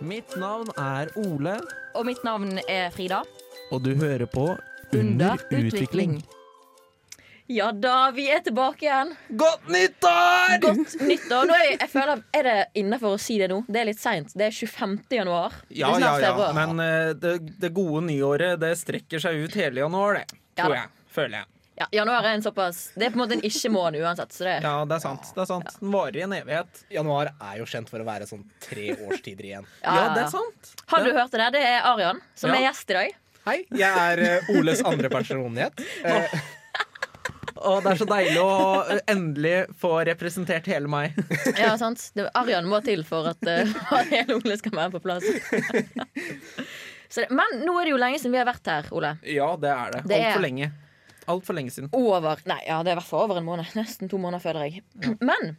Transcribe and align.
Mitt 0.00 0.36
navn 0.40 0.70
er 0.80 1.10
Ole, 1.20 1.58
Og 1.94 2.06
mitt 2.08 2.22
navn 2.24 2.58
er 2.68 2.88
Frida. 2.94 3.22
og 3.70 3.82
du 3.84 3.94
hører 3.94 4.26
på 4.26 4.56
Under 4.96 5.36
utvikling. 5.52 6.22
Ja 7.46 7.72
da, 7.72 8.10
vi 8.14 8.28
er 8.30 8.40
tilbake 8.40 8.86
igjen. 8.86 9.12
Godt 9.28 9.68
nyttår! 9.68 10.56
Godt 10.62 10.96
nyttår. 11.02 11.46
Nå 11.50 11.54
er, 11.54 11.64
jeg, 11.66 11.78
jeg 11.80 11.90
føler, 11.90 12.22
er 12.32 12.46
det 12.46 12.56
innafor 12.78 13.16
å 13.16 13.20
si 13.20 13.36
det 13.42 13.50
nå? 13.50 13.60
Det 13.66 13.80
er 13.82 13.88
litt 13.90 14.00
seint. 14.00 14.32
Det 14.38 14.46
er 14.48 14.54
25. 14.54 14.98
januar. 15.18 15.56
Ja, 15.68 15.92
ja, 15.98 16.14
ja. 16.22 16.50
Men 16.56 16.78
uh, 16.78 17.10
det, 17.18 17.36
det 17.60 17.72
gode 17.74 18.04
nyåret, 18.06 18.56
det 18.62 18.72
strekker 18.78 19.22
seg 19.22 19.44
ut 19.44 19.58
hele 19.58 19.82
januar, 19.82 20.22
det. 20.22 20.40
Tror 20.62 20.76
ja. 20.78 20.84
jeg. 20.84 21.08
Føler 21.10 21.42
jeg. 21.42 21.59
Ja, 21.80 21.86
januar 21.96 22.26
er 22.28 22.34
en 22.36 22.42
såpass 22.44 22.90
Det 22.94 23.06
er 23.06 23.12
på 23.14 23.16
en 23.16 23.22
måte 23.22 23.38
en 23.38 23.44
ikke-måned 23.46 24.02
uansett. 24.04 24.34
Så 24.36 24.44
det, 24.44 24.58
Ja, 24.66 24.74
det 24.84 24.98
er 24.98 25.00
sant. 25.00 25.30
Det 25.32 25.40
er 25.40 25.48
sant. 25.48 25.70
Den 25.80 25.94
varer 25.94 26.18
i 26.20 26.24
en 26.26 26.34
evighet. 26.36 26.82
Januar 26.92 27.30
er 27.32 27.54
jo 27.62 27.64
kjent 27.70 27.88
for 27.88 28.02
å 28.02 28.04
være 28.04 28.26
sånn 28.28 28.42
tre 28.60 28.90
årstider 29.08 29.48
igjen. 29.48 29.68
ja, 29.86 29.94
Ja, 29.96 30.06
det 30.14 30.26
er 30.26 30.32
sant. 30.34 30.72
Har 30.92 31.06
du 31.06 31.12
hørt 31.16 31.32
det 31.32 31.40
der, 31.40 31.54
det 31.56 31.62
er 31.70 31.88
Arian, 31.88 32.20
som 32.36 32.52
Ja. 32.52 32.58
er 32.58 32.66
gjest 32.68 32.92
i 32.92 32.98
dag. 32.98 33.14
Hei, 33.48 33.56
jeg 33.72 34.00
er 34.12 34.20
eh, 34.26 34.50
Oles 34.58 34.82
andre 34.84 35.08
personlighet. 35.08 35.80
Eh, 36.04 36.34
Og 37.70 37.82
det 37.84 37.90
er 37.94 37.98
så 38.00 38.06
deilig 38.08 38.40
å 38.44 38.52
eh, 38.92 39.00
endelig 39.12 39.54
få 39.80 39.94
representert 40.08 40.68
hele 40.68 40.88
meg. 40.92 41.16
Ja, 41.62 41.72
sant? 41.80 42.10
Det, 42.16 42.28
Arian 42.36 42.68
må 42.68 42.82
til 42.84 43.02
for 43.08 43.32
at 43.32 43.40
uh, 43.48 43.72
hele 44.12 44.36
Ole 44.36 44.60
skal 44.60 44.76
være 44.76 44.92
på 44.98 45.00
plass. 45.08 45.24
Så 47.10 47.24
det, 47.24 47.30
men 47.34 47.64
nå 47.64 47.72
er 47.80 47.88
det 47.88 47.96
jo 47.96 47.98
lenge 48.04 48.20
siden 48.20 48.36
vi 48.36 48.38
har 48.42 48.46
vært 48.48 48.68
her, 48.70 48.92
Ole. 48.94 49.16
Ja, 49.26 49.48
det 49.60 49.72
er 49.72 49.96
det. 49.96 50.04
Det 50.12 50.20
Altfor 50.28 50.44
lenge. 50.44 50.70
Altfor 51.30 51.56
lenge 51.56 51.72
siden. 51.74 51.90
Over 51.96 52.42
Nei, 52.50 52.60
ja, 52.66 52.80
det 52.84 52.92
er 52.92 52.98
i 52.98 53.00
hvert 53.00 53.10
fall 53.10 53.26
over 53.28 53.40
en 53.40 53.46
måned. 53.48 53.72
Nesten 53.78 54.10
to 54.10 54.20
måneder, 54.20 54.42
føler 54.44 54.68
jeg. 54.68 54.84
Men 55.30 55.52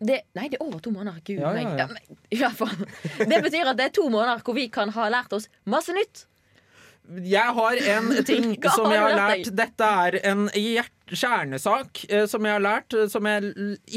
det, 0.00 0.22
Nei, 0.36 0.48
det 0.48 0.56
er 0.60 0.64
over 0.64 0.80
to 0.80 0.92
måneder. 0.94 1.20
Gud 1.26 1.42
Ja, 1.42 1.52
ja, 1.60 1.86
meg. 1.90 2.10
ja. 2.32 2.48
fall. 2.56 2.86
Det 3.18 3.42
betyr 3.44 3.68
at 3.74 3.80
det 3.80 3.90
er 3.90 3.96
to 4.00 4.08
måneder 4.08 4.40
hvor 4.46 4.56
vi 4.56 4.68
kan 4.72 4.92
ha 4.96 5.08
lært 5.12 5.32
oss 5.36 5.50
masse 5.68 5.92
nytt. 5.96 6.26
Jeg 7.26 7.52
har 7.56 7.78
en 7.96 8.10
ting 8.28 8.52
som 8.70 8.86
jeg 8.92 9.02
har 9.02 9.16
lært. 9.18 9.50
Dette 9.58 9.86
er 10.06 10.16
en 10.30 10.46
kjernesak 11.10 12.04
eh, 12.08 12.24
som 12.30 12.44
jeg 12.46 12.54
har 12.54 12.62
lært, 12.62 12.94
eh, 12.94 13.08
som 13.10 13.26
jeg 13.26 13.50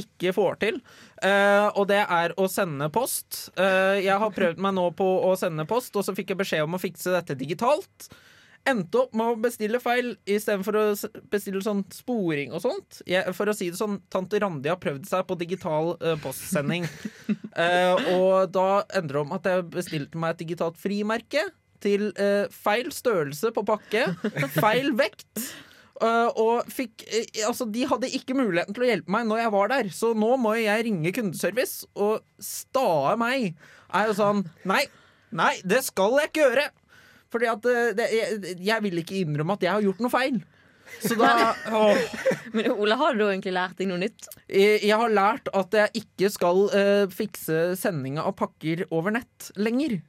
ikke 0.03 0.33
får 0.35 0.59
til. 0.63 0.79
Eh, 1.23 1.67
og 1.77 1.87
det 1.91 2.01
er 2.03 2.33
å 2.41 2.47
sende 2.51 2.89
post. 2.93 3.45
Eh, 3.55 4.01
jeg 4.03 4.17
har 4.23 4.33
prøvd 4.33 4.61
meg 4.65 4.75
nå 4.79 4.87
på 4.97 5.07
å 5.29 5.35
sende 5.39 5.67
post, 5.69 5.93
og 5.99 6.07
så 6.07 6.15
fikk 6.17 6.33
jeg 6.33 6.41
beskjed 6.41 6.65
om 6.65 6.75
å 6.75 6.81
fikse 6.81 7.13
dette 7.13 7.37
digitalt. 7.39 8.09
Endte 8.63 9.01
opp 9.01 9.15
med 9.17 9.27
å 9.27 9.39
bestille 9.43 9.79
feil 9.83 10.13
istedenfor 10.23 10.77
å 10.79 10.83
bestille 11.31 11.59
sånn 11.65 11.81
sporing 11.91 12.53
og 12.55 12.61
sånt. 12.63 13.01
Jeg, 13.09 13.33
for 13.35 13.51
å 13.51 13.55
si 13.57 13.67
det 13.67 13.79
sånn, 13.79 13.97
tante 14.13 14.39
Randi 14.39 14.71
har 14.71 14.79
prøvd 14.79 15.03
seg 15.09 15.25
på 15.27 15.35
digital 15.41 15.97
uh, 15.97 16.13
postsending. 16.23 16.87
uh, 17.57 17.99
og 18.15 18.53
da 18.55 18.85
endte 18.95 19.11
det 19.11 19.19
om 19.19 19.35
at 19.35 19.49
jeg 19.51 19.65
bestilte 19.73 20.21
meg 20.21 20.35
et 20.35 20.45
digitalt 20.45 20.79
frimerke 20.79 21.43
til 21.83 22.13
uh, 22.15 22.47
feil 22.55 22.87
størrelse 22.95 23.51
på 23.51 23.65
pakke, 23.67 24.05
feil 24.55 24.93
vekt. 24.95 25.43
og 26.03 26.67
fikk 26.73 27.03
Altså, 27.45 27.67
de 27.69 27.83
hadde 27.87 28.09
ikke 28.15 28.35
muligheten 28.35 28.75
til 28.75 28.83
å 28.83 28.87
hjelpe 28.89 29.13
meg 29.13 29.27
når 29.27 29.43
jeg 29.43 29.51
var 29.53 29.69
der, 29.71 29.91
så 29.93 30.13
nå 30.17 30.31
må 30.41 30.55
jeg 30.57 30.87
ringe 30.87 31.11
kundeservice, 31.15 31.83
og 31.95 32.23
stae 32.41 33.13
meg 33.19 33.51
er 33.93 34.09
jo 34.09 34.15
sånn 34.17 34.41
Nei, 34.67 34.81
nei, 35.35 35.53
det 35.67 35.83
skal 35.85 36.17
jeg 36.21 36.31
ikke 36.31 36.47
gjøre! 36.47 36.65
Fordi 37.33 37.49
at 37.49 37.69
eh, 37.71 37.93
det, 37.97 38.09
jeg, 38.13 38.57
jeg 38.61 38.85
vil 38.85 39.01
ikke 39.01 39.21
innrømme 39.23 39.57
at 39.57 39.65
jeg 39.65 39.73
har 39.73 39.87
gjort 39.87 40.03
noe 40.05 40.13
feil. 40.13 40.41
Så 41.01 41.15
da. 41.15 41.55
Men 42.53 42.71
Ole, 42.71 42.95
har 42.99 43.15
du 43.17 43.25
egentlig 43.25 43.55
lært 43.55 43.79
deg 43.79 43.89
noe 43.89 44.01
nytt? 44.01 44.27
Jeg 44.51 44.81
jeg 44.83 44.99
har 44.99 45.13
lært 45.13 45.49
at 45.55 45.77
jeg 45.77 46.03
ikke 46.03 46.29
skal 46.33 46.65
uh, 46.73 47.05
fikse 47.11 47.61
sendinga 47.79 48.25
av 48.27 48.35
pakker 48.39 48.85
over 48.91 49.15
nett 49.15 49.49
lenger. 49.57 49.99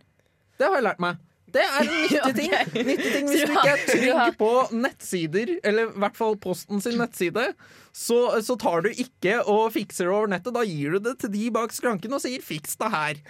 Det 0.59 0.69
har 0.69 0.79
jeg 0.79 0.87
lært 0.91 1.03
meg. 1.03 1.23
Det 1.55 1.63
er 1.63 1.87
en 1.87 1.93
nyttig 2.03 2.35
ting. 2.41 2.53
Nyttig 2.75 3.11
ting 3.15 3.31
Hvis 3.31 3.45
du 3.49 3.55
ikke 3.55 3.73
er 3.73 3.83
trygg 3.87 4.39
på 4.41 4.51
nettsider, 4.75 5.57
eller 5.63 5.91
i 5.91 6.05
hvert 6.05 6.19
fall 6.19 6.39
Posten 6.43 6.83
sin 6.83 6.99
nettside, 6.99 7.49
så, 7.95 8.19
så 8.43 8.57
tar 8.59 8.83
du 8.87 8.91
ikke 8.91 9.39
og 9.51 9.69
fikser 9.77 10.09
det 10.09 10.15
over 10.15 10.33
nettet. 10.35 10.55
Da 10.57 10.65
gir 10.67 10.97
du 10.97 11.05
det 11.09 11.17
til 11.23 11.33
de 11.35 11.45
bak 11.55 11.75
skranken 11.75 12.17
og 12.17 12.25
sier 12.25 12.43
'fiks 12.43 12.75
det 12.81 12.91
her'. 12.95 13.23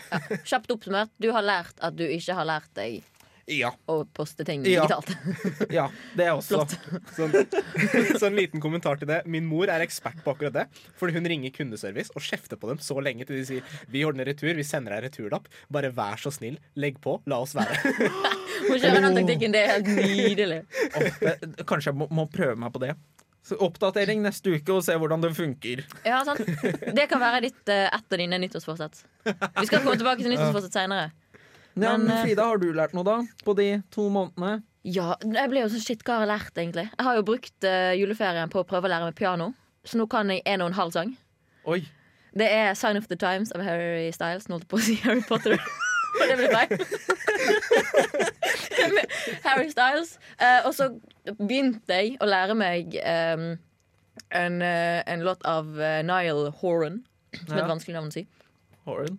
Kjapt 0.48 0.72
oppsummert, 0.72 1.12
du 1.20 1.30
har 1.36 1.44
lært 1.44 1.76
at 1.84 1.98
du 2.00 2.06
ikke 2.08 2.38
har 2.38 2.48
lært 2.48 2.72
deg 2.78 3.02
Ja. 3.50 3.70
Og 3.92 4.06
poste 4.16 4.44
ting 4.48 4.62
Ja. 4.64 4.86
digitalt. 4.86 5.68
ja 5.72 5.88
det 6.16 6.24
er 6.26 6.32
også. 6.38 6.62
sånn, 7.12 7.34
så 8.20 8.26
en 8.30 8.36
liten 8.38 8.62
kommentar 8.62 8.96
til 9.00 9.10
det. 9.10 9.18
Min 9.28 9.44
mor 9.50 9.68
er 9.68 9.84
ekspert 9.84 10.22
på 10.24 10.32
akkurat 10.34 10.54
det. 10.56 10.66
Fordi 10.96 11.12
hun 11.18 11.28
ringer 11.28 11.52
kundeservice 11.52 12.14
og 12.16 12.24
kjefter 12.24 12.56
på 12.60 12.70
dem 12.72 12.80
så 12.80 12.96
lenge 13.04 13.26
til 13.28 13.36
de 13.36 13.44
sier 13.48 13.74
vi 13.92 14.04
ordner 14.08 14.24
retur, 14.30 14.54
vi 14.56 14.64
sender 14.64 14.96
deg 14.96 15.10
returlapp. 15.10 15.48
Bare 15.72 15.90
vær 15.94 16.16
så 16.22 16.32
snill, 16.32 16.56
legg 16.80 17.00
på, 17.04 17.18
la 17.28 17.42
oss 17.44 17.52
være. 17.58 17.76
Hun 18.64 18.78
kjører 18.80 19.02
den 19.04 19.18
taktikken, 19.18 19.52
det 19.52 19.60
er 19.64 19.72
helt 19.74 19.90
nydelig. 19.92 20.60
Åh, 20.96 21.66
Kanskje 21.68 21.90
jeg 21.92 21.98
må, 22.00 22.08
må 22.14 22.24
prøve 22.32 22.56
meg 22.60 22.72
på 22.72 22.80
det. 22.86 22.94
Så 23.44 23.58
oppdatering 23.60 24.22
neste 24.24 24.54
uke 24.56 24.72
og 24.72 24.80
se 24.86 24.94
hvordan 24.96 25.20
det 25.20 25.34
funker. 25.36 25.82
Ja, 26.06 26.22
sant? 26.24 26.40
Det 26.96 27.04
kan 27.10 27.20
være 27.20 27.42
ditt, 27.44 27.60
eh, 27.68 27.90
et 27.92 28.14
av 28.14 28.20
dine 28.22 28.38
nyttårsforsett. 28.40 29.02
Vi 29.26 29.66
skal 29.68 29.82
komme 29.84 29.98
tilbake 30.00 30.24
til 30.24 30.32
nyttårsforsett 30.32 30.72
seinere. 30.78 31.10
Ja, 31.74 31.96
Men, 31.96 32.10
eh, 32.10 32.22
Frida, 32.22 32.46
har 32.46 32.58
du 32.58 32.72
lært 32.72 32.94
noe 32.94 33.04
da? 33.06 33.16
På 33.44 33.54
de 33.58 33.82
to 33.90 34.06
månedene? 34.12 34.62
Ja, 34.84 35.14
jeg 35.24 35.50
ble 35.50 35.64
jo 35.64 35.70
sånn 35.72 35.82
shit, 35.82 36.02
hva 36.04 36.18
har 36.18 36.26
jeg 36.26 36.30
lært 36.30 36.58
egentlig? 36.60 36.84
Jeg 36.92 37.06
har 37.06 37.16
jo 37.16 37.24
brukt 37.26 37.66
uh, 37.66 37.94
juleferien 37.96 38.50
på 38.52 38.60
å 38.60 38.66
prøve 38.68 38.86
å 38.86 38.92
lære 38.92 39.08
meg 39.08 39.16
piano. 39.18 39.54
Så 39.84 39.98
nå 39.98 40.06
kan 40.12 40.30
jeg 40.30 40.44
en 40.46 40.62
og 40.62 40.70
en 40.70 40.76
halv 40.76 40.92
sang. 40.92 41.14
Oi. 41.64 41.80
Det 42.36 42.46
er 42.50 42.74
'Sign 42.74 42.96
of 42.96 43.08
the 43.08 43.16
Times' 43.16 43.52
av 43.54 43.62
Harry 43.64 44.10
Styles. 44.12 44.48
Nå 44.48 44.58
holdt 44.58 44.64
jeg 44.64 44.70
på 44.70 44.76
å 44.76 44.84
si 44.84 44.94
Harry 45.06 45.22
Potter. 45.22 45.58
Og 46.20 46.28
det 46.30 46.36
ble 46.38 46.48
feil. 46.52 46.68
Harry 49.46 49.70
Styles. 49.70 50.18
Uh, 50.38 50.60
og 50.66 50.74
så 50.74 50.86
begynte 51.26 51.90
jeg 51.90 52.14
å 52.22 52.28
lære 52.28 52.54
meg 52.54 52.94
um, 53.02 53.58
en, 54.30 54.62
uh, 54.62 55.02
en 55.10 55.24
låt 55.26 55.42
av 55.42 55.66
Niall 56.06 56.52
Horan. 56.60 57.02
Som 57.34 57.56
er 57.56 57.64
et 57.64 57.72
vanskelig 57.72 57.96
navn 57.98 58.12
å 58.12 58.14
si. 58.14 58.28
Horan. 58.86 59.18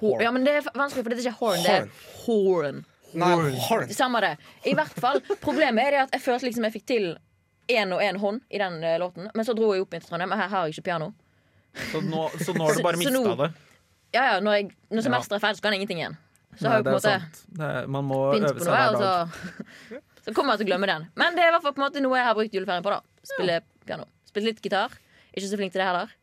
Ho 0.00 0.12
ja, 0.20 0.30
men 0.34 0.44
det 0.44 0.52
er 0.58 0.66
vanskelig, 0.76 1.02
for 1.06 1.10
det 1.12 1.18
er 1.18 1.22
ikke 1.30 1.38
horn, 1.40 1.62
det 1.64 1.74
er 1.74 1.86
horn. 2.26 2.82
Nei, 3.16 3.30
horn. 3.68 3.92
Samme 3.96 4.20
det. 4.20 4.32
I 4.68 4.74
hvert 4.76 4.98
fall. 5.00 5.22
Problemet 5.40 5.86
er 5.86 5.94
det 5.94 6.00
at 6.04 6.16
jeg 6.18 6.24
følte 6.26 6.48
liksom 6.50 6.66
jeg 6.68 6.74
fikk 6.74 6.86
til 6.90 7.06
én 7.72 7.94
og 7.96 8.02
én 8.04 8.18
hånd 8.20 8.42
i 8.52 8.58
den 8.60 8.76
eh, 8.84 8.98
låten. 9.00 9.30
Men 9.34 9.46
så 9.48 9.54
dro 9.56 9.70
jeg 9.72 9.86
opp 9.86 9.94
inn 9.96 10.02
til 10.04 10.10
Trondheim, 10.10 10.34
og 10.36 10.38
her 10.42 10.50
har 10.52 10.66
jeg 10.66 10.76
ikke 10.76 10.84
piano. 10.90 11.08
Så 11.92 12.02
nå, 12.04 12.26
så 12.44 12.52
nå 12.56 12.66
har 12.68 12.76
du 12.76 12.84
bare 12.84 12.96
så 13.00 13.02
mista 13.06 13.14
nå- 13.16 13.38
det? 13.40 13.48
Ja, 14.14 14.22
ja, 14.34 14.36
Når, 14.40 14.52
jeg, 14.58 14.68
når 14.92 15.02
semesteret 15.06 15.38
er 15.38 15.42
ferdig, 15.46 15.58
så 15.58 15.64
kan 15.64 15.74
jeg 15.74 15.80
ingenting 15.82 16.02
igjen. 16.04 16.18
Så 16.56 16.68
Nei, 16.68 16.76
jeg 16.76 16.84
det 16.84 16.92
på 16.92 16.92
en 16.92 16.92
er 16.92 17.00
måte 17.00 17.14
sant. 17.16 17.40
Det 17.56 17.70
er, 17.80 17.88
man 17.96 18.06
må 18.08 18.20
begynt 18.30 18.46
øve 18.50 18.58
på 18.60 18.64
seg 18.64 18.70
noe, 18.70 18.76
hver 18.76 18.92
og 18.92 19.00
dag. 19.00 19.40
så, 19.96 20.20
så 20.28 20.36
kommer 20.36 20.54
jeg 20.54 20.60
til 20.62 20.68
å 20.68 20.70
glemme 20.70 20.88
den. 20.92 21.08
Men 21.20 21.36
det 21.36 21.42
er 21.44 21.50
i 21.50 21.54
hvert 21.56 21.64
fall 21.66 21.74
på 21.76 21.82
en 21.82 21.86
måte 21.88 22.04
noe 22.04 22.20
jeg 22.20 22.28
har 22.28 22.36
brukt 22.38 22.54
juleferien 22.56 22.84
på. 22.86 22.92
da 22.94 23.32
Spille 23.32 23.58
piano. 23.88 24.06
Spille 24.28 24.52
litt 24.52 24.62
gitar. 24.64 24.94
Ikke 25.36 25.48
så 25.50 25.58
flink 25.60 25.74
til 25.74 25.82
det 25.82 25.88
heller. 25.90 26.14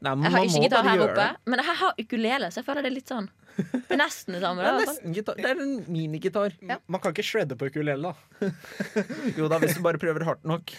Nei, 0.00 0.14
Jeg 0.24 0.32
har 0.32 0.44
ikke 0.48 0.62
gitar 0.64 0.86
her 0.88 1.02
oppe, 1.04 1.14
det. 1.20 1.50
men 1.52 1.60
jeg 1.60 1.76
har 1.82 1.98
ukulele, 2.00 2.48
så 2.50 2.60
jeg 2.62 2.66
føler 2.70 2.86
det 2.86 2.90
er 2.90 2.94
litt 2.96 3.10
sånn 3.12 3.26
Det 3.60 3.92
er 3.92 3.98
nesten 4.00 4.32
det 4.36 4.40
samme. 4.40 4.62
Det 4.64 4.70
er 4.70 4.78
nesten 4.86 5.14
gitar. 5.16 5.36
Det 5.36 5.48
er 5.50 5.58
en 5.60 5.72
minigitar. 5.92 6.54
Ja. 6.64 6.78
Man 6.88 7.02
kan 7.02 7.12
ikke 7.12 7.24
shredde 7.26 7.56
på 7.60 7.68
ukulele, 7.68 8.12
da. 8.14 8.46
Jo 9.36 9.50
da, 9.52 9.58
hvis 9.60 9.74
du 9.76 9.82
bare 9.84 10.00
prøver 10.00 10.24
hardt 10.24 10.46
nok. 10.48 10.72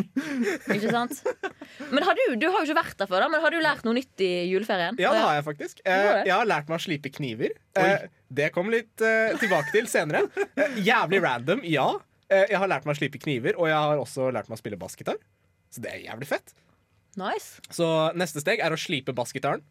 Ikke 0.76 0.92
sant? 0.92 1.18
Men 1.90 2.06
har 2.06 2.14
du, 2.18 2.22
du 2.38 2.46
har 2.52 2.60
jo 2.62 2.68
ikke 2.68 2.78
vært 2.78 3.00
der 3.02 3.10
før, 3.10 3.24
da 3.24 3.28
Men 3.32 3.42
har 3.42 3.54
du 3.54 3.58
lært 3.64 3.82
noe 3.88 3.96
nytt 3.98 4.22
i 4.22 4.30
juleferien? 4.52 4.98
Ja, 5.02 5.10
det 5.16 5.24
har 5.24 5.36
jeg 5.40 5.46
faktisk. 5.48 5.82
Eh, 5.88 6.22
jeg 6.28 6.34
har 6.36 6.46
lært 6.48 6.70
meg 6.70 6.78
å 6.78 6.84
slipe 6.84 7.10
kniver. 7.16 7.56
Eh, 7.80 8.06
det 8.32 8.52
kommer 8.54 8.76
litt 8.78 9.02
eh, 9.04 9.34
tilbake 9.42 9.74
til 9.74 9.88
senere. 9.90 10.24
Eh, 10.54 10.78
jævlig 10.86 11.22
random, 11.24 11.64
ja. 11.66 11.88
Eh, 12.32 12.46
jeg 12.52 12.60
har 12.62 12.70
lært 12.70 12.86
meg 12.86 12.94
å 12.94 13.00
slipe 13.00 13.18
kniver, 13.22 13.58
og 13.58 13.66
jeg 13.72 13.76
har 13.88 13.98
også 14.04 14.30
lært 14.34 14.52
meg 14.52 14.60
å 14.60 14.62
spille 14.62 14.78
bassgitar. 14.80 15.18
Så 15.72 15.82
det 15.82 15.96
er 15.96 16.04
jævlig 16.06 16.28
fett. 16.30 16.54
Nice. 17.20 17.60
Så 17.72 17.86
neste 18.16 18.40
steg 18.40 18.62
er 18.64 18.72
å 18.72 18.80
slipe 18.80 19.14
bassgitaren. 19.16 19.62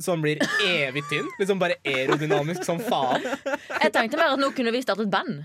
Så 0.00 0.14
den 0.16 0.24
blir 0.24 0.40
evig 0.66 1.04
tynn. 1.10 1.28
Liksom 1.38 1.60
bare 1.60 1.76
aerodynamisk 1.86 2.64
som 2.66 2.80
faen. 2.82 3.22
Jeg 3.22 3.92
tenkte 3.94 4.18
mer 4.18 4.32
at 4.34 4.40
nå 4.42 4.50
kunne 4.56 4.72
vi 4.74 4.82
startet 4.82 5.12
band. 5.12 5.44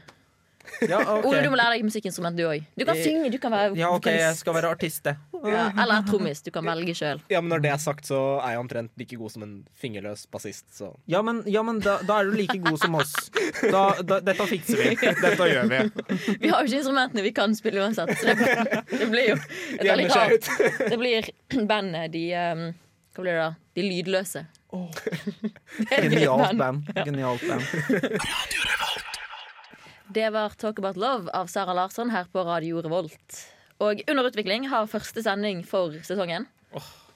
Ja, 0.89 0.99
okay. 1.01 1.29
Ole, 1.29 1.41
du 1.43 1.49
må 1.51 1.57
lære 1.59 1.75
deg 1.77 1.83
musikkinstrument, 1.87 2.37
du 2.37 2.43
òg. 2.47 2.63
Du 2.77 2.85
kan 2.85 2.95
Eh, 2.95 3.03
synge, 3.03 3.29
du 3.33 3.37
kan 3.41 3.51
være 3.51 3.75
Ja, 3.77 3.89
ok, 3.95 4.05
jeg 4.13 4.35
skal 4.39 4.53
være 4.55 4.69
artist, 4.71 5.03
det. 5.03 5.15
Ja, 5.45 5.69
eller 5.81 6.01
trommis. 6.07 6.41
Du 6.43 6.51
kan 6.51 6.65
velge 6.67 6.93
sjøl. 6.97 7.21
Ja, 7.31 7.39
men 7.41 7.49
når 7.53 7.61
det 7.63 7.71
er 7.71 7.77
sagt, 7.83 8.05
så 8.09 8.19
er 8.43 8.55
jeg 8.55 8.59
omtrent 8.63 8.91
like 8.99 9.15
god 9.19 9.31
som 9.31 9.43
en 9.45 9.53
fingerløs 9.79 10.25
bassist. 10.31 10.65
Så 10.75 10.91
Ja, 11.07 11.21
men, 11.21 11.43
ja, 11.47 11.63
men 11.63 11.79
da, 11.83 11.97
da 12.07 12.19
er 12.19 12.29
du 12.31 12.35
like 12.37 12.57
god 12.63 12.79
som 12.81 12.95
oss. 12.99 13.13
Da, 13.71 13.83
da, 14.03 14.19
dette 14.19 14.45
fikser 14.49 14.77
vi. 14.83 14.95
Dette 14.99 15.49
gjør 15.53 15.69
vi. 15.71 15.79
Vi 16.43 16.49
har 16.51 16.61
jo 16.61 16.67
ikke 16.69 16.81
instrumentene 16.83 17.23
vi 17.23 17.31
kan 17.35 17.55
spille 17.55 17.81
uansett. 17.85 18.11
Så 18.19 18.35
det, 18.35 18.83
det 18.91 19.09
blir 19.11 19.29
jo 19.33 19.39
et 19.79 19.87
veldig 19.87 20.09
rart. 20.15 20.51
Det 20.89 20.99
blir 20.99 21.31
bandet 21.69 22.11
de 22.13 22.23
um, 22.35 22.63
Hva 23.15 23.23
blir 23.25 23.33
det 23.35 23.43
da? 23.43 23.51
De 23.79 23.83
lydløse. 23.87 24.45
Gøy 24.69 26.03
Genialt 26.03 26.57
band. 26.59 26.83
band. 26.93 27.05
Genialt 27.07 27.41
band. 27.47 27.63
Det 30.09 30.29
var 30.33 30.49
Talk 30.57 30.79
About 30.79 30.97
Love 30.97 31.29
av 31.33 31.47
Sara 31.47 31.73
Larsson 31.73 32.09
her 32.09 32.25
på 32.33 32.43
Radio 32.43 32.81
Revolt. 32.81 33.39
Og 33.79 34.01
Under 34.09 34.27
utvikling 34.29 34.65
har 34.71 34.87
første 34.89 35.21
sending 35.23 35.61
for 35.67 35.93
sesongen. 36.03 36.47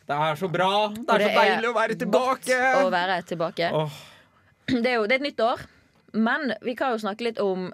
Det 0.04 0.16
er 0.16 0.36
så 0.38 0.50
bra! 0.52 0.90
Det 0.94 1.08
er 1.10 1.22
det 1.24 1.30
så 1.30 1.32
er 1.32 1.50
deilig 1.50 1.70
å 1.72 1.76
være 1.78 1.96
tilbake! 2.00 2.58
Å 2.84 2.90
være 2.94 3.16
tilbake. 3.28 3.70
Oh. 3.74 3.96
det 4.70 4.92
er 4.92 5.00
jo 5.00 5.08
det 5.08 5.16
er 5.18 5.22
et 5.22 5.26
nytt 5.30 5.42
år. 5.44 5.64
Men 6.14 6.54
vi 6.62 6.76
kan 6.78 6.94
jo 6.94 7.00
snakke 7.02 7.26
litt 7.32 7.42
om 7.42 7.72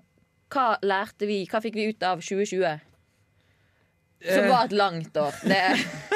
hva 0.53 0.67
lærte 0.85 1.27
vi, 1.29 1.41
hva 1.49 1.59
fikk 1.61 1.75
vi 1.77 1.89
ut 1.91 2.05
av 2.05 2.23
2020? 2.23 2.85
Som 4.19 4.45
Eh. 4.45 4.49
var 4.51 4.65
et 4.69 4.75
langt 4.75 5.17
år. 5.17 5.35
Det, 5.47 5.59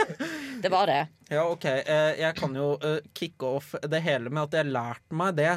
det 0.63 0.71
var 0.71 0.87
det. 0.87 1.01
Ja, 1.31 1.43
OK. 1.49 1.65
Eh, 1.65 2.13
jeg 2.19 2.35
kan 2.39 2.55
jo 2.55 2.73
eh, 2.79 2.97
kicke 3.15 3.51
off 3.59 3.75
det 3.83 4.01
hele 4.03 4.31
med 4.31 4.45
at 4.47 4.57
jeg 4.59 4.71
lærte 4.71 5.15
meg 5.19 5.35
det. 5.39 5.53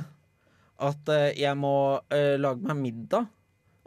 At 0.76 1.08
jeg 1.32 1.56
må 1.56 1.72
lage 2.12 2.60
meg 2.68 2.76
middag. 2.76 3.30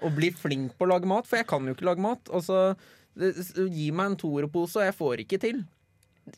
Og 0.05 0.15
bli 0.15 0.31
flink 0.35 0.77
på 0.77 0.87
å 0.87 0.91
lage 0.93 1.09
mat, 1.09 1.27
for 1.27 1.41
jeg 1.41 1.47
kan 1.49 1.65
jo 1.67 1.75
ikke 1.75 1.89
lage 1.89 2.03
mat. 2.03 2.31
Og 2.31 2.45
så 2.45 2.59
eh, 2.69 3.43
Gi 3.67 3.89
meg 3.95 4.13
en 4.13 4.19
Toro-pose, 4.19 4.79
og 4.79 4.87
jeg 4.87 4.97
får 4.97 5.25
ikke 5.25 5.41
til. 5.43 5.63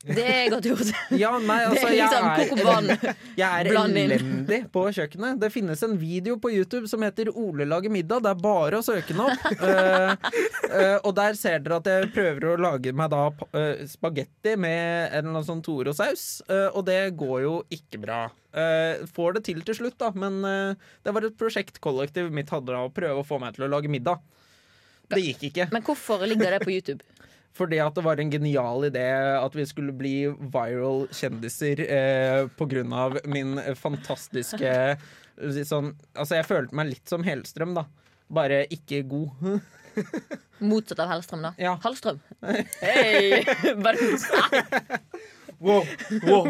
Det 0.01 0.23
er 0.23 0.49
godt 0.51 0.67
gjort. 0.69 0.91
Ja, 1.21 1.31
nei, 1.39 1.57
Det 1.61 1.69
altså, 1.69 1.87
er 1.87 1.95
liksom 1.97 2.27
jeg 2.27 2.49
kok. 2.49 3.21
Jeg 3.37 3.47
er 3.47 3.69
elendig 3.71 4.59
på 4.73 4.83
kjøkkenet. 4.95 5.39
Det 5.41 5.49
finnes 5.53 5.83
en 5.85 5.95
video 5.99 6.37
på 6.41 6.51
YouTube 6.53 6.89
som 6.91 7.03
heter 7.05 7.31
'Ole 7.31 7.67
lager 7.69 7.93
middag'. 7.93 8.23
Det 8.25 8.31
er 8.31 8.41
bare 8.41 8.79
å 8.79 8.85
søke 8.85 9.13
den 9.13 9.21
opp. 9.25 9.45
Uh, 9.61 10.13
uh, 10.77 10.97
og 11.07 11.15
der 11.17 11.37
ser 11.39 11.61
dere 11.63 11.79
at 11.81 11.89
jeg 11.91 12.11
prøver 12.15 12.49
å 12.51 12.57
lage 12.61 12.93
meg 12.95 13.11
da 13.13 13.23
uh, 13.29 13.85
spagetti 13.89 14.55
med 14.55 15.11
en 15.11 15.17
eller 15.19 15.31
annen 15.35 15.47
sånn 15.47 15.63
Toro-saus. 15.65 16.43
og 16.73 16.85
det 16.87 17.13
går 17.17 17.41
jo 17.43 17.55
ikke 17.71 18.01
bra. 18.01 18.25
Får 19.15 19.37
det 19.37 19.43
til 19.47 19.61
til 19.65 19.77
slutt, 19.77 19.97
da, 20.01 20.09
men 20.15 20.41
det 20.41 21.13
var 21.13 21.23
et 21.23 21.37
prosjekt 21.39 21.79
kollektivet 21.83 22.33
mitt 22.33 22.51
hadde 22.51 22.73
da, 22.73 22.83
å 22.83 22.91
prøve 22.93 23.21
å 23.21 23.27
få 23.27 23.39
meg 23.39 23.55
til 23.55 23.67
å 23.67 23.71
lage 23.71 23.91
middag. 23.91 24.19
Det 25.11 25.21
gikk 25.23 25.49
ikke. 25.51 25.67
Men 25.71 25.83
hvorfor 25.85 26.23
ligger 26.27 26.55
det 26.55 26.61
på 26.63 26.73
YouTube? 26.73 27.03
Fordi 27.57 27.81
at 27.83 27.95
det 27.97 28.03
var 28.05 28.19
en 28.21 28.31
genial 28.31 28.85
idé 28.87 29.05
at 29.35 29.55
vi 29.57 29.65
skulle 29.67 29.91
bli 29.97 30.13
viral 30.53 31.07
kjendiser 31.11 31.81
eh, 31.83 32.45
av 32.95 33.17
min 33.27 33.57
fantastiske 33.75 34.75
sånn, 35.67 35.91
Altså, 36.15 36.37
jeg 36.37 36.47
følte 36.47 36.77
meg 36.77 36.93
litt 36.93 37.11
som 37.11 37.23
Helstrøm, 37.27 37.73
da. 37.75 37.85
Bare 38.31 38.63
ikke 38.71 39.01
god. 39.09 39.59
Motsatt 40.71 41.01
av 41.03 41.09
Hellstrøm, 41.11 41.41
da. 41.43 41.51
Ja. 41.59 41.75
Hallstrøm. 41.83 42.21
Hei! 42.85 43.43
Bare- 43.81 45.01
Wow, 45.61 45.83
wow. 46.25 46.47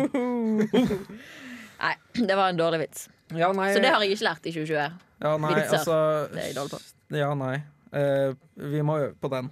Nei, 1.82 1.96
det 2.16 2.36
var 2.38 2.46
en 2.54 2.60
dårlig 2.60 2.78
vits. 2.86 3.10
Ja, 3.36 3.50
nei, 3.56 3.74
Så 3.76 3.82
det 3.84 3.90
har 3.92 4.04
jeg 4.06 4.16
ikke 4.16 4.28
lært 4.30 4.46
i 4.48 4.54
2020. 4.56 5.00
ja, 5.26 5.32
nei 5.44 5.52
vitser. 5.58 5.82
altså 5.82 5.98
Det 6.32 6.40
er 6.40 6.48
jeg 6.48 6.56
dårlig 6.56 6.72
på. 6.78 6.80
Ja, 7.20 7.32
nei. 7.36 7.56
Uh, 7.92 8.32
vi 8.72 8.84
må 8.88 8.96
øve 9.02 9.16
på 9.20 9.32
den. 9.34 9.50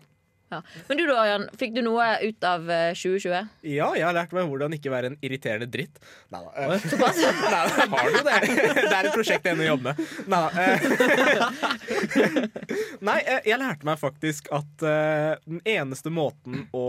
Ja. 0.50 0.60
Men 0.88 0.98
du 0.98 1.04
da, 1.06 1.20
Jan, 1.30 1.44
Fikk 1.62 1.76
du 1.76 1.82
noe 1.86 2.06
ut 2.26 2.46
av 2.48 2.64
eh, 2.74 2.92
2020? 2.98 3.50
Ja, 3.70 3.92
jeg 3.98 4.06
har 4.08 4.16
lært 4.18 4.32
meg 4.34 4.48
hvordan 4.50 4.74
ikke 4.74 4.90
være 4.94 5.12
en 5.12 5.18
irriterende 5.22 5.68
dritt. 5.70 6.00
Nei 6.34 6.42
da. 6.42 6.50
eh, 6.74 6.88
Såpass? 6.90 7.20
Nei, 7.44 7.52
da. 7.54 7.86
Har 7.94 8.10
du 8.10 8.20
det? 8.26 8.40
Det 8.80 8.86
er 8.90 9.10
et 9.12 9.14
prosjekt 9.14 9.46
jeg 9.46 9.54
ennå 9.58 9.68
jobber 9.68 9.94
med. 9.94 10.02
Nei 10.32 10.42
da. 10.42 10.50
eh. 10.66 11.80
Nei, 13.10 13.18
eh, 13.24 13.42
jeg 13.48 13.60
lærte 13.62 13.88
meg 13.88 14.00
faktisk 14.02 14.50
at 14.56 14.86
eh, 14.86 15.34
den 15.46 15.62
eneste 15.70 16.12
måten 16.14 16.66
å 16.76 16.86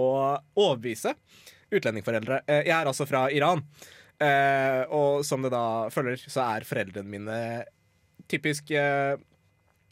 overbevise 0.58 1.12
utlendingforeldre 1.70 2.40
eh, 2.50 2.64
Jeg 2.66 2.74
er 2.80 2.88
altså 2.90 3.06
fra 3.06 3.26
Iran. 3.34 3.62
eh, 4.20 4.82
og 4.90 5.20
som 5.26 5.44
det 5.44 5.52
da 5.54 5.62
følger, 5.94 6.24
så 6.30 6.42
er 6.56 6.66
foreldrene 6.68 7.08
mine 7.12 7.38
typisk 8.30 8.70
eh, 8.76 9.14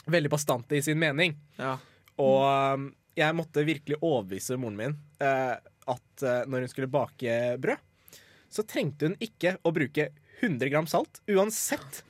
veldig 0.09 0.31
bastante 0.33 0.79
i 0.79 0.83
sin 0.85 0.99
mening. 1.01 1.37
Ja. 1.59 1.77
Og 2.19 2.89
jeg 3.19 3.37
måtte 3.37 3.67
virkelig 3.67 3.99
overbevise 4.01 4.59
moren 4.61 4.79
min 4.79 4.97
eh, 5.25 5.57
at 5.89 6.25
eh, 6.25 6.45
når 6.47 6.65
hun 6.67 6.73
skulle 6.73 6.91
bake 6.93 7.39
brød, 7.63 8.21
så 8.49 8.65
trengte 8.65 9.11
hun 9.11 9.19
ikke 9.23 9.57
å 9.67 9.73
bruke 9.75 10.11
100 10.41 10.71
gram 10.73 10.87
salt, 10.89 11.21
uansett 11.29 12.03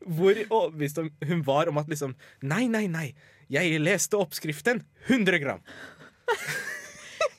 hvor 0.00 0.38
overbevist 0.48 0.98
hun 1.28 1.42
var 1.44 1.68
om 1.68 1.78
at 1.80 1.90
liksom 1.90 2.14
Nei, 2.40 2.64
nei, 2.72 2.86
nei, 2.88 3.10
jeg 3.52 3.80
leste 3.82 4.16
oppskriften 4.16 4.80
100 5.10 5.40
gram. 5.42 5.60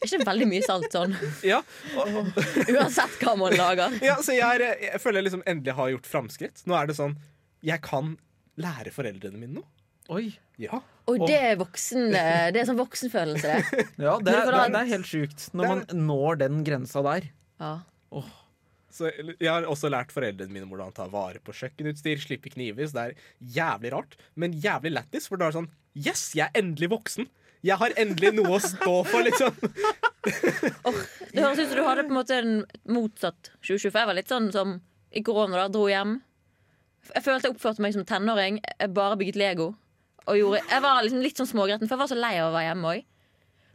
Ikke 0.01 0.21
veldig 0.25 0.47
mye 0.49 0.63
salt 0.65 0.93
sånn. 0.93 1.13
Ja, 1.51 1.61
og, 1.97 2.31
Uansett 2.73 3.17
hva 3.21 3.35
man 3.39 3.55
lager. 3.57 3.97
ja 4.05 4.17
så 4.23 4.35
jeg, 4.37 4.61
er, 4.61 4.81
jeg 4.81 5.01
føler 5.01 5.21
jeg 5.21 5.29
liksom 5.29 5.45
endelig 5.49 5.77
har 5.77 5.91
gjort 5.95 6.09
framskritt. 6.09 6.63
Nå 6.69 6.77
er 6.77 6.89
det 6.89 6.97
sånn 6.97 7.17
Jeg 7.65 7.81
kan 7.85 8.15
lære 8.61 8.93
foreldrene 8.93 9.39
mine 9.39 9.61
noe. 9.61 9.69
Oi. 10.09 10.31
Ja. 10.61 10.81
Og 11.09 11.23
det 11.27 11.37
er 11.37 11.55
voksen 11.59 12.13
eh, 12.13 12.49
Det 12.53 12.61
er 12.61 12.67
sånn 12.69 12.79
voksenfølelse, 12.79 13.55
det. 13.71 13.85
Ja, 14.05 14.17
det, 14.21 14.33
er- 14.33 14.51
det, 14.51 14.65
det 14.73 14.81
er 14.81 14.89
helt 14.95 15.09
sjukt 15.09 15.47
når 15.57 15.67
man 15.71 15.81
når 16.07 16.39
den 16.43 16.61
grensa 16.67 17.01
der. 17.05 17.29
Ja. 17.61 17.73
Så 18.91 19.07
jeg 19.39 19.47
har 19.47 19.63
også 19.71 19.87
lært 19.91 20.11
foreldrene 20.11 20.51
mine 20.51 20.67
hvordan 20.67 20.91
ta 20.95 21.05
vare 21.07 21.39
på 21.43 21.53
kjøkkenutstyr, 21.55 22.19
slippe 22.19 22.51
kniver. 22.51 22.89
Så 22.91 22.97
det 22.97 23.03
er 23.13 23.29
jævlig 23.57 23.93
rart, 23.93 24.17
men 24.35 24.57
jævlig 24.59 24.91
lættis. 24.97 25.29
For 25.31 25.39
da 25.39 25.47
er 25.47 25.53
det 25.53 25.59
sånn 25.61 25.69
Yes, 25.95 26.25
jeg 26.35 26.47
er 26.49 26.59
endelig 26.61 26.91
voksen! 26.93 27.29
Jeg 27.61 27.77
har 27.77 27.93
endelig 27.99 28.31
noe 28.33 28.55
å 28.57 28.59
stå 28.63 28.93
for, 29.05 29.21
liksom. 29.21 29.53
Det 31.31 31.43
høres 31.43 31.59
ut 31.61 31.67
som 31.69 31.77
du 31.77 31.83
hadde 31.85 32.05
på 32.07 32.11
en 32.13 32.17
måte 32.17 32.37
en 32.41 32.53
motsatt 32.89 33.51
2025. 33.61 33.99
Jeg 34.01 34.09
var 34.09 34.17
litt 34.17 34.31
sånn 34.31 34.47
som 34.55 34.71
i 35.13 35.21
korona, 35.25 35.59
da. 35.63 35.67
Dro 35.71 35.85
hjem. 35.91 36.15
Jeg 37.11 37.23
følte 37.25 37.47
jeg 37.49 37.55
oppførte 37.55 37.83
meg 37.85 37.93
som 37.95 38.05
tenåring. 38.07 38.57
Jeg 38.79 38.93
bare 38.95 39.17
bygget 39.19 39.37
Lego. 39.39 39.67
Jeg 40.27 40.81
var 40.83 41.01
liksom 41.03 41.21
litt 41.23 41.37
sånn 41.39 41.49
smågretten, 41.49 41.87
for 41.89 41.95
jeg 41.97 42.03
var 42.03 42.11
så 42.11 42.19
lei 42.19 42.35
av 42.39 42.51
å 42.51 42.55
være 42.55 42.67
hjemme 42.69 42.91
òg. 42.93 43.05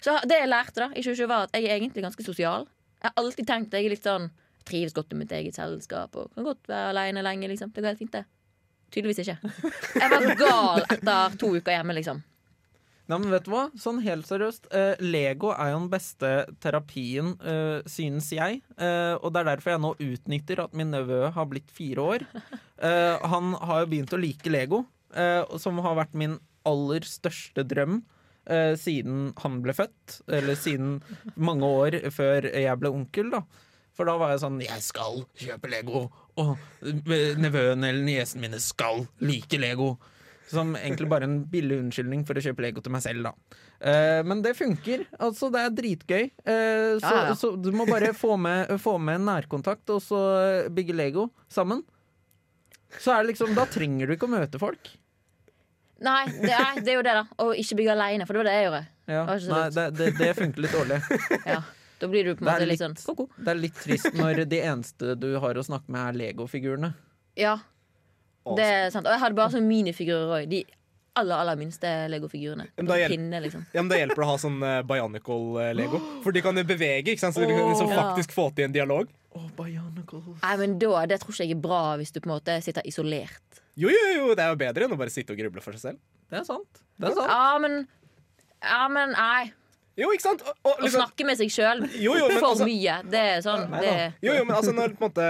Så 0.07 0.15
det 0.29 0.39
jeg 0.39 0.49
lærte 0.53 0.83
da 0.85 0.89
i 0.95 1.03
2020, 1.03 1.27
var 1.31 1.47
at 1.49 1.57
jeg 1.57 1.67
er 1.67 1.77
egentlig 1.81 2.05
ganske 2.05 2.23
sosial. 2.27 2.67
Jeg 3.03 3.11
har 3.11 3.17
alltid 3.23 3.47
tenkt 3.49 3.73
at 3.75 3.81
jeg 3.81 3.89
er 3.89 3.95
litt 3.97 4.07
sånn 4.07 4.31
trives 4.67 4.95
godt 4.97 5.13
i 5.15 5.19
mitt 5.19 5.33
eget 5.35 5.55
selskap 5.55 6.17
og 6.19 6.33
kan 6.35 6.47
godt 6.47 6.67
være 6.71 6.91
aleine 6.93 7.23
lenge. 7.23 7.49
liksom 7.49 7.71
Det 7.73 7.83
går 7.83 7.93
helt 7.95 7.99
fint, 8.03 8.13
det. 8.15 8.25
Tydeligvis 8.95 9.21
ikke. 9.25 9.37
Jeg 9.99 10.11
var 10.11 10.27
gal 10.39 10.85
etter 10.95 11.37
to 11.41 11.53
uker 11.57 11.75
hjemme, 11.75 11.95
liksom. 11.99 12.23
Nei, 13.07 13.19
men 13.23 13.31
vet 13.31 13.45
du 13.47 13.53
hva? 13.53 13.65
Sånn 13.79 14.01
helt 14.03 14.27
seriøst. 14.27 14.67
eh, 14.75 14.97
Lego 14.99 15.53
er 15.55 15.71
jo 15.71 15.79
den 15.85 15.91
beste 15.93 16.31
terapien, 16.63 17.37
eh, 17.39 17.83
synes 17.87 18.33
jeg. 18.35 18.63
Eh, 18.79 19.15
og 19.23 19.31
det 19.33 19.43
er 19.43 19.51
derfor 19.53 19.71
jeg 19.77 19.83
nå 19.85 19.93
utnytter 20.03 20.65
at 20.65 20.75
min 20.75 20.91
nevø 20.91 21.31
har 21.31 21.47
blitt 21.47 21.71
fire 21.71 22.03
år. 22.03 22.27
Eh, 22.83 23.19
han 23.31 23.55
har 23.55 23.85
jo 23.85 23.91
begynt 23.93 24.13
å 24.13 24.19
like 24.21 24.51
Lego, 24.51 24.83
som 25.59 25.79
har 25.85 25.95
vært 25.97 26.15
min 26.15 26.39
aller 26.67 27.01
største 27.09 27.65
drøm. 27.65 28.03
eh, 28.47 28.75
siden 28.79 29.33
han 29.43 29.61
ble 29.63 29.73
født, 29.75 30.21
eller 30.31 30.55
siden 30.55 31.01
mange 31.37 31.67
år 31.67 31.97
før 32.15 32.47
jeg 32.53 32.79
ble 32.79 32.91
onkel. 32.95 33.31
da 33.33 33.41
For 33.97 34.05
da 34.07 34.17
var 34.21 34.31
jeg 34.35 34.43
sånn 34.45 34.61
Jeg 34.63 34.83
skal 34.85 35.25
kjøpe 35.41 35.71
Lego, 35.73 36.05
og 36.37 36.53
eh, 36.85 37.35
nevøen 37.41 37.83
eller 37.83 38.05
niesen 38.07 38.41
mine 38.45 38.61
skal 38.61 39.07
like 39.21 39.59
Lego. 39.59 39.97
Som 40.47 40.77
egentlig 40.79 41.09
bare 41.11 41.27
en 41.27 41.41
billig 41.51 41.81
unnskyldning 41.83 42.21
for 42.29 42.39
å 42.39 42.43
kjøpe 42.45 42.63
Lego 42.63 42.79
til 42.85 42.93
meg 42.95 43.03
selv, 43.03 43.25
da. 43.27 43.33
Eh, 43.81 44.21
men 44.23 44.43
det 44.45 44.53
funker. 44.55 45.03
Altså, 45.19 45.49
det 45.51 45.65
er 45.65 45.75
dritgøy. 45.81 46.23
Eh, 46.47 46.93
så, 47.03 47.11
Ja, 47.11 47.25
ja. 47.33 47.35
så 47.35 47.51
du 47.59 47.73
må 47.75 47.87
bare 47.89 48.13
få 48.15 48.37
med, 48.39 48.71
få 48.79 48.95
med 49.03 49.19
en 49.19 49.27
nærkontakt 49.33 49.91
og 49.91 49.99
så 50.07 50.21
bygge 50.71 50.95
Lego 50.95 51.27
sammen. 51.51 51.83
Så 53.03 53.11
er 53.17 53.25
det 53.25 53.33
liksom, 53.35 53.57
Da 53.59 53.65
trenger 53.67 54.07
du 54.07 54.15
ikke 54.15 54.29
å 54.31 54.35
møte 54.37 54.61
folk. 54.63 54.93
Nei, 56.05 56.27
det 56.29 56.53
er, 56.53 56.81
det 56.85 56.93
er 56.93 56.99
jo 56.99 57.03
det, 57.07 57.15
da. 57.17 57.25
Å 57.41 57.47
ikke 57.57 57.77
bygge 57.79 57.93
aleine, 57.95 58.27
for 58.29 58.37
det 58.37 58.43
var 58.43 58.49
det 58.51 58.55
jeg 58.57 58.67
gjorde. 58.67 58.83
Ja, 59.07 59.23
Det 59.25 59.49
nei, 59.49 59.63
det, 59.77 59.85
det, 59.97 60.09
det 60.19 60.31
funker 60.37 60.67
litt 60.67 60.75
dårlig. 60.77 61.01
Ja. 61.55 61.63
Da 61.97 62.09
blir 62.13 62.27
du 62.29 62.35
på 62.37 62.45
en 62.45 62.51
måte 62.51 62.67
litt 62.69 62.75
litt- 62.75 62.83
sånn 62.83 62.97
ko-ko. 63.17 63.25
Det 63.41 63.49
er 63.49 63.57
litt 63.57 63.79
trist 63.81 64.11
når 64.13 64.43
de 64.51 64.59
eneste 64.61 65.15
du 65.17 65.31
har 65.41 65.57
å 65.57 65.63
snakke 65.65 65.89
med, 65.89 66.03
er 66.11 66.19
Lego-figurene. 66.21 66.91
Ja, 67.41 67.55
det 68.57 68.67
er 68.69 68.91
sant. 68.93 69.07
Og 69.09 69.15
jeg 69.15 69.23
hadde 69.23 69.39
bare 69.39 69.55
sånne 69.55 69.65
minifigurer 69.71 70.35
òg. 70.43 70.51
De 70.51 70.61
aller 71.17 71.41
aller 71.41 71.57
minste 71.57 71.89
legofigurene. 72.13 72.67
Da 72.77 72.99
hjel- 73.01 73.17
liksom. 73.41 73.65
Ja, 73.73 73.81
men 73.81 73.89
Da 73.89 73.97
hjelper 74.03 74.21
det 74.21 74.27
å 74.27 74.29
ha 74.29 74.37
sånn 74.43 74.59
uh, 74.61 74.83
Bionicle-lego. 74.85 76.01
For 76.27 76.37
de 76.37 76.43
kan 76.45 76.61
jo 76.61 76.65
bevege, 76.69 77.15
ikke 77.15 77.25
sant? 77.25 77.35
så 77.39 77.41
de 77.47 77.55
kan 77.57 77.71
liksom 77.71 77.89
faktisk 77.97 78.37
få 78.37 78.51
til 78.55 78.69
en 78.69 78.77
dialog. 78.77 79.09
Oh, 79.37 79.49
Bionicles. 79.57 80.37
Nei, 80.43 80.55
men 80.61 80.77
da, 80.81 81.07
Det 81.09 81.19
tror 81.23 81.33
ikke 81.33 81.49
jeg 81.49 81.57
er 81.57 81.63
bra 81.65 81.81
hvis 82.01 82.13
du 82.13 82.21
på 82.21 82.29
en 82.29 82.35
måte 82.37 82.59
sitter 82.65 82.85
isolert. 82.89 83.63
Jo, 83.77 83.91
jo, 83.93 84.09
jo, 84.17 84.33
det 84.37 84.45
er 84.45 84.53
jo 84.55 84.59
bedre 84.61 84.87
enn 84.87 84.95
å 84.97 84.99
bare 84.99 85.13
sitte 85.13 85.35
og 85.35 85.39
gruble 85.41 85.63
for 85.65 85.77
seg 85.77 85.91
selv. 85.93 86.03
Det 86.33 86.41
er 86.41 86.49
sant. 86.49 86.83
Det 86.97 87.11
er 87.11 87.17
sant. 87.19 87.31
Ja, 87.31 87.59
men 87.63 87.87
Ja, 88.65 88.83
men 88.89 89.13
nei. 89.13 89.53
Jo, 89.97 90.11
ikke 90.13 90.27
sant? 90.27 90.43
Og, 90.45 90.57
og 90.67 90.73
Å 90.75 90.85
liksom, 90.85 91.01
snakke 91.01 91.25
med 91.25 91.39
seg 91.39 91.53
sjøl 91.53 91.79
Jo, 91.97 92.13
jo, 92.19 92.27
men 92.29 92.37
for 92.37 92.51
altså- 92.51 92.67
mye, 92.69 92.97
det 93.09 93.21
er 93.31 93.39
sånn 93.45 93.63
det, 93.81 93.93
jo, 94.21 94.35
jo, 94.37 94.43
men 94.45 94.53
altså 94.59 94.75
Når 94.77 94.93
på 94.93 95.07
en 95.07 95.07
måte, 95.07 95.29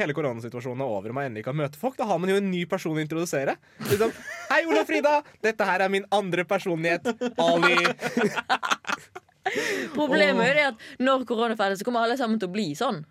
hele 0.00 0.14
koronasituasjonen 0.16 0.80
er 0.80 0.92
over 0.94 1.12
og 1.12 1.18
man 1.18 1.28
endelig 1.28 1.44
kan 1.44 1.58
møte 1.58 1.76
folk, 1.80 1.98
da 1.98 2.06
har 2.08 2.20
man 2.22 2.32
jo 2.32 2.38
en 2.40 2.48
ny 2.48 2.62
person 2.70 2.96
å 2.96 3.02
introdusere. 3.02 3.58
Liksom, 3.90 4.14
Hei, 4.48 4.62
Ola 4.68 4.84
Frida! 4.88 5.18
Dette 5.44 5.68
her 5.68 5.84
er 5.84 5.92
min 5.92 6.06
andre 6.14 6.46
personlighet. 6.48 7.10
Ali. 7.36 7.76
Problemet 9.98 10.44
er 10.54 10.62
at 10.70 10.88
når 11.00 11.24
korona 11.28 11.52
er 11.56 11.60
ferdig, 11.60 11.80
så 11.80 11.86
kommer 11.88 12.04
alle 12.04 12.16
sammen 12.20 12.40
til 12.40 12.48
å 12.50 12.54
bli 12.54 12.70
sånn. 12.78 13.02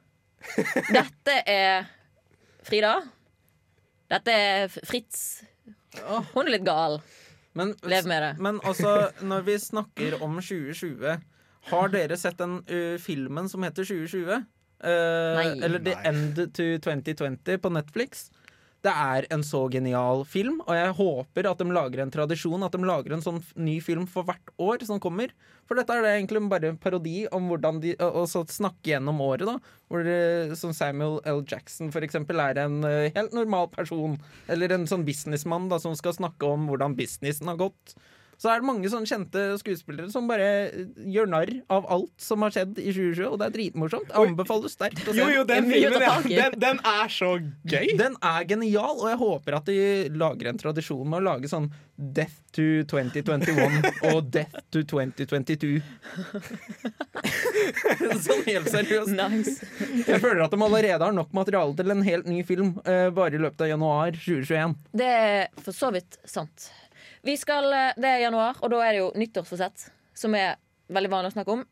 Dette 0.98 1.38
er 1.50 1.88
Frida. 2.65 2.96
Dette 4.12 4.34
er 4.34 4.68
Fritz. 4.72 5.44
Hun 6.34 6.46
er 6.46 6.54
litt 6.58 6.68
gal. 6.68 7.00
Men, 7.58 7.74
Lev 7.90 8.06
med 8.06 8.22
det. 8.22 8.34
men 8.44 8.60
altså, 8.70 9.10
når 9.26 9.46
vi 9.48 9.56
snakker 9.58 10.20
om 10.22 10.36
2020 10.38 11.16
Har 11.72 11.88
dere 11.90 12.18
sett 12.22 12.38
den 12.38 12.60
uh, 12.70 13.00
filmen 13.02 13.50
som 13.50 13.66
heter 13.66 13.88
2020? 13.88 14.44
Uh, 14.78 14.90
Nei. 15.40 15.48
Eller 15.66 15.82
The 15.82 15.96
Nei. 15.96 16.04
End 16.12 16.42
to 16.54 16.68
2020 16.86 17.58
på 17.64 17.72
Netflix? 17.74 18.28
Det 18.88 18.94
er 18.96 19.27
en 19.36 19.44
så 19.46 19.65
genial 19.72 20.24
film, 20.27 20.62
og 20.65 20.74
jeg 20.75 20.96
håper 20.98 21.50
at 21.50 21.62
de 21.62 21.67
lager 21.75 22.01
en 22.03 22.13
tradisjon, 22.13 22.63
at 22.65 22.75
de 22.75 22.88
lager 22.88 23.15
en 23.15 23.24
sånn 23.24 23.41
ny 23.60 23.77
film 23.84 24.08
for 24.10 24.27
hvert 24.27 24.53
år 24.63 24.86
som 24.88 25.01
kommer. 25.03 25.34
For 25.67 25.75
dette 25.75 25.91
er 25.94 26.06
det 26.06 26.13
egentlig 26.15 26.41
bare 26.48 26.72
en 26.72 26.79
parodi 26.79 27.25
om 27.36 27.50
hvordan 27.51 27.82
de 27.84 27.91
Og 28.00 28.24
så 28.32 28.46
snakke 28.48 28.94
gjennom 28.94 29.20
året, 29.25 29.44
da. 29.50 29.58
Hvor 29.91 30.08
som 30.56 30.72
Samuel 30.75 31.20
L. 31.27 31.41
Jackson 31.44 31.91
for 31.91 32.06
eksempel 32.08 32.39
er 32.39 32.62
en 32.63 32.79
eh, 32.88 33.12
helt 33.15 33.36
normal 33.36 33.67
person. 33.74 34.15
Eller 34.48 34.72
en 34.72 34.88
sånn 34.88 35.03
businessmann 35.08 35.67
da 35.72 35.82
som 35.84 35.96
skal 36.00 36.15
snakke 36.15 36.48
om 36.48 36.70
hvordan 36.72 36.96
businessen 36.96 37.51
har 37.51 37.60
gått. 37.60 37.98
Så 38.38 38.51
er 38.51 38.62
det 38.62 38.67
mange 38.70 38.89
sånne 38.91 39.10
kjente 39.10 39.44
skuespillere 39.58 40.12
som 40.13 40.27
bare 40.29 40.48
eh, 40.67 40.84
gjør 41.10 41.29
narr 41.32 41.51
av 41.74 41.88
alt 41.94 42.13
som 42.22 42.44
har 42.46 42.53
skjedd 42.53 42.77
i 42.77 42.91
2020, 42.91 43.24
og 43.32 43.39
det 43.41 43.48
er 43.48 43.56
dritmorsomt. 43.56 44.12
Jeg 44.13 44.32
anbefaler 44.32 44.74
sterkt 44.74 45.01
å 45.08 45.15
se. 45.15 45.17
Jo, 45.17 45.29
jo, 45.39 45.46
den 45.50 45.65
er 45.65 45.74
filmen, 45.74 46.06
ja, 46.06 46.46
den, 46.51 46.60
den 46.62 46.82
er 46.86 47.13
så 47.13 47.32
gøy. 47.41 47.96
Den 47.98 48.17
er 48.22 48.46
genial, 48.50 48.94
og 49.01 49.10
jeg 49.10 49.20
håper 49.24 49.58
at 49.58 49.72
de 49.72 49.79
lager 50.13 50.51
en 50.51 50.62
tradisjon 50.62 51.01
med 51.10 51.22
å 51.22 51.25
lage 51.32 51.50
sånn 51.50 51.72
Death 51.98 52.38
to 52.53 52.84
2021 52.91 53.89
og 54.12 54.29
Death 54.29 54.62
to 54.70 54.84
2022. 54.86 55.82
sånn 58.27 58.44
helt 58.46 58.70
seriøst. 58.70 59.15
Nice. 59.17 59.58
Jeg 60.06 60.22
føler 60.22 60.46
at 60.46 60.53
de 60.53 60.62
allerede 60.62 61.01
har 61.01 61.15
nok 61.15 61.34
materiale 61.34 61.74
til 61.77 61.94
en 61.96 62.06
helt 62.06 62.29
ny 62.29 62.44
film 62.46 62.75
eh, 62.86 63.08
bare 63.13 63.38
i 63.38 63.41
løpet 63.41 63.65
av 63.65 63.74
januar 63.74 64.13
2021. 64.13 64.77
Det 65.01 65.10
er 65.10 65.48
for 65.58 65.74
så 65.74 65.89
vidt 65.96 66.20
sant. 66.29 66.70
Vi 67.27 67.36
skal, 67.38 67.74
eh, 67.74 67.93
Det 67.98 68.07
er 68.07 68.22
januar, 68.24 68.55
og 68.62 68.72
da 68.72 68.84
er 68.86 68.96
det 68.96 69.01
jo 69.01 69.12
nyttårsforsett, 69.19 69.89
som 70.15 70.36
er 70.36 70.55
veldig 70.89 71.10
vanlig 71.12 71.34
å 71.34 71.36
snakke 71.36 71.51
om. 71.57 71.65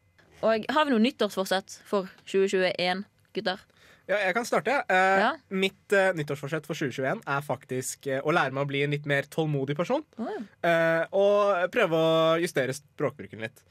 Og 0.44 0.66
Har 0.70 0.86
vi 0.86 0.92
noe 0.92 1.00
nyttårsforsett 1.00 1.80
for 1.88 2.10
2021, 2.28 3.06
gutter? 3.34 3.60
Ja, 4.06 4.18
jeg 4.20 4.36
kan 4.36 4.46
starte. 4.46 4.84
Uh, 4.90 5.20
Ja. 5.20 5.32
Mitt 5.50 5.94
uh, 5.94 6.12
nyttårsforsett 6.14 6.68
for 6.68 6.76
2021 6.76 7.24
er 7.26 7.42
faktisk 7.42 8.06
uh, 8.12 8.20
å 8.22 8.36
lære 8.36 8.52
meg 8.54 8.66
å 8.66 8.70
bli 8.70 8.84
en 8.84 8.92
litt 8.92 9.08
mer 9.08 9.24
tålmodig 9.32 9.78
person. 9.80 10.04
Oh, 10.20 10.28
ja. 10.30 11.08
Og 11.16 11.72
prøve 11.72 11.96
å 11.96 12.38
justere 12.44 12.76
språkbruken 12.76 13.40
litt. 13.48 13.64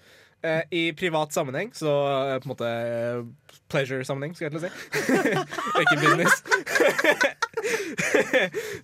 I 0.70 0.92
privat 0.92 1.32
sammenheng, 1.32 1.70
så 1.72 1.88
på 2.42 2.44
en 2.44 2.50
måte 2.50 2.68
pleasure-sammenheng, 3.72 4.34
skal 4.36 4.50
jeg 4.50 4.52
til 4.52 4.60
å 4.60 4.64
si. 4.66 4.72
Ikke 5.80 6.00
business. 6.02 6.42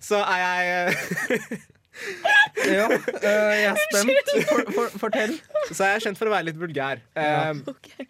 så 0.09 0.23
er 0.23 0.41
jeg 0.41 1.61
Ja, 2.61 2.85
eh, 2.87 3.55
jeg 3.57 3.71
er 3.71 3.79
spent. 3.89 4.29
For, 4.49 4.67
for, 4.75 4.93
fortell. 5.05 5.33
Så 5.71 5.83
er 5.85 5.95
jeg 5.95 6.03
kjent 6.07 6.19
for 6.19 6.29
å 6.29 6.33
være 6.33 6.47
litt 6.51 6.59
vulgær. 6.61 7.01
Eh, 7.17 7.61
okay. 7.71 8.07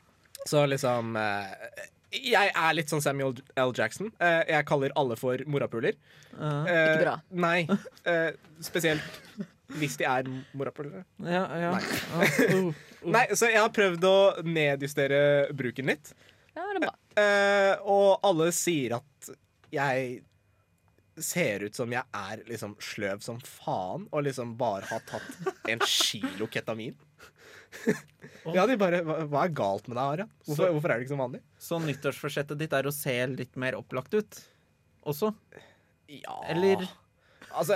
Så 0.50 0.64
liksom 0.70 1.16
uh, 1.16 1.50
Jeg 2.12 2.50
er 2.52 2.74
litt 2.76 2.92
sånn 2.92 3.04
Samuel 3.04 3.38
L. 3.62 3.72
Jackson. 3.78 4.10
Eh, 4.22 4.42
jeg 4.52 4.68
kaller 4.70 4.94
alle 5.00 5.18
for 5.20 5.42
morapuler. 5.50 5.96
Uh, 6.34 6.66
Eh, 6.66 6.82
Ikke 6.82 7.04
bra. 7.06 7.16
Nei. 7.46 7.60
Eh, 8.08 8.32
spesielt 8.64 9.22
hvis 9.80 9.96
de 10.02 10.04
er 10.04 10.28
morapulere. 10.58 11.06
ja, 11.24 11.46
ja. 11.62 11.70
Nei. 11.78 12.28
Uh, 12.28 12.56
uh. 12.72 12.88
Nei, 13.16 13.24
så 13.34 13.48
jeg 13.50 13.62
har 13.64 13.72
prøvd 13.74 14.04
å 14.06 14.18
nedjustere 14.46 15.22
bruken 15.58 15.88
litt. 15.94 16.12
Ja, 16.52 16.66
det 16.68 16.82
er 16.82 16.84
bra. 16.84 16.92
Eh, 17.22 17.72
og 17.88 18.20
alle 18.28 18.50
sier 18.54 18.98
at 19.00 19.32
jeg 19.72 20.20
ser 21.25 21.63
ut 21.68 21.75
som 21.78 21.92
jeg 21.94 22.04
er 22.18 22.44
liksom 22.50 22.75
sløv 22.84 23.22
som 23.25 23.40
faen 23.46 24.08
og 24.12 24.24
liksom 24.28 24.56
bare 24.60 24.86
har 24.90 25.04
tatt 25.10 25.68
en 25.72 25.80
kilo 25.88 26.48
ketamin. 26.51 26.96
ja, 28.56 28.66
de 28.68 28.75
bare 28.80 29.00
hva, 29.08 29.20
hva 29.32 29.44
er 29.48 29.54
galt 29.56 29.86
med 29.88 29.96
deg, 29.96 30.04
Arian? 30.04 30.32
Hvorfor, 30.46 30.66
Så- 30.66 30.72
hvorfor 30.75 30.92
er 30.92 30.98
det 31.00 31.06
ikke 31.06 31.13
som 31.16 31.24
vanlig? 31.24 31.42
Så 31.62 31.80
nyttårsforsettet 31.84 32.60
ditt 32.60 32.74
er 32.75 32.90
å 32.90 32.96
se 32.96 33.16
litt 33.32 33.56
mer 33.62 33.78
opplagt 33.80 34.13
ut 34.18 34.42
også? 35.08 35.34
Ja 36.12 36.42
Eller 36.51 36.84
Altså, 37.51 37.75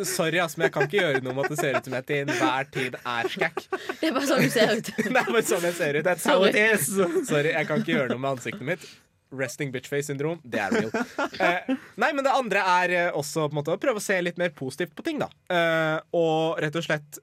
sorry, 0.00 0.38
ass, 0.40 0.54
men 0.56 0.64
jeg 0.68 0.72
kan 0.72 0.86
ikke 0.86 0.96
gjøre 1.02 1.18
noe 1.20 1.34
med 1.36 1.44
at 1.44 1.52
det 1.52 1.58
ser 1.60 1.74
ut 1.76 1.84
som 1.84 1.92
jeg 1.98 2.06
til 2.08 2.22
enhver 2.22 2.68
tid 2.72 2.94
er 2.96 3.26
skækk. 3.28 3.58
Det 4.00 4.08
er 4.08 4.14
bare 4.16 4.28
sånn 4.30 4.40
du 4.40 4.48
ser 4.54 4.70
ut. 4.78 4.88
Det 4.96 5.10
er 5.10 5.26
bare 5.28 5.42
sånn 5.44 5.66
jeg 5.68 5.74
ser 5.76 5.98
ut. 5.98 6.06
That's 6.06 6.24
how 6.24 6.46
it 6.48 6.56
is! 6.56 6.86
Sorry, 7.28 7.50
jeg 7.52 7.68
kan 7.68 7.82
ikke 7.82 7.92
gjøre 7.98 8.14
noe 8.14 8.22
med 8.22 8.30
ansiktet 8.38 8.64
mitt. 8.64 8.86
Resting 9.30 9.72
bitchface-syndrom, 9.74 10.38
det 10.44 10.60
er 10.64 10.70
real. 10.72 10.92
Eh, 11.44 11.74
nei, 12.00 12.12
men 12.16 12.24
det 12.24 12.32
andre 12.32 12.62
er 12.82 12.92
eh, 12.96 13.08
også 13.12 13.48
på 13.48 13.52
en 13.52 13.58
måte 13.60 13.74
å 13.74 13.80
prøve 13.80 14.00
å 14.00 14.04
se 14.04 14.16
litt 14.24 14.38
mer 14.40 14.50
positivt 14.56 14.94
på 14.96 15.04
ting, 15.04 15.18
da. 15.20 15.28
Eh, 15.52 15.98
og 16.16 16.58
rett 16.64 16.76
og 16.80 16.86
slett 16.86 17.18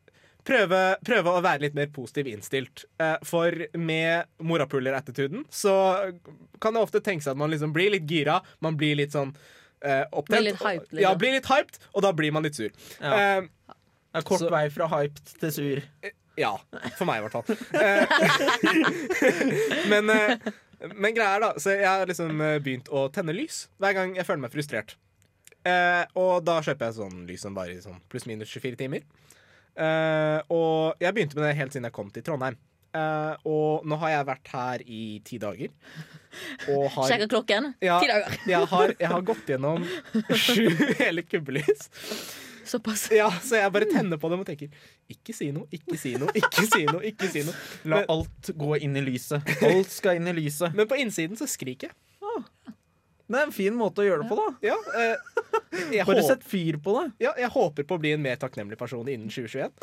prøve, 0.45 0.79
prøve 1.05 1.31
å 1.33 1.41
være 1.41 1.63
litt 1.65 1.73
mer 1.77 1.89
positiv 1.95 2.27
innstilt. 2.29 2.83
Eh, 3.01 3.15
for 3.25 3.49
med 3.81 4.29
morapuler-attituden 4.45 5.47
så 5.49 5.73
kan 6.61 6.77
det 6.77 6.83
ofte 6.85 7.01
tenke 7.01 7.25
seg 7.25 7.33
at 7.33 7.41
man 7.41 7.49
liksom 7.53 7.73
blir 7.75 7.89
litt 7.95 8.05
gira. 8.09 8.37
Man 8.61 8.77
blir 8.77 8.95
litt 9.01 9.15
sånn 9.17 9.33
eh, 9.81 10.03
opptent. 10.11 10.37
Blir 10.37 10.51
litt 10.51 10.61
hyped, 10.61 10.91
liksom. 10.91 11.01
Ja, 11.07 11.15
blir 11.17 11.33
litt 11.39 11.49
hyped, 11.49 11.81
og 11.93 12.05
da 12.05 12.13
blir 12.15 12.31
man 12.37 12.45
litt 12.45 12.57
sur. 12.61 12.69
Ja. 13.01 13.41
Eh, 13.41 13.41
Det 14.15 14.21
er 14.21 14.29
kort 14.29 14.39
Så- 14.45 14.51
vei 14.53 14.67
fra 14.71 14.85
hyped 14.87 15.33
til 15.41 15.51
sur. 15.51 15.81
ja, 16.37 16.53
for 16.97 17.05
meg 17.09 17.19
i 17.19 17.25
hvert 17.25 17.35
fall. 17.35 17.45
Eh, 17.75 18.05
men, 19.91 20.09
eh, 20.09 20.37
men 20.93 21.15
greia 21.15 21.37
er 21.37 21.43
da 21.43 21.49
Så 21.61 21.73
jeg 21.75 21.87
har 21.87 22.05
liksom 22.09 22.41
eh, 22.41 22.59
begynt 22.63 22.91
å 22.91 23.07
tenne 23.13 23.35
lys 23.35 23.65
hver 23.81 23.95
gang 23.97 24.15
jeg 24.17 24.27
føler 24.27 24.45
meg 24.45 24.53
frustrert. 24.53 24.95
Eh, 25.65 26.03
og 26.19 26.45
da 26.45 26.59
kjøper 26.61 26.89
jeg 26.89 26.97
sånn 26.99 27.25
lys 27.29 27.45
som 27.45 27.55
varer 27.57 27.79
i 27.79 27.83
sånn 27.83 28.01
pluss-minus 28.11 28.51
24 28.53 28.77
timer. 28.83 29.05
Eh, 29.75 30.39
og 30.53 31.01
jeg 31.01 31.15
begynte 31.15 31.37
med 31.39 31.47
det 31.47 31.57
helt 31.59 31.75
siden 31.75 31.89
jeg 31.89 31.95
kom 31.95 32.11
til 32.13 32.25
Trondheim. 32.27 32.57
Eh, 32.95 33.33
og 33.49 33.83
nå 33.87 33.97
har 34.03 34.13
jeg 34.13 34.27
vært 34.29 34.51
her 34.53 34.83
i 34.85 35.01
ti 35.25 35.39
dager. 35.41 35.73
Og 36.71 36.85
har 36.95 37.09
Sjekker 37.09 37.31
klokken. 37.33 37.73
Ja. 37.83 37.99
Ti 38.03 38.11
dager. 38.11 38.37
jeg 38.53 38.71
har, 38.71 38.95
jeg 39.01 39.11
har 39.11 39.25
gått 39.31 39.51
gjennom 39.51 39.87
sju 40.31 40.69
hele 41.01 41.25
kubbelys. 41.27 41.89
Såpass. 42.65 43.07
Ja, 43.19 43.29
så 43.43 43.59
jeg 43.59 43.71
bare 43.75 43.87
tenner 43.89 44.19
på 44.21 44.29
dem 44.31 44.41
og 44.43 44.47
tenker 44.47 44.73
ikke 45.11 45.35
si 45.37 45.51
noe, 45.55 45.67
ikke 45.73 45.97
si 46.01 46.15
noe, 46.19 46.33
ikke 46.35 46.65
si 46.65 46.85
noe. 46.89 47.01
ikke 47.05 47.29
si 47.31 47.43
noe 47.45 47.91
La 47.91 48.01
alt 48.11 48.51
gå 48.57 48.79
inn 48.85 48.97
i 48.97 49.03
lyset. 49.05 49.45
Alt 49.69 49.93
skal 49.93 50.19
inn 50.19 50.31
i 50.31 50.35
lyset. 50.35 50.73
Men 50.75 50.89
på 50.89 50.97
innsiden 50.99 51.37
så 51.39 51.47
skriker 51.49 51.91
jeg. 51.91 51.97
Det 53.27 53.39
er 53.39 53.47
en 53.47 53.53
fin 53.55 53.73
måte 53.73 54.03
å 54.03 54.05
gjøre 54.05 54.21
det 54.23 54.29
på, 54.29 54.35
da. 54.37 54.47
Ja, 54.61 54.75
eh, 55.01 55.15
jeg, 55.95 56.05
Bare 56.05 56.23
sett 56.27 56.43
fyr 56.45 56.77
på 56.83 56.93
det. 56.99 57.05
ja, 57.25 57.31
jeg 57.41 57.49
håper 57.55 57.87
på 57.89 57.97
å 57.97 58.01
bli 58.03 58.11
en 58.13 58.21
mer 58.21 58.37
takknemlig 58.41 58.77
person 58.77 59.07
innen 59.09 59.31
2021. 59.33 59.73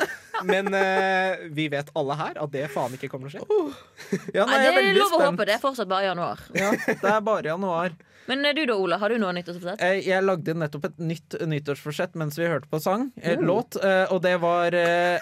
Men 0.47 0.71
eh, 0.79 1.43
vi 1.51 1.67
vet 1.73 1.91
alle 1.99 2.15
her 2.19 2.39
at 2.39 2.53
det 2.55 2.69
faen 2.71 2.95
ikke 2.95 3.09
kommer 3.11 3.29
til 3.33 3.43
å 3.43 3.59
skje. 3.59 4.21
Ja, 4.37 4.45
Nei, 4.47 4.57
nei, 4.63 4.71
det 4.71 4.85
er 4.85 4.97
lov 5.01 5.17
å 5.19 5.21
håpe. 5.25 5.45
Det 5.49 5.57
er 5.57 5.61
fortsatt 5.63 5.91
bare 5.91 6.07
januar. 6.11 6.39
Ja, 6.55 6.71
det 6.87 7.03
er 7.17 7.21
bare 7.25 7.51
januar. 7.51 7.95
Men 8.31 8.45
eh, 8.47 8.53
du 8.55 8.63
da, 8.69 8.77
Ola? 8.79 8.95
Har 9.01 9.11
du 9.11 9.17
noe 9.19 9.33
nyttårsforsett? 9.35 9.81
Eh, 9.83 9.99
Jeg 10.07 10.23
lagde 10.23 10.55
nettopp 10.55 10.87
et 10.93 11.01
nytt 11.03 11.35
nyttårsforsett 11.43 12.15
mens 12.15 12.39
vi 12.39 12.47
hørte 12.47 12.71
på 12.71 12.79
sang, 12.79 13.09
eh, 13.19 13.35
Oh. 13.35 13.43
låt, 13.51 13.75
eh, 13.83 14.05
og 14.15 14.21
det 14.23 14.37
var 14.39 14.71
eh, 14.79 15.19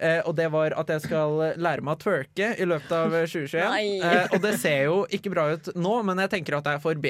eh, 0.00 0.20
Og 0.24 0.32
det 0.38 0.46
var 0.50 0.72
at 0.80 0.88
jeg 0.88 1.02
skal 1.04 1.36
lære 1.60 1.84
meg 1.84 1.92
å 1.98 2.00
twerke 2.00 2.48
i 2.58 2.64
løpet 2.66 2.94
av 2.96 3.12
2021. 3.12 4.00
Eh, 4.08 4.32
og 4.32 4.40
det 4.42 4.54
ser 4.58 4.86
jo 4.88 4.96
ikke 5.14 5.30
bra 5.34 5.44
ut 5.52 5.68
nå, 5.76 5.92
men 6.08 6.18
jeg 6.24 6.32
tenker 6.38 6.56
at 6.58 6.64
det 6.66 6.72
er 6.78 6.82
forbedringspotensial, 6.82 7.01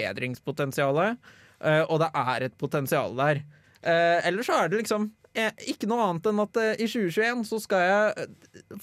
eh, 1.63 1.83
og 1.89 1.99
det 2.03 2.11
er 2.15 2.47
et 2.49 2.57
potensial 2.59 3.15
der. 3.19 3.43
Eh, 3.83 4.21
ellers 4.29 4.47
så 4.47 4.61
er 4.63 4.69
det 4.73 4.83
liksom 4.83 5.09
eh, 5.35 5.51
ikke 5.73 5.89
noe 5.91 6.05
annet 6.09 6.27
enn 6.31 6.43
at 6.45 6.59
i 6.79 6.87
2021 6.87 7.45
så 7.49 7.59
skal 7.65 7.83
jeg 7.87 8.29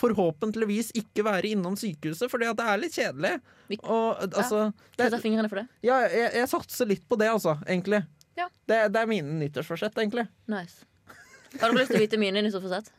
forhåpentligvis 0.01 0.91
ikke 0.99 1.23
være 1.27 1.51
innom 1.53 1.77
sykehuset, 1.79 2.29
fordi 2.31 2.49
at 2.49 2.57
det 2.59 2.67
er 2.67 2.81
litt 2.81 2.95
kjedelig. 2.97 3.33
Og 3.83 4.23
altså 4.29 4.65
det, 4.97 5.09
ja, 5.85 5.99
jeg, 6.09 6.31
jeg 6.41 6.49
satser 6.51 6.89
litt 6.89 7.05
på 7.09 7.19
det, 7.19 7.29
altså, 7.31 7.57
egentlig. 7.67 8.03
Ja. 8.39 8.47
Det, 8.67 8.79
det 8.93 9.01
er 9.01 9.09
mine 9.09 9.35
nyttårsforsett, 9.41 9.97
egentlig. 9.99 10.27
Nice. 10.51 10.85
Har 11.59 11.71
du 11.71 11.79
lyst 11.79 11.89
til 11.91 11.97
å 11.99 12.03
vite 12.03 12.19
mine 12.21 12.41
nyttårsforsett? 12.45 12.91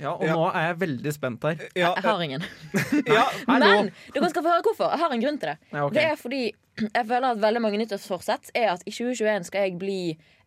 Ja, 0.00 0.14
Og 0.16 0.24
Ja. 0.24 0.34
nå 0.38 0.46
er 0.54 0.68
jeg 0.70 0.78
veldig 0.80 1.12
spent 1.12 1.42
her. 1.44 1.58
Ja, 1.76 1.92
Jeg 1.96 2.04
har 2.06 2.22
ingen. 2.24 2.44
ja, 3.06 3.24
Men 3.46 3.90
dere 4.14 4.30
skal 4.32 4.44
få 4.46 4.52
høre 4.54 4.64
hvorfor. 4.64 4.92
Jeg 4.94 5.02
har 5.02 5.14
en 5.16 5.24
grunn 5.24 5.38
til 5.42 5.50
det. 5.52 5.56
Ja, 5.74 5.84
ok. 5.84 5.94
Det 5.96 6.04
er 6.06 6.16
fordi 6.20 6.42
jeg 6.80 7.06
føler 7.06 7.26
at 7.30 7.40
veldig 7.42 7.62
mange 7.62 7.80
nyttårsforsett 7.80 8.52
er 8.56 8.70
at 8.72 8.84
i 8.86 8.92
2021 8.94 9.48
skal 9.48 9.66
jeg 9.66 9.78
bli 9.80 9.98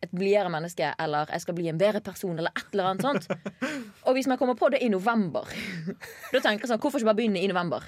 et 0.04 0.12
blidere 0.12 0.50
menneske, 0.52 0.90
eller 1.00 1.30
jeg 1.32 1.44
skal 1.44 1.56
bli 1.58 1.68
en 1.70 1.80
bedre 1.80 2.02
person, 2.04 2.36
eller 2.36 2.52
et 2.56 2.72
eller 2.72 2.90
annet 2.90 3.06
sånt. 3.06 3.28
Og 4.06 4.16
hvis 4.16 4.28
man 4.30 4.40
kommer 4.40 4.58
på 4.58 4.70
det 4.74 4.82
i 4.84 4.90
november, 4.92 5.48
da 6.32 6.40
tenker 6.40 6.66
jeg 6.66 6.74
sånn 6.74 6.82
Hvorfor 6.82 7.00
ikke 7.00 7.12
bare 7.12 7.20
begynne 7.22 7.42
i 7.42 7.50
november? 7.50 7.86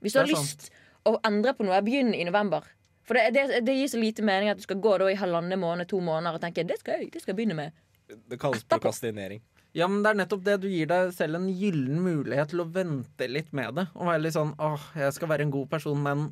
Hvis 0.00 0.16
du 0.16 0.20
har 0.20 0.28
er 0.28 0.34
lyst 0.34 0.70
å 1.08 1.18
endre 1.28 1.52
på 1.56 1.66
noe, 1.66 1.80
begynn 1.84 2.14
i 2.16 2.24
november. 2.26 2.64
For 3.04 3.18
det, 3.18 3.34
det, 3.36 3.60
det 3.66 3.74
gir 3.76 3.90
så 3.92 4.00
lite 4.00 4.24
mening 4.24 4.48
at 4.48 4.60
du 4.60 4.64
skal 4.64 4.80
gå 4.80 4.96
da 5.00 5.10
i 5.12 5.18
halvannen 5.20 5.60
måned, 5.60 5.88
to 5.90 6.00
måneder 6.00 6.38
og 6.38 6.44
tenke 6.44 6.64
det 6.64 6.78
skal 6.80 7.02
jeg, 7.02 7.10
det 7.12 7.20
skal 7.20 7.34
jeg 7.34 7.42
begynne 7.42 7.58
med. 7.58 7.82
det 8.08 8.38
kalles 8.40 8.64
prokastinering. 8.68 9.42
Ja, 9.74 9.88
men 9.90 10.04
det 10.04 10.12
er 10.12 10.18
nettopp 10.20 10.44
det. 10.46 10.54
Du 10.62 10.68
gir 10.70 10.86
deg 10.86 11.10
selv 11.16 11.40
en 11.40 11.48
gyllen 11.50 11.98
mulighet 12.04 12.52
til 12.52 12.62
å 12.62 12.68
vente 12.70 13.26
litt 13.26 13.50
med 13.56 13.74
det. 13.80 13.88
Og 13.98 14.06
være 14.06 14.22
litt 14.22 14.36
sånn 14.36 14.54
åh, 14.62 14.84
jeg 14.96 15.16
skal 15.16 15.32
være 15.32 15.48
en 15.48 15.54
god 15.54 15.72
person, 15.72 15.98
men 15.98 16.28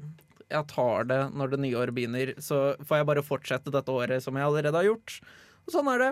jeg 0.52 0.66
tar 0.71 1.09
det 1.11 1.21
når 1.37 1.54
det 1.54 1.61
nye 1.64 1.78
året 1.80 1.97
begynner. 1.97 2.35
Så 2.42 2.61
får 2.85 3.00
jeg 3.00 3.09
bare 3.11 3.25
fortsette 3.26 3.73
dette 3.75 3.92
året 3.94 4.23
som 4.25 4.37
jeg 4.38 4.44
allerede 4.47 4.76
har 4.78 4.87
gjort. 4.90 5.18
Og 5.66 5.75
sånn 5.75 5.88
er 5.94 5.99
det. 6.04 6.11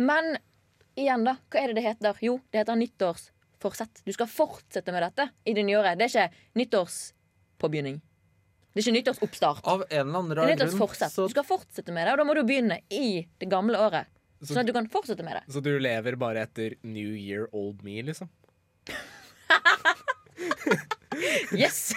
Men 0.00 0.34
igjen, 0.96 1.24
da. 1.28 1.36
Hva 1.52 1.62
er 1.62 1.72
det 1.72 1.78
det 1.80 1.86
heter? 1.86 2.18
Jo, 2.24 2.38
det 2.50 2.62
heter 2.62 2.78
nyttårsforsett. 2.80 4.02
Du 4.06 4.12
skal 4.16 4.28
fortsette 4.30 4.92
med 4.94 5.04
dette 5.06 5.28
i 5.44 5.54
det 5.56 5.64
nye 5.68 5.78
året. 5.80 5.98
Det 6.00 6.08
er 6.08 6.12
ikke 6.14 6.60
nyttårspåbegynning. 6.62 8.02
Det 8.76 8.82
er 8.82 8.84
ikke 8.90 8.96
nyttårsoppstart. 8.98 9.62
Av 9.72 9.84
en 9.88 10.02
eller 10.02 10.18
annen 10.18 10.30
Det 10.34 10.36
rar 10.36 10.50
er 10.50 10.56
nyttårsforsett. 10.58 11.12
så 11.14 11.24
Du 11.28 11.32
skal 11.32 11.46
fortsette 11.48 11.92
med 11.96 12.06
det, 12.06 12.12
og 12.12 12.18
da 12.20 12.26
må 12.28 12.34
du 12.36 12.42
begynne 12.44 12.80
i 12.92 13.24
det 13.40 13.48
gamle 13.52 13.78
året. 13.80 14.10
Sånn 14.44 14.60
at 14.60 14.68
du 14.68 14.74
kan 14.76 14.84
fortsette 14.92 15.24
med 15.24 15.38
det. 15.38 15.44
Så 15.52 15.62
du 15.64 15.70
lever 15.80 16.18
bare 16.20 16.42
etter 16.44 16.74
New 16.84 17.14
Year 17.16 17.46
Old 17.56 17.80
Me, 17.86 18.02
liksom? 18.04 18.28
Yes! 21.56 21.94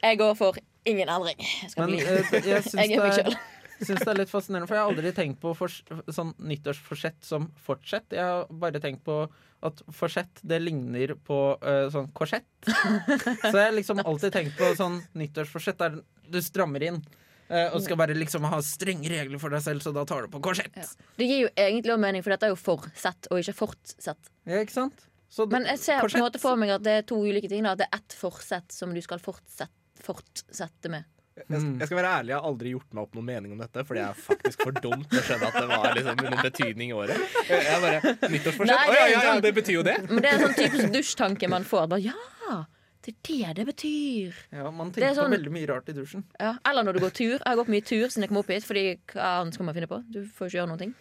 Jeg 0.00 0.16
går 0.18 0.34
for 0.38 0.56
ingen 0.86 1.08
endring. 1.12 1.38
Jeg 1.62 1.70
skal 1.74 1.86
Men 1.86 1.94
bli 1.96 2.04
eh, 2.04 2.46
jeg 2.46 2.64
syns 2.70 2.80
Jeg 2.80 2.96
er 2.96 3.02
meg 3.02 3.12
det, 3.12 3.24
sjøl. 3.24 3.36
syns 3.86 4.00
det 4.04 4.08
er 4.12 4.20
litt 4.22 4.32
fascinerende, 4.32 4.68
for 4.70 4.78
jeg 4.78 4.84
har 4.84 4.92
aldri 4.94 5.12
tenkt 5.16 5.40
på 5.42 5.52
fors, 5.58 5.80
sånn 6.16 6.30
nyttårsforsett 6.40 7.18
som 7.26 7.50
fortsett. 7.66 8.08
Jeg 8.16 8.24
har 8.24 8.46
bare 8.62 8.80
tenkt 8.82 9.02
på 9.04 9.18
at 9.66 9.80
forsett, 9.96 10.40
det 10.46 10.58
ligner 10.62 11.14
på 11.26 11.36
eh, 11.64 11.86
sånn 11.92 12.10
korsett. 12.16 12.46
Så 12.66 13.52
jeg 13.52 13.62
har 13.66 13.74
liksom 13.76 14.00
alltid 14.04 14.34
tenkt 14.34 14.58
på 14.58 14.68
sånn 14.78 14.98
nyttårsforsett 15.16 15.78
der 15.80 15.96
du 16.30 16.38
strammer 16.44 16.82
inn. 16.88 17.00
eh, 17.48 17.68
og 17.72 17.80
skal 17.84 17.96
bare 18.00 18.14
liksom 18.16 18.44
ha 18.50 18.58
strenge 18.64 19.08
regler 19.12 19.38
for 19.42 19.54
deg 19.54 19.62
selv, 19.64 19.80
så 19.84 19.92
da 19.94 20.02
tar 20.08 20.26
du 20.26 20.32
på 20.32 20.40
korsett. 20.44 20.74
Ja. 20.76 20.86
Det 21.18 21.28
gir 21.28 21.44
jo 21.46 21.50
egentlig 21.54 21.92
også 21.94 22.02
mening, 22.02 22.24
for 22.26 22.34
dette 22.34 22.48
er 22.48 22.54
jo 22.54 22.58
forsett 22.60 23.28
og 23.30 23.38
ikke 23.42 23.54
fortsett. 23.64 24.30
Ja, 24.48 24.60
ikke 24.64 24.74
sant? 24.76 25.04
Så 25.32 25.46
Men 25.50 25.66
jeg 25.68 25.78
ser 25.82 26.00
på 26.04 26.08
en 26.16 26.22
måte 26.26 26.40
for 26.42 26.56
meg 26.58 26.70
at 26.76 26.84
det 26.86 26.92
er 27.00 27.06
to 27.06 27.18
ulike 27.26 27.48
ting. 27.50 27.64
Da. 27.66 27.72
At 27.74 27.80
det 27.82 27.88
er 27.90 27.98
ett 27.98 28.14
forsett 28.18 28.72
som 28.72 28.92
du 28.94 29.00
skal 29.04 29.18
fortsette, 29.22 29.72
fortsette 30.06 30.92
med. 30.92 31.04
Jeg, 31.36 31.60
jeg 31.60 31.84
skal 31.90 31.98
være 31.98 32.10
ærlig, 32.16 32.30
jeg 32.32 32.38
har 32.40 32.46
aldri 32.48 32.70
gjort 32.72 32.94
meg 32.96 33.02
opp 33.02 33.16
noen 33.18 33.26
mening 33.28 33.52
om 33.52 33.58
dette, 33.60 33.82
fordi 33.84 34.00
jeg 34.00 34.08
er 34.08 34.20
faktisk 34.24 34.62
for 34.64 34.78
dum 34.80 35.02
til 35.04 35.18
å 35.20 35.24
skjønne 35.26 35.50
at 35.50 35.58
det 35.60 35.66
var 35.68 35.90
liksom 35.98 36.22
noen 36.24 36.38
betydning 36.46 36.94
i 36.94 36.96
året. 36.96 37.26
Jeg, 37.50 37.58
jeg 37.66 37.82
bare, 37.82 38.14
Nyttårsforsett? 38.32 38.72
Å 38.72 38.94
ja, 38.96 39.02
ja, 39.12 39.20
ja, 39.26 39.34
det 39.44 39.52
betyr 39.58 39.76
jo 39.76 39.82
det. 39.84 39.98
Men 40.08 40.22
det 40.24 40.30
er 40.30 40.38
en 40.38 40.46
sånn 40.46 40.56
typisk 40.56 40.94
dusjtanke 40.94 41.50
man 41.52 41.68
får. 41.68 41.90
Bare, 41.92 42.00
ja, 42.06 42.62
det 43.04 43.12
er 43.12 43.52
det 43.52 43.58
det 43.60 43.66
betyr. 43.68 44.38
Ja, 44.50 44.70
man 44.74 44.88
er 44.88 44.96
tenker 44.96 45.14
sånn- 45.20 45.28
på 45.30 45.36
veldig 45.36 45.52
mye 45.54 45.68
rart 45.70 45.92
i 45.92 45.94
dusjen. 45.94 46.24
Ja. 46.40 46.56
Eller 46.66 46.82
når 46.88 46.96
du 46.96 47.00
går 47.04 47.12
tur. 47.14 47.36
Jeg 47.36 47.44
har 47.46 47.58
gått 47.60 47.68
mye 47.70 47.84
tur 47.86 48.08
siden 48.08 48.24
jeg 48.24 48.32
kom 48.32 48.40
opp 48.40 48.48
hit. 48.50 48.64
Fordi 48.66 48.86
hva 49.12 49.28
annet 49.42 49.54
skal 49.54 49.68
man 49.68 49.76
finne 49.76 49.90
på? 49.92 50.00
Du 50.10 50.24
får 50.26 50.48
ikke 50.48 50.58
gjøre 50.58 50.70
noen 50.72 50.80
ting. 50.86 50.94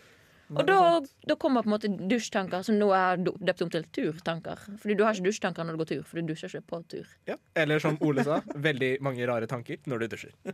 Og 0.54 0.62
da, 0.68 0.78
da 1.25 1.36
kommer 1.42 1.64
på 1.66 1.70
en 1.70 1.74
måte 1.74 1.90
dusjtanker 1.90 2.62
som 2.68 2.75
nå 2.78 2.92
er 2.94 3.18
døpt 3.25 3.64
om 3.66 3.70
til 3.74 3.86
turtanker. 3.96 4.60
Fordi 4.82 4.96
du 5.00 5.02
har 5.06 5.16
ikke 5.18 5.25
dusjtanker 5.25 5.66
når 5.66 5.74
du 5.74 5.82
går 5.82 5.90
tur, 5.90 6.04
for 6.06 6.22
du 6.22 6.30
dusjer 6.30 6.54
ikke 6.54 6.68
på 6.70 6.80
tur. 6.94 7.08
Ja. 7.30 7.38
Eller 7.58 7.82
som 7.82 7.98
Ole 8.06 8.25
sa, 8.28 8.38
veldig 8.68 8.92
mange 9.06 9.25
rare 9.25 9.50
tanker 9.50 9.82
når 9.90 10.06
du 10.06 10.08
dusjer. 10.14 10.36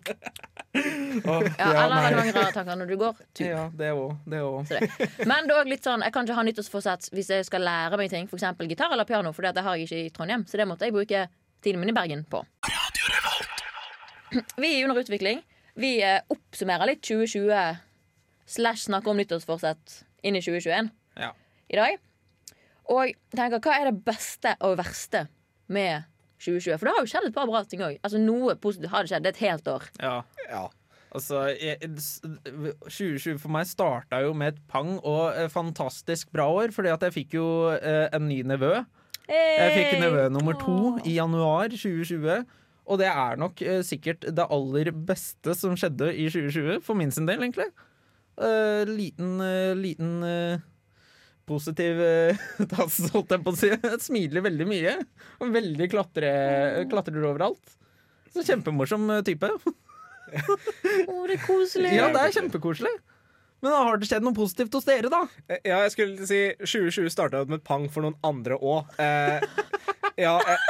oh, 1.28 1.44
Ja, 1.60 1.68
ja, 1.68 1.84
eller 1.84 1.92
nei. 1.92 2.02
veldig 2.06 2.22
mange 2.22 2.36
rare 2.38 2.56
tanker 2.56 2.80
når 2.80 2.94
du 2.94 2.96
går 3.04 3.20
tur. 3.36 3.46
Ja, 3.50 3.66
det 3.84 3.92
òg. 3.98 4.16
Det 4.32 4.42
òg. 4.48 4.72
Men 5.28 5.50
det 5.50 5.58
er 5.58 5.60
også 5.60 5.74
litt 5.74 5.92
sånn, 5.92 6.08
jeg 6.08 6.16
kan 6.16 6.30
ikke 6.30 6.40
ha 6.40 6.48
nyttårsforsett 6.48 7.12
hvis 7.12 7.34
jeg 7.36 7.50
skal 7.52 7.68
lære 7.68 8.00
meg 8.00 8.14
ting, 8.16 8.32
f.eks. 8.32 8.48
gitar 8.72 8.96
eller 8.96 9.10
piano, 9.10 9.36
for 9.36 9.44
det 9.44 9.66
har 9.68 9.76
jeg 9.76 9.90
ikke 9.90 10.02
i 10.08 10.10
Trondheim. 10.16 10.48
Så 10.48 10.62
det 10.62 10.70
måtte 10.72 10.88
jeg 10.88 10.96
bruke 10.96 11.28
tiden 11.62 11.84
min 11.84 11.92
i 11.92 11.98
Bergen 12.00 12.24
på. 12.32 12.46
Vi 14.56 14.72
er 14.72 14.88
under 14.88 15.04
utvikling. 15.04 15.44
Vi 15.76 15.98
eh, 16.04 16.22
oppsummerer 16.32 16.88
litt 16.88 17.04
2020 17.04 17.91
slash 18.51 18.86
snakke 18.89 19.08
om 19.12 19.20
nyttårsforsett 19.22 20.01
inn 20.27 20.36
i 20.38 20.41
2021 20.43 20.91
Ja. 21.22 21.31
i 21.72 21.79
dag. 21.79 21.98
Og 22.91 23.13
tenker, 23.36 23.62
hva 23.63 23.77
er 23.79 23.89
det 23.91 24.01
beste 24.05 24.55
og 24.60 24.75
verste 24.81 25.25
med 25.72 26.03
2020? 26.43 26.77
For 26.77 26.86
det 26.89 26.93
har 26.96 27.05
jo 27.05 27.12
skjedd 27.13 27.29
et 27.29 27.36
par 27.38 27.48
bra 27.48 27.63
ting 27.63 27.81
òg. 27.86 27.98
Altså, 28.03 28.20
noe 28.20 28.55
positivt 28.60 28.91
har 28.91 29.03
det 29.08 29.12
skjedd. 29.13 29.24
Det 29.24 29.31
er 29.31 29.38
et 29.39 29.46
helt 29.50 29.67
år. 29.77 29.89
ja. 30.03 30.20
Ja. 30.51 30.67
Altså, 31.12 31.41
2020 32.88 33.39
for 33.41 33.51
meg 33.51 33.67
starta 33.67 34.22
jo 34.24 34.31
med 34.38 34.53
et 34.55 34.62
pang 34.72 34.93
og 35.03 35.34
et 35.36 35.51
fantastisk 35.51 36.31
bra 36.31 36.46
år, 36.48 36.72
fordi 36.72 36.91
at 36.93 37.03
jeg 37.08 37.15
fikk 37.17 37.36
jo 37.36 37.46
eh, 37.75 38.08
en 38.15 38.27
ny 38.29 38.41
nevø. 38.48 38.74
Jeg 39.31 39.75
fikk 39.75 40.00
nevø 40.01 40.25
nummer 40.34 40.55
to 40.60 40.77
i 41.08 41.15
januar 41.17 41.67
2020. 41.72 42.46
Og 42.91 43.00
det 43.00 43.08
er 43.12 43.38
nok 43.39 43.62
eh, 43.63 43.81
sikkert 43.86 44.25
det 44.36 44.48
aller 44.51 44.91
beste 44.91 45.53
som 45.55 45.75
skjedde 45.79 46.10
i 46.15 46.29
2020, 46.31 46.79
for 46.84 46.98
min 47.00 47.12
sin 47.13 47.27
del, 47.29 47.43
egentlig. 47.46 47.70
Eh, 48.42 48.84
liten 48.90 49.42
uh, 49.42 49.75
liten 49.77 50.24
uh, 50.24 50.62
positiv 51.46 52.00
uh, 52.01 52.66
tass, 52.72 52.98
holdt 53.14 53.36
jeg 53.36 53.46
på 53.46 53.54
å 53.54 53.60
si. 53.60 53.70
Smiler 54.08 54.46
veldig 54.48 54.68
mye. 54.70 54.98
Og 55.42 55.54
veldig 55.54 55.90
klatre, 55.92 56.34
klatrer 56.92 57.30
overalt. 57.30 57.77
Så 58.32 58.46
Kjempemorsom 58.48 59.10
type. 59.27 59.50
Å, 59.51 61.16
det 61.27 61.36
er 61.36 61.42
koselig. 61.44 61.96
Ja, 61.98 62.08
det 62.14 62.22
er 62.24 62.38
kjempekoselig. 62.38 62.94
Men 63.62 63.75
har 63.77 64.00
det 64.00 64.08
skjedd 64.10 64.25
noe 64.25 64.34
positivt 64.34 64.74
hos 64.74 64.88
dere, 64.88 65.10
da? 65.12 65.25
Ja, 65.62 65.84
jeg 65.84 65.92
skulle 65.94 66.25
si 66.25 66.40
2020 66.64 67.12
starta 67.14 67.44
med 67.46 67.60
et 67.60 67.68
pang 67.68 67.86
for 67.94 68.06
noen 68.06 68.16
andre 68.25 68.58
òg. 68.58 68.90
Eh, 69.01 69.44
ja 70.25 70.34
eh, 70.42 70.64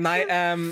Nei, 0.00 0.18
um, 0.54 0.62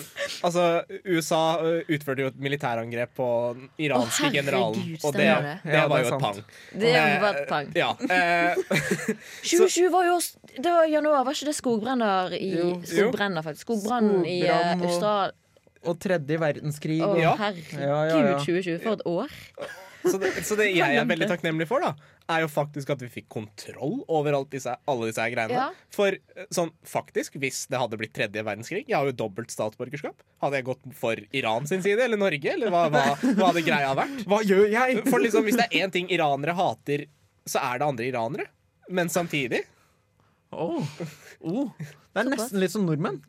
altså 0.47 0.63
USA 1.05 1.41
eh, 1.61 1.91
utførte 1.97 2.25
jo 2.25 2.31
et 2.33 2.39
militærangrep 2.41 3.11
på 3.19 3.27
den 3.59 3.67
iranske 3.87 4.25
herregud, 4.25 4.39
generalen. 4.39 4.95
Og 5.05 5.13
det, 5.17 5.27
det. 5.29 5.57
det 5.73 5.83
var 5.93 6.03
jo 6.05 6.13
et 6.15 6.23
pang. 6.23 6.39
Det 6.85 6.93
Eh, 6.99 7.17
var 7.23 7.41
et 7.43 7.49
pang. 7.51 7.73
Ja. 7.77 7.91
Eh, 8.09 8.55
2020 9.51 9.91
var 9.93 10.07
jo 10.09 10.17
Det 10.59 10.71
var 10.73 10.89
januar, 10.91 11.25
var 11.29 11.37
ikke 11.37 11.51
det 11.51 11.57
skogbrenner 11.59 12.33
i. 12.39 12.53
Skogbrenner, 12.89 13.45
faktisk. 13.47 13.67
Skogbrann 13.69 14.25
i 14.27 14.41
eh, 14.47 14.73
og- 14.79 14.87
Australia. 14.89 15.37
Og 15.89 15.95
tredje 16.03 16.37
verdenskrig. 16.43 16.97
Å, 17.07 17.13
herregud, 17.39 17.77
Ja, 17.79 17.99
ja, 18.11 18.17
ja. 18.33 18.39
2020. 18.43 18.81
For 18.83 18.99
et 18.99 19.05
år. 19.07 19.37
Så, 20.13 20.21
det, 20.23 20.33
så 20.47 20.57
det 20.59 20.71
jeg 20.73 20.99
er 20.99 21.09
veldig 21.09 21.29
takknemlig 21.31 21.69
for, 21.71 21.85
da 21.85 21.95
er 22.29 22.43
jo 22.45 22.49
faktisk 22.53 22.91
at 22.93 23.01
vi 23.01 23.09
fikk 23.13 23.29
kontroll 23.33 24.03
over 24.13 24.37
alt 24.37 24.51
disse, 24.53 24.73
alle 24.89 25.09
disse 25.09 25.23
her 25.23 25.33
greiene. 25.33 25.57
Ja. 25.57 25.69
For 25.95 26.13
eh, 26.13 26.49
sånn 26.55 26.73
faktisk, 26.87 27.39
hvis 27.41 27.65
det 27.73 27.81
hadde 27.81 27.99
blitt 28.01 28.13
tredje 28.17 28.43
verdenskrig 28.45 28.85
Jeg 28.85 28.97
har 28.99 29.09
jo 29.09 29.17
dobbelt 29.17 29.53
statsborgerskap. 29.53 30.21
Hadde 30.45 30.61
jeg 30.61 30.69
gått 30.69 30.85
for 30.99 31.23
Iran 31.37 31.69
sin 31.71 31.85
side 31.85 32.05
eller 32.05 32.21
Norge? 32.21 32.53
Eller 32.53 32.73
hva, 32.75 32.87
hva, 32.93 33.07
hva 33.17 33.51
hadde 33.51 33.65
greia 33.67 33.95
vært? 33.97 34.27
Hva 34.29 34.43
gjør 34.45 34.69
jeg? 34.75 35.01
For 35.09 35.25
liksom, 35.25 35.49
hvis 35.49 35.59
det 35.61 35.69
er 35.71 35.87
én 35.87 35.95
ting 35.95 36.13
iranere 36.13 36.57
hater, 36.59 37.07
så 37.49 37.63
er 37.65 37.81
det 37.81 37.89
andre 37.89 38.09
iranere. 38.11 38.49
Men 38.93 39.13
samtidig 39.13 39.65
Åh. 40.51 40.85
Oh. 41.39 41.71
Det 41.79 42.25
er 42.25 42.27
nesten 42.33 42.59
litt 42.59 42.73
som 42.73 42.83
nordmenn. 42.83 43.21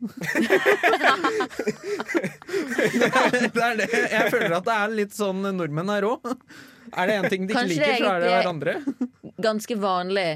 det 3.54 3.62
er 3.62 3.76
det. 3.78 3.86
Jeg 4.10 4.32
føler 4.32 4.56
at 4.56 4.66
det 4.66 4.74
er 4.74 4.94
litt 4.98 5.14
sånn 5.14 5.44
nordmenn 5.54 5.92
her 5.94 6.08
òg. 6.08 6.26
Er 6.90 7.06
det 7.06 7.18
én 7.20 7.28
ting 7.30 7.46
de 7.46 7.54
ikke 7.54 7.68
liker, 7.70 7.96
så 8.00 8.14
er 8.16 8.24
det 8.24 8.32
hverandre. 8.34 8.74
Ganske 9.46 9.76
vanlig 9.78 10.28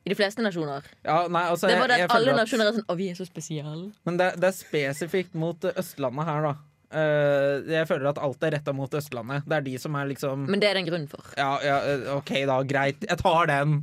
i 0.00 0.12
de 0.12 0.16
fleste 0.16 0.40
nasjoner. 0.44 0.86
Ja, 1.04 1.26
nei, 1.28 1.44
altså, 1.52 1.68
Det 1.68 1.76
var 1.76 1.92
det 1.92 2.00
at 2.06 2.14
alle 2.16 2.32
nasjoner 2.38 2.70
er 2.70 2.78
sånn 2.78 2.88
Å, 2.88 2.96
vi 2.96 3.10
er 3.12 3.18
så 3.18 3.26
spesielle. 3.28 3.90
Men 4.08 4.16
det, 4.20 4.30
det 4.40 4.48
er 4.48 4.56
spesifikt 4.56 5.36
mot 5.38 5.68
Østlandet 5.74 6.30
her, 6.30 6.46
da. 6.48 6.54
Eh, 6.90 7.70
jeg 7.70 7.86
føler 7.86 8.08
at 8.10 8.18
alt 8.18 8.42
er 8.42 8.56
retta 8.56 8.72
mot 8.74 8.94
Østlandet. 8.98 9.44
Det 9.46 9.58
er 9.60 9.66
de 9.66 9.74
som 9.78 9.94
er 9.94 10.08
liksom 10.10 10.48
Men 10.50 10.62
det 10.62 10.70
er 10.70 10.74
det 10.74 10.82
en 10.82 10.88
grunn 10.88 11.06
for. 11.10 11.28
Ja, 11.38 11.52
ja, 11.62 11.76
eh, 11.86 12.08
OK 12.16 12.32
da, 12.50 12.56
greit. 12.66 13.04
Jeg 13.06 13.20
tar 13.20 13.46
den. 13.50 13.76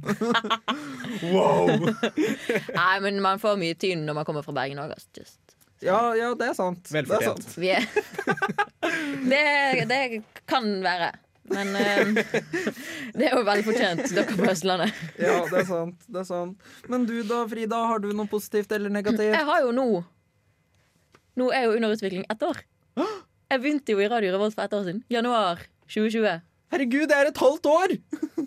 wow. 1.33 1.71
Nei, 1.71 2.95
men 3.05 3.21
man 3.23 3.39
får 3.39 3.55
mye 3.61 3.77
tyn 3.79 4.03
når 4.07 4.19
man 4.19 4.27
kommer 4.27 4.43
fra 4.43 4.57
Bergen 4.59 4.83
òg. 4.83 4.91
Ja, 5.85 6.01
ja, 6.17 6.33
det 6.35 6.51
er 6.51 6.57
sant. 6.57 6.83
Det 6.91 7.05
er 7.05 7.25
sant. 7.29 7.47
Vi 7.55 7.71
er 7.77 7.87
det, 9.31 9.87
det 9.87 10.01
kan 10.49 10.67
være. 10.83 11.13
Men 11.47 11.71
um, 11.71 12.15
det 13.15 13.29
er 13.29 13.37
jo 13.37 13.43
velfortjent, 13.47 14.09
dere 14.11 14.35
på 14.35 14.49
Østlandet. 14.51 15.03
Ja, 15.15 15.39
det 15.47 15.61
er 15.61 15.69
sant. 15.69 16.01
Det 16.11 16.25
er 16.25 16.27
sant. 16.27 16.71
Men 16.91 17.07
du 17.07 17.21
da, 17.23 17.45
Frida, 17.47 17.85
har 17.93 18.03
du 18.03 18.09
noe 18.11 18.27
positivt 18.27 18.73
eller 18.75 18.91
negativt? 18.91 19.31
Jeg 19.31 19.47
har 19.47 19.63
jo 19.63 19.71
nå 19.75 19.89
Nå 21.37 21.51
er 21.53 21.67
jo 21.67 21.75
under 21.77 21.93
utvikling 21.93 22.25
ett 22.33 22.43
år. 22.43 22.59
Jeg 22.97 23.61
begynte 23.63 23.93
jo 23.93 24.01
i 24.03 24.07
Radio 24.11 24.33
Revolt 24.35 24.55
for 24.57 24.67
ett 24.67 24.73
år 24.75 24.87
siden. 24.87 25.03
Januar 25.13 25.61
2020. 25.87 26.41
Herregud, 26.73 27.05
det 27.07 27.15
er 27.15 27.29
et 27.29 27.37
halvt 27.39 27.69
år! 27.71 27.93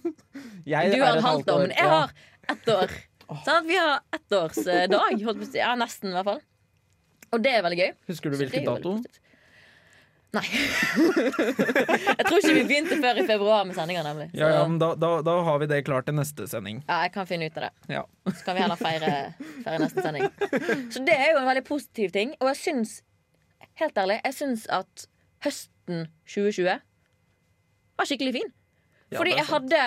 Jeg 0.70 0.92
Du 0.92 1.00
har 1.00 1.16
et 1.16 1.24
halvt 1.24 1.48
år, 1.50 1.62
men 1.64 1.72
jeg 1.72 1.86
ja. 1.88 1.94
har 1.96 2.10
ett 2.52 2.68
år. 2.68 2.92
Sånn 3.30 3.56
at 3.56 3.66
vi 3.66 3.78
har 3.78 3.96
ettårsdag. 4.14 4.94
si. 5.48 5.58
Ja, 5.58 5.72
nesten, 5.78 6.12
i 6.12 6.14
hvert 6.18 6.28
fall. 6.28 6.40
Og 7.34 7.42
det 7.42 7.52
er 7.56 7.64
veldig 7.64 7.78
gøy. 7.80 7.90
Husker 8.10 8.32
du 8.32 8.38
hvilken 8.38 8.66
dato? 8.66 8.94
Nei. 10.36 10.44
jeg 12.18 12.24
tror 12.28 12.36
ikke 12.38 12.54
vi 12.54 12.64
begynte 12.68 13.00
før 13.02 13.18
i 13.18 13.26
februar 13.26 13.64
med 13.66 13.74
sendinga, 13.74 14.04
nemlig. 14.06 14.28
Så 14.30 14.42
Ja, 14.44 14.50
ja, 14.60 14.62
men 14.68 14.78
da, 14.82 14.92
da, 14.98 15.10
da 15.26 15.36
har 15.48 15.58
vi 15.62 15.68
det 15.72 15.80
klart 15.88 16.06
til 16.06 16.14
neste 16.18 16.46
sending. 16.50 16.84
ja, 16.86 17.00
jeg 17.06 17.14
kan 17.16 17.26
finne 17.26 17.48
ut 17.50 17.58
av 17.58 17.66
det. 17.66 17.94
Ja. 17.96 18.04
Så 18.30 18.44
kan 18.46 18.58
vi 18.58 18.62
heller 18.62 18.78
feire, 18.78 19.14
feire 19.64 19.80
neste 19.82 20.04
sending. 20.06 20.28
Så 20.94 21.02
det 21.06 21.16
er 21.16 21.32
jo 21.32 21.40
en 21.40 21.48
veldig 21.50 21.64
positiv 21.66 22.14
ting. 22.14 22.36
Og 22.38 22.52
jeg 22.52 22.60
syns, 22.62 23.00
helt 23.80 23.98
ærlig, 23.98 24.20
jeg 24.24 24.36
syns 24.36 24.66
at 24.72 25.06
høsten 25.44 26.06
2020 26.28 26.78
var 28.00 28.08
skikkelig 28.08 28.36
fin. 28.38 28.52
Fordi 29.10 29.34
jeg 29.34 29.48
hadde 29.48 29.82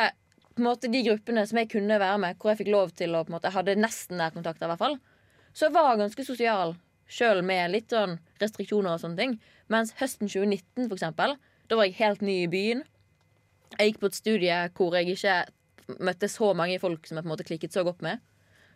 på 0.54 0.62
en 0.62 0.68
måte 0.68 0.90
de 0.92 1.02
gruppene 1.08 1.46
som 1.50 1.58
jeg 1.58 1.72
kunne 1.72 1.98
være 2.02 2.20
med, 2.22 2.38
hvor 2.38 2.52
jeg 2.52 2.62
fikk 2.62 2.74
lov 2.74 2.92
til 2.98 3.16
å 3.16 3.24
på 3.24 3.32
en 3.32 3.38
måte, 3.38 3.50
Jeg 3.50 3.58
hadde 3.58 3.80
nesten 3.80 4.20
nærkontakter, 4.22 4.68
i 4.68 4.72
hvert 4.74 4.84
fall. 4.84 4.98
Så 5.54 5.68
jeg 5.68 5.74
var 5.74 5.98
ganske 5.98 6.26
sosial, 6.26 6.76
sjøl 7.10 7.42
med 7.46 7.72
litt 7.74 7.94
sånn 7.94 8.20
restriksjoner 8.42 8.94
og 8.94 9.02
sånne 9.02 9.18
ting. 9.18 9.40
Mens 9.70 9.94
høsten 9.98 10.30
2019, 10.30 10.90
for 10.90 10.98
eksempel, 10.98 11.36
da 11.70 11.80
var 11.80 11.90
jeg 11.90 11.98
helt 12.02 12.22
ny 12.22 12.44
i 12.44 12.52
byen. 12.52 12.84
Jeg 13.80 13.94
gikk 13.94 14.04
på 14.04 14.12
et 14.12 14.20
studie 14.20 14.60
hvor 14.78 14.98
jeg 14.98 15.16
ikke 15.16 15.38
møtte 16.04 16.30
så 16.30 16.54
mange 16.58 16.78
folk 16.82 17.08
som 17.08 17.18
jeg 17.18 17.26
på 17.26 17.30
en 17.30 17.34
måte 17.34 17.48
klikket 17.48 17.74
så 17.74 17.84
godt 17.86 18.04
med. 18.06 18.22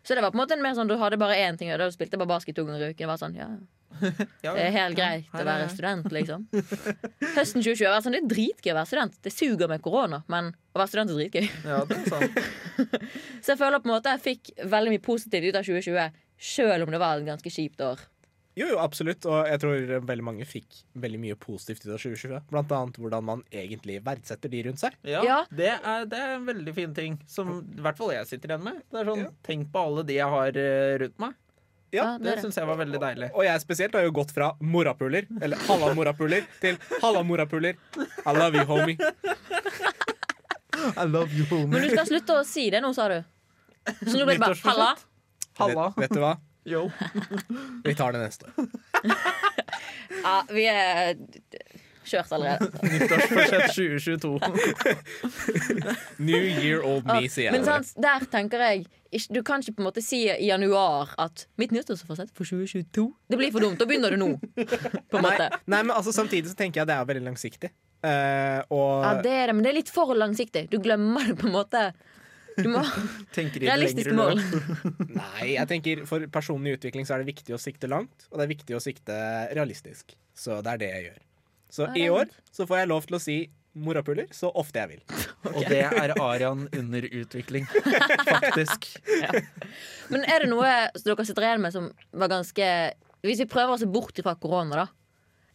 Så 0.04 0.16
det 0.16 0.24
var 0.24 0.32
på 0.32 0.40
en 0.40 0.44
måte 0.46 0.56
en 0.58 0.64
mer 0.64 0.74
sånn, 0.78 0.90
du 0.90 0.98
hadde 0.98 1.20
bare 1.20 1.38
én 1.46 1.58
ting, 1.60 1.70
og 1.74 1.82
da 1.82 1.90
spilte 1.92 2.16
jeg 2.16 2.24
bare 2.24 2.34
basket 2.38 2.58
to 2.58 2.66
ganger 2.66 2.86
i 2.86 2.90
uken. 2.94 3.04
Det 3.04 3.10
var 3.12 3.22
sånn, 3.22 3.38
ja, 3.38 3.50
Ja, 4.46 4.52
Det 4.54 4.64
er 4.68 4.74
helt 4.76 4.98
greit 5.00 5.32
å 5.34 5.44
være 5.48 5.70
student, 5.74 6.10
liksom. 6.14 6.44
Høsten 7.38 7.64
2020 7.64 7.86
har 7.88 7.96
vært 7.96 8.08
sånn, 8.08 8.18
det 8.18 8.22
er 8.24 8.30
dritgøy 8.34 8.74
å 8.74 8.78
være 8.78 8.92
student. 8.92 9.16
Det 9.26 9.34
suger 9.34 9.72
med 9.72 9.82
korona, 9.86 10.22
men 10.32 10.52
å 10.76 10.82
være 10.82 10.92
student 10.92 11.14
er 11.16 11.22
dritgøy. 11.22 11.48
Ja, 11.66 11.80
det 11.90 11.98
er 12.02 12.12
sant. 12.12 12.44
Så 13.44 13.54
jeg 13.56 13.62
føler 13.64 13.82
på 13.82 13.90
en 13.90 13.96
måte 13.96 14.14
jeg 14.18 14.26
fikk 14.28 14.54
veldig 14.70 14.94
mye 14.98 15.06
positivt 15.08 15.50
ut 15.50 15.58
av 15.62 15.66
2020, 15.72 16.22
sjøl 16.38 16.86
om 16.86 16.94
det 16.94 17.02
var 17.02 17.18
et 17.24 17.28
ganske 17.32 17.54
kjipt 17.58 17.82
år. 17.88 18.06
Jo, 18.58 18.66
jo, 18.72 18.78
absolutt. 18.82 19.22
Og 19.30 19.46
jeg 19.46 19.62
tror 19.62 19.92
veldig 20.10 20.24
mange 20.26 20.46
fikk 20.50 20.80
veldig 20.98 21.20
mye 21.22 21.36
positivt 21.38 21.84
ut 21.86 21.92
av 21.94 22.00
2020. 22.02 22.40
Blant 22.50 22.72
annet 22.74 22.96
hvordan 22.98 23.26
man 23.28 23.44
egentlig 23.54 24.00
verdsetter 24.06 24.50
de 24.50 24.64
rundt 24.66 24.82
seg. 24.82 24.96
Ja, 25.06 25.22
Ja. 25.26 25.36
Det, 25.54 25.68
er, 25.78 26.08
det 26.10 26.18
er 26.24 26.32
en 26.40 26.48
veldig 26.48 26.74
fin 26.74 26.96
ting 26.98 27.20
som 27.30 27.60
i 27.62 27.84
hvert 27.86 28.00
fall 28.00 28.16
jeg 28.16 28.26
sitter 28.32 28.56
igjen 28.56 28.66
med. 28.66 28.80
Det 28.90 29.04
er 29.04 29.12
sånn, 29.12 29.22
Ja. 29.28 29.34
Tenk 29.46 29.70
på 29.74 29.84
alle 29.86 30.06
de 30.10 30.18
jeg 30.18 30.34
har 30.34 30.58
eh, 30.58 30.96
rundt 31.04 31.22
meg. 31.22 31.38
Ja, 31.96 32.18
Det 32.20 32.34
syns 32.42 32.58
jeg 32.60 32.68
var 32.68 32.78
veldig 32.82 33.00
deilig. 33.00 33.30
Og 33.34 33.46
jeg 33.48 33.62
spesielt 33.64 33.94
har 33.96 34.04
jo 34.04 34.12
gått 34.16 34.34
fra 34.36 34.50
morapuler, 34.60 35.28
eller 35.42 35.58
halla 35.70 35.94
morapuler, 35.96 36.48
til 36.62 36.76
halla 37.02 37.22
morapuler. 37.24 37.78
I 37.98 38.34
love 38.36 38.60
you, 38.60 38.66
homie. 38.68 38.98
I 40.98 41.06
love 41.08 41.32
you, 41.34 41.46
homie. 41.50 41.72
Men 41.72 41.88
du 41.88 41.90
skal 41.96 42.10
slutte 42.10 42.36
å 42.42 42.44
si 42.48 42.68
det 42.74 42.82
nå, 42.84 42.92
sa 42.98 43.08
du. 43.12 43.22
Så 44.04 44.18
nå 44.20 44.26
blir 44.28 44.36
det 44.36 44.44
bare 44.44 44.60
halla. 44.68 44.90
Halla. 45.62 45.88
Vet, 45.96 46.04
vet 46.04 46.18
du 46.18 46.22
hva? 46.26 46.34
Yo. 46.68 46.84
Vi 47.86 47.96
tar 47.96 48.12
det 48.18 48.26
neste. 48.26 48.52
Ja, 50.24 50.42
vi 50.52 50.66
er 50.68 51.16
kjørt 52.08 52.32
allerede. 52.38 52.70
Nyttårsforsett 52.94 53.74
2022. 53.76 54.32
New 56.30 56.44
year 56.44 56.84
old 56.84 57.08
me, 57.08 57.28
sier 57.32 57.52
Men 57.54 57.62
jeg. 57.62 57.66
Men 57.66 57.68
sant, 57.70 57.94
der 58.04 58.28
tenker 58.32 58.64
jeg 58.68 58.88
Du 59.32 59.42
kan 59.48 59.64
ikke 59.64 59.78
på 59.78 59.84
en 59.84 59.90
måte 59.90 60.04
si 60.04 60.24
i 60.28 60.50
januar 60.50 61.14
at 61.22 61.48
mitt 61.62 61.72
nyttårsforsett 61.76 62.34
for 62.36 62.48
2022 62.48 63.08
Det 63.32 63.40
blir 63.40 63.54
for 63.56 63.64
dumt. 63.64 63.80
Da 63.80 63.88
begynner 63.90 64.16
du 64.16 64.22
nå. 64.22 64.34
Nei, 64.58 65.22
måte. 65.24 65.50
nei, 65.66 65.82
men 65.82 65.94
altså, 65.96 66.16
samtidig 66.16 66.52
så 66.52 66.58
tenker 66.60 66.84
jeg 66.84 66.92
det 66.92 66.98
er 66.98 67.08
veldig 67.12 67.28
langsiktig. 67.30 67.72
Uh, 68.06 68.62
og 68.70 68.92
Ja, 69.02 69.16
det 69.26 69.34
er 69.34 69.50
det, 69.50 69.56
men 69.58 69.66
det 69.66 69.72
er 69.72 69.80
litt 69.80 69.92
for 69.92 70.14
langsiktig. 70.16 70.68
Du 70.72 70.78
glemmer 70.84 71.32
det 71.32 71.40
på 71.40 71.50
en 71.50 71.56
måte. 71.56 71.90
Du 72.58 72.70
må 72.74 72.82
Tenker 73.38 73.66
Realistiske 73.68 74.16
mål. 74.18 74.42
Nei, 75.14 75.54
jeg 75.54 75.70
tenker 75.70 76.04
for 76.10 76.26
personlig 76.34 76.78
utvikling 76.80 77.08
så 77.08 77.16
er 77.16 77.24
det 77.24 77.32
viktig 77.32 77.56
å 77.56 77.62
sikte 77.62 77.90
langt, 77.92 78.28
og 78.32 78.40
det 78.40 78.48
er 78.48 78.54
viktig 78.54 78.78
å 78.78 78.84
sikte 78.84 79.18
realistisk. 79.58 80.16
Så 80.38 80.62
det 80.66 80.74
er 80.74 80.82
det 80.82 80.92
jeg 80.94 81.08
gjør. 81.10 81.24
Så 81.70 81.90
i 81.98 82.08
år 82.10 82.30
så 82.52 82.68
får 82.68 82.82
jeg 82.82 82.90
lov 82.92 83.08
til 83.08 83.18
å 83.18 83.22
si 83.22 83.38
morapuler 83.78 84.30
så 84.34 84.50
ofte 84.58 84.82
jeg 84.82 84.96
vil. 84.96 85.02
Og 85.56 85.60
det 85.70 85.84
er 85.86 86.14
Arian 86.16 86.66
under 86.74 87.06
utvikling, 87.06 87.68
faktisk. 87.70 88.90
Men 90.12 90.26
er 90.26 90.44
det 90.46 90.52
noe 90.52 90.72
som 90.96 91.12
dere 91.12 91.28
sitter 91.28 91.48
igjen 91.50 91.64
med 91.64 91.76
som 91.76 91.92
var 92.16 92.32
ganske 92.32 92.70
Hvis 93.26 93.42
vi 93.44 93.50
prøver 93.50 93.76
å 93.76 93.82
se 93.82 93.90
bort 93.92 94.18
fra 94.24 94.36
korona, 94.40 94.86
da. 94.86 94.88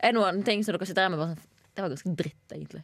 Er 0.03 0.13
det 0.13 0.21
noen 0.21 0.43
ting 0.47 0.63
som 0.63 0.77
dere 0.77 0.89
sitter 0.89 1.05
igjen 1.05 1.17
med 1.17 1.23
bare 1.23 1.35
sånn 1.35 1.73
Det 1.73 1.85
var 1.85 1.95
ganske 1.95 2.15
dritt, 2.23 2.45
egentlig. 2.53 2.83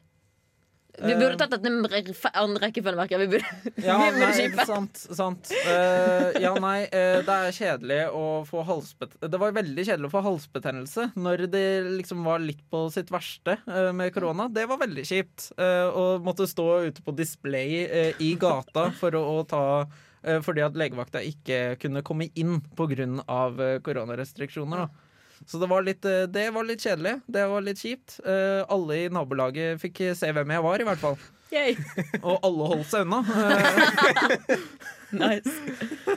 Vi 0.99 1.15
burde 1.15 1.37
tatt 1.39 1.53
dette 1.55 1.71
annen 1.71 2.59
rekkefølge, 2.63 2.97
merker. 2.99 3.23
Vi 3.23 3.29
burde, 3.35 3.53
Ja, 3.87 3.99
vi 4.03 4.09
burde 4.17 4.31
nei, 4.57 4.67
sant. 4.67 4.99
sant. 5.19 5.53
Uh, 5.67 6.33
ja, 6.43 6.53
nei, 6.63 6.81
uh, 6.91 7.21
det 7.27 7.37
er 7.39 7.55
kjedelig 7.59 8.01
å 8.17 8.25
få 8.49 8.65
halsbet... 8.67 9.15
Det 9.23 9.41
var 9.41 9.55
veldig 9.57 9.85
kjedelig 9.87 10.11
å 10.11 10.15
få 10.17 10.25
halsbetennelse 10.27 11.09
når 11.19 11.47
det 11.53 11.65
liksom 12.01 12.25
var 12.27 12.43
litt 12.43 12.65
på 12.73 12.85
sitt 12.95 13.13
verste 13.15 13.59
uh, 13.69 13.91
med 13.95 14.11
korona. 14.17 14.49
Det 14.51 14.67
var 14.71 14.81
veldig 14.83 15.05
kjipt. 15.07 15.53
eh, 15.59 15.87
Å 15.89 16.19
måtte 16.25 16.47
stå 16.49 16.67
ute 16.89 17.03
på 17.05 17.15
display 17.17 17.83
eh, 17.87 18.21
i 18.25 18.33
gata 18.41 18.89
for 18.99 19.15
å, 19.19 19.23
å 19.39 19.45
ta 19.49 19.63
eh, 20.23 20.41
fordi 20.45 20.63
at 20.65 20.77
legevakta 20.79 21.23
ikke 21.25 21.77
kunne 21.83 22.03
komme 22.07 22.29
inn 22.39 22.59
pga. 22.79 23.07
Koronarestriksjoner. 23.85 24.85
Da. 24.87 25.08
Så 25.47 25.61
det 25.63 25.69
var, 25.71 25.83
litt, 25.87 26.05
eh, 26.05 26.27
det 26.27 26.49
var 26.55 26.65
litt 26.67 26.83
kjedelig. 26.85 27.21
Det 27.27 27.47
var 27.49 27.65
litt 27.67 27.79
kjipt. 27.83 28.19
Eh, 28.27 28.63
alle 28.69 29.03
i 29.05 29.09
nabolaget 29.13 29.81
fikk 29.83 30.03
se 30.19 30.33
hvem 30.33 30.51
jeg 30.57 30.65
var, 30.65 30.81
i 30.81 30.89
hvert 30.89 31.03
fall. 31.03 31.19
Yay. 31.53 31.77
Og 32.21 32.43
alle 32.45 32.67
holdt 32.75 32.91
seg 32.91 33.07
unna. 33.07 33.23
Nice. 35.11 35.49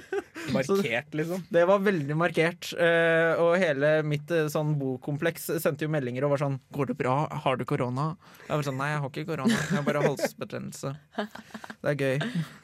Markert, 0.51 1.13
liksom. 1.13 1.43
Det 1.49 1.65
var 1.65 1.79
veldig 1.79 2.15
markert. 2.17 2.73
eh, 2.75 3.39
og 3.39 3.53
hele 3.61 4.01
mitt 4.03 4.31
sånn 4.51 4.73
bokompleks 4.79 5.47
sendte 5.63 5.85
jo 5.85 5.91
meldinger 5.93 6.25
og 6.27 6.33
var 6.33 6.41
sånn 6.43 6.57
'Går 6.73 6.91
det 6.91 6.97
bra? 6.99 7.27
Har 7.31 7.55
du 7.55 7.63
korona?' 7.63 8.17
Jeg 8.49 8.57
var 8.57 8.63
sånn 8.67 8.77
'Nei, 8.77 8.89
jeg 8.91 8.99
har 8.99 9.09
ikke 9.09 9.25
korona. 9.29 9.55
Jeg 9.55 9.77
har 9.77 9.83
bare 9.87 10.03
halsbetennelse'. 10.03 10.91
Det 11.81 11.89
er 11.93 11.95
gøy. 11.95 12.17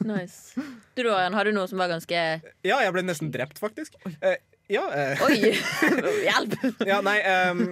nice. 0.04 0.52
Du 0.94 1.02
da, 1.02 1.30
har 1.30 1.44
du 1.44 1.52
noe 1.52 1.66
som 1.66 1.78
var 1.78 1.88
ganske 1.88 2.12
Ja, 2.62 2.76
jeg 2.82 2.92
ble 2.92 3.02
nesten 3.02 3.32
drept, 3.32 3.58
faktisk. 3.58 3.96
Ja, 4.68 4.82
eh, 4.92 5.22
Oi! 5.24 5.54
Hjelp! 6.26 6.54
ja, 6.84 6.98
nei 7.00 7.16
um, 7.24 7.62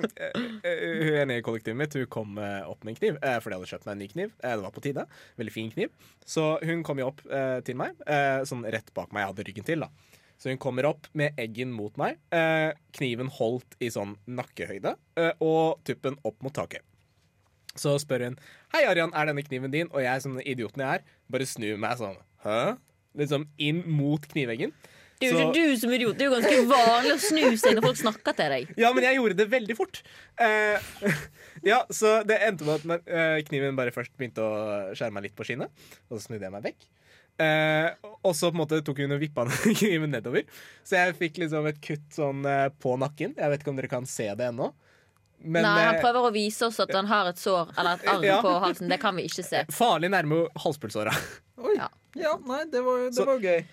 Hun 0.65 1.17
ene 1.21 1.35
i 1.37 1.43
kollektivet 1.45 1.77
mitt 1.77 1.97
Hun 1.99 2.07
kom 2.09 2.39
eh, 2.41 2.63
opp 2.65 2.87
med 2.87 2.95
en 2.95 3.01
kniv, 3.03 3.19
fordi 3.21 3.53
jeg 3.53 3.61
hadde 3.61 3.69
kjøpt 3.73 3.85
meg 3.89 3.93
en 3.93 4.01
ny 4.01 4.09
kniv. 4.15 4.31
Det 4.41 4.53
var 4.63 4.73
på 4.73 4.85
tide. 4.87 5.05
Veldig 5.37 5.53
fin 5.53 5.69
kniv. 5.75 5.93
Så 6.25 6.47
hun 6.65 6.81
kom 6.87 7.03
jo 7.03 7.11
opp 7.11 7.21
eh, 7.29 7.59
til 7.69 7.77
meg, 7.77 8.01
eh, 8.09 8.41
sånn 8.49 8.65
rett 8.73 8.89
bak 8.97 9.13
meg. 9.13 9.27
Jeg 9.27 9.33
hadde 9.35 9.47
ryggen 9.51 9.69
til, 9.69 9.85
da. 9.85 10.17
Så 10.41 10.49
hun 10.49 10.63
kommer 10.63 10.89
opp 10.89 11.11
med 11.17 11.37
eggen 11.41 11.77
mot 11.77 11.93
meg. 12.01 12.17
Kniven 12.97 13.29
holdt 13.37 13.77
i 13.85 13.93
sånn 13.93 14.17
nakkehøyde, 14.25 14.97
eh, 15.21 15.31
og 15.45 15.85
tuppen 15.89 16.17
opp 16.25 16.41
mot 16.45 16.57
taket. 16.57 16.85
Så 17.77 17.99
spør 18.01 18.31
hun 18.31 18.41
Hei, 18.73 18.87
Arian, 18.89 19.13
er 19.13 19.29
denne 19.29 19.45
kniven 19.45 19.73
din? 19.73 19.93
Og 19.93 20.01
jeg, 20.01 20.25
som 20.25 20.33
den 20.37 20.49
idioten 20.49 20.81
jeg 20.81 21.03
er, 21.03 21.17
bare 21.29 21.45
snur 21.49 21.77
meg 21.81 22.01
sånn 22.01 22.17
Hæ? 22.41 22.79
Liksom 23.21 23.45
inn 23.61 23.85
mot 23.85 24.25
kniveggen. 24.33 24.73
Det 25.21 25.29
er 25.29 25.33
jo 25.33 25.45
ikke 25.47 25.53
du 25.57 25.77
som 25.81 25.93
idiot. 25.97 26.17
Det 26.19 26.27
er 26.27 26.29
jo 26.29 26.35
ganske 26.37 26.59
vanlig 26.71 27.13
å 27.15 27.21
snu 27.25 27.45
seg 27.57 27.77
når 27.79 27.87
folk 27.87 28.01
snakker 28.03 28.37
til 28.37 28.51
deg. 28.53 28.75
Ja, 28.77 28.91
men 28.93 29.07
jeg 29.07 29.17
gjorde 29.17 29.37
det 29.39 29.47
veldig 29.53 29.77
fort. 29.79 30.03
Eh, 30.41 30.91
ja, 31.71 31.79
Så 31.89 32.19
det 32.29 32.37
endte 32.45 32.67
med 32.69 32.91
at 32.99 33.09
eh, 33.09 33.39
kniven 33.49 33.79
bare 33.79 33.95
først 33.95 34.13
begynte 34.19 34.45
å 34.45 34.53
skjære 34.93 35.15
meg 35.17 35.29
litt 35.29 35.37
på 35.39 35.47
skinnet. 35.49 35.73
Og 36.11 36.19
så 36.19 36.27
snudde 36.27 36.45
jeg 36.49 36.55
meg 36.57 36.67
vekk. 36.69 36.89
Eh, 37.37 37.89
og 38.25 38.33
så 38.37 38.49
på 38.49 38.57
en 38.57 38.63
måte 38.63 38.79
tok 38.85 39.01
hun 39.05 39.13
og 39.17 39.21
vippa 39.21 39.45
kniven 39.81 40.13
nedover. 40.13 40.45
Så 40.85 40.97
jeg 41.01 41.17
fikk 41.19 41.41
liksom 41.45 41.67
et 41.69 41.81
kutt 41.85 42.07
sånn 42.17 42.45
eh, 42.49 42.67
på 42.81 42.95
nakken. 43.01 43.35
Jeg 43.41 43.53
vet 43.55 43.65
ikke 43.65 43.73
om 43.75 43.81
dere 43.81 43.93
kan 43.93 44.09
se 44.09 44.29
det 44.37 44.51
ennå. 44.53 44.71
Men 45.45 45.67
Nei, 45.67 45.73
Han 45.85 45.99
eh, 45.99 46.01
prøver 46.01 46.29
å 46.29 46.33
vise 46.33 46.65
oss 46.65 46.79
at 46.81 46.93
han 46.97 47.09
har 47.11 47.29
et 47.29 47.41
sår 47.41 47.75
eller 47.77 47.99
et 47.99 48.07
arr 48.09 48.25
Ja. 48.33 48.39
på 48.45 48.53
halsen. 48.63 48.89
Det 48.93 48.97
kan 49.03 49.17
vi 49.21 49.27
ikke 49.29 49.45
se. 49.45 49.65
farlig 49.77 50.09
nærme 50.13 50.47
halspulsåra. 50.65 51.13
Oi. 51.61 51.75
Ja. 51.77 51.91
Ja, 52.17 52.33
nei, 52.49 52.63
det 52.73 52.81
var, 52.85 53.03
det 53.05 53.17
Så- 53.19 53.27
var 53.29 53.43
gøy. 53.45 53.65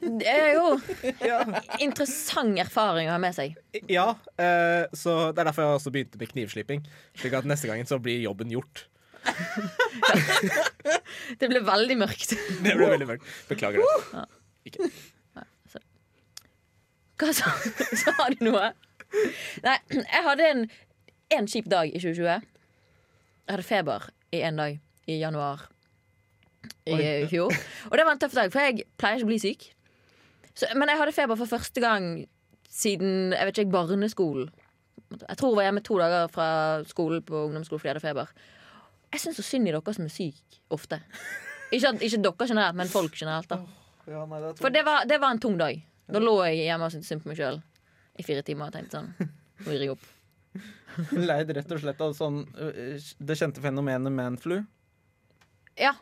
Det 0.00 0.30
er 0.32 0.54
jo 0.56 0.78
ja. 1.24 1.40
interessant 1.82 2.58
erfaring 2.60 3.10
å 3.10 3.14
ha 3.14 3.20
med 3.20 3.36
seg. 3.36 3.56
ja 3.90 4.06
eh, 4.40 4.86
så 4.96 5.30
det 5.34 5.42
er 5.42 5.50
derfor 5.50 5.66
jeg 5.66 5.80
også 5.80 5.92
begynte 5.94 6.20
med 6.20 6.32
knivslipping. 6.32 6.84
Slik 7.20 7.36
at 7.36 7.48
neste 7.48 7.68
gangen 7.70 7.88
så 7.88 8.00
blir 8.02 8.20
jobben 8.24 8.52
gjort. 8.52 8.86
Det 11.40 11.48
ble 11.50 11.60
veldig 11.64 11.96
mørkt. 12.00 12.32
Det 12.64 12.76
ble 12.76 12.88
veldig 12.94 13.08
mørkt. 13.10 13.26
Beklager 13.50 13.82
det. 13.84 14.24
Ikke. 14.70 14.88
Hva 17.20 17.34
sa, 17.36 17.52
sa 18.02 18.28
du 18.32 18.46
noe? 18.46 18.70
Nei, 19.66 19.76
jeg 19.92 20.22
hadde 20.24 20.46
en, 20.46 20.62
en 21.36 21.50
kjip 21.50 21.68
dag 21.68 21.90
i 21.90 22.00
2020. 22.00 22.24
Jeg 22.24 23.52
hadde 23.52 23.66
feber 23.66 24.08
i 24.32 24.40
en 24.46 24.60
dag 24.60 24.78
i 25.10 25.18
januar 25.20 25.66
i 26.86 27.26
fjor. 27.30 27.52
Og 27.90 27.98
det 27.98 28.06
var 28.06 28.14
en 28.14 28.22
tøff 28.22 28.36
dag, 28.36 28.52
for 28.52 28.64
jeg 28.64 28.86
pleier 29.00 29.20
ikke 29.20 29.28
å 29.28 29.32
bli 29.32 29.40
syk. 29.42 29.68
Så, 30.54 30.68
men 30.76 30.90
jeg 30.90 31.00
hadde 31.00 31.14
feber 31.16 31.38
for 31.38 31.50
første 31.50 31.82
gang 31.82 32.10
siden 32.70 33.34
jeg 33.34 33.46
vet 33.48 33.58
ikke, 33.62 33.74
barneskolen. 33.74 34.50
Jeg 35.10 35.36
tror 35.38 35.50
jeg 35.50 35.58
var 35.58 35.66
hjemme 35.66 35.82
to 35.82 35.98
dager 35.98 36.30
fra 36.30 36.48
skolen 36.86 37.22
på 37.26 37.44
ungdomsskolen 37.48 37.82
fordi 37.82 37.90
jeg 37.90 37.96
hadde 37.96 38.06
feber. 38.06 38.34
Jeg 39.10 39.22
syns 39.24 39.40
så 39.40 39.46
synd 39.46 39.68
i 39.68 39.72
dere 39.74 39.94
som 39.96 40.06
er 40.06 40.14
syke 40.14 40.60
ofte. 40.70 41.00
Ikke, 41.70 41.92
ikke 42.02 42.18
dere 42.18 42.46
generelt, 42.50 42.74
men 42.74 42.88
folk 42.90 43.14
generelt. 43.14 43.46
da 43.46 43.60
Ja, 44.10 44.24
nei, 44.26 44.40
det 44.42 44.56
For 44.58 44.74
det 44.74 44.80
var, 44.82 45.04
det 45.06 45.20
var 45.22 45.30
en 45.30 45.38
tung 45.38 45.54
dag. 45.54 45.76
Da 46.10 46.18
lå 46.18 46.32
jeg 46.48 46.64
hjemme 46.64 46.88
og 46.88 46.90
syntes 46.90 47.12
synd 47.12 47.22
på 47.22 47.30
meg 47.30 47.38
sjøl 47.38 47.60
i 48.18 48.24
fire 48.26 48.42
timer 48.42 48.72
og 48.72 48.74
tenkte 48.74 48.98
sånn 48.98 49.12
Nå 49.60 49.68
vi 49.68 49.76
jeg 49.78 49.92
opp. 49.92 50.08
Leid 51.14 51.52
rett 51.54 51.70
og 51.76 51.78
slett 51.78 52.02
av 52.02 52.16
sånn 52.18 52.40
øh, 52.58 52.96
det 53.22 53.36
kjente 53.38 53.62
fenomenet 53.62 54.10
manflu. 54.10 54.56
Ja. 55.78 55.92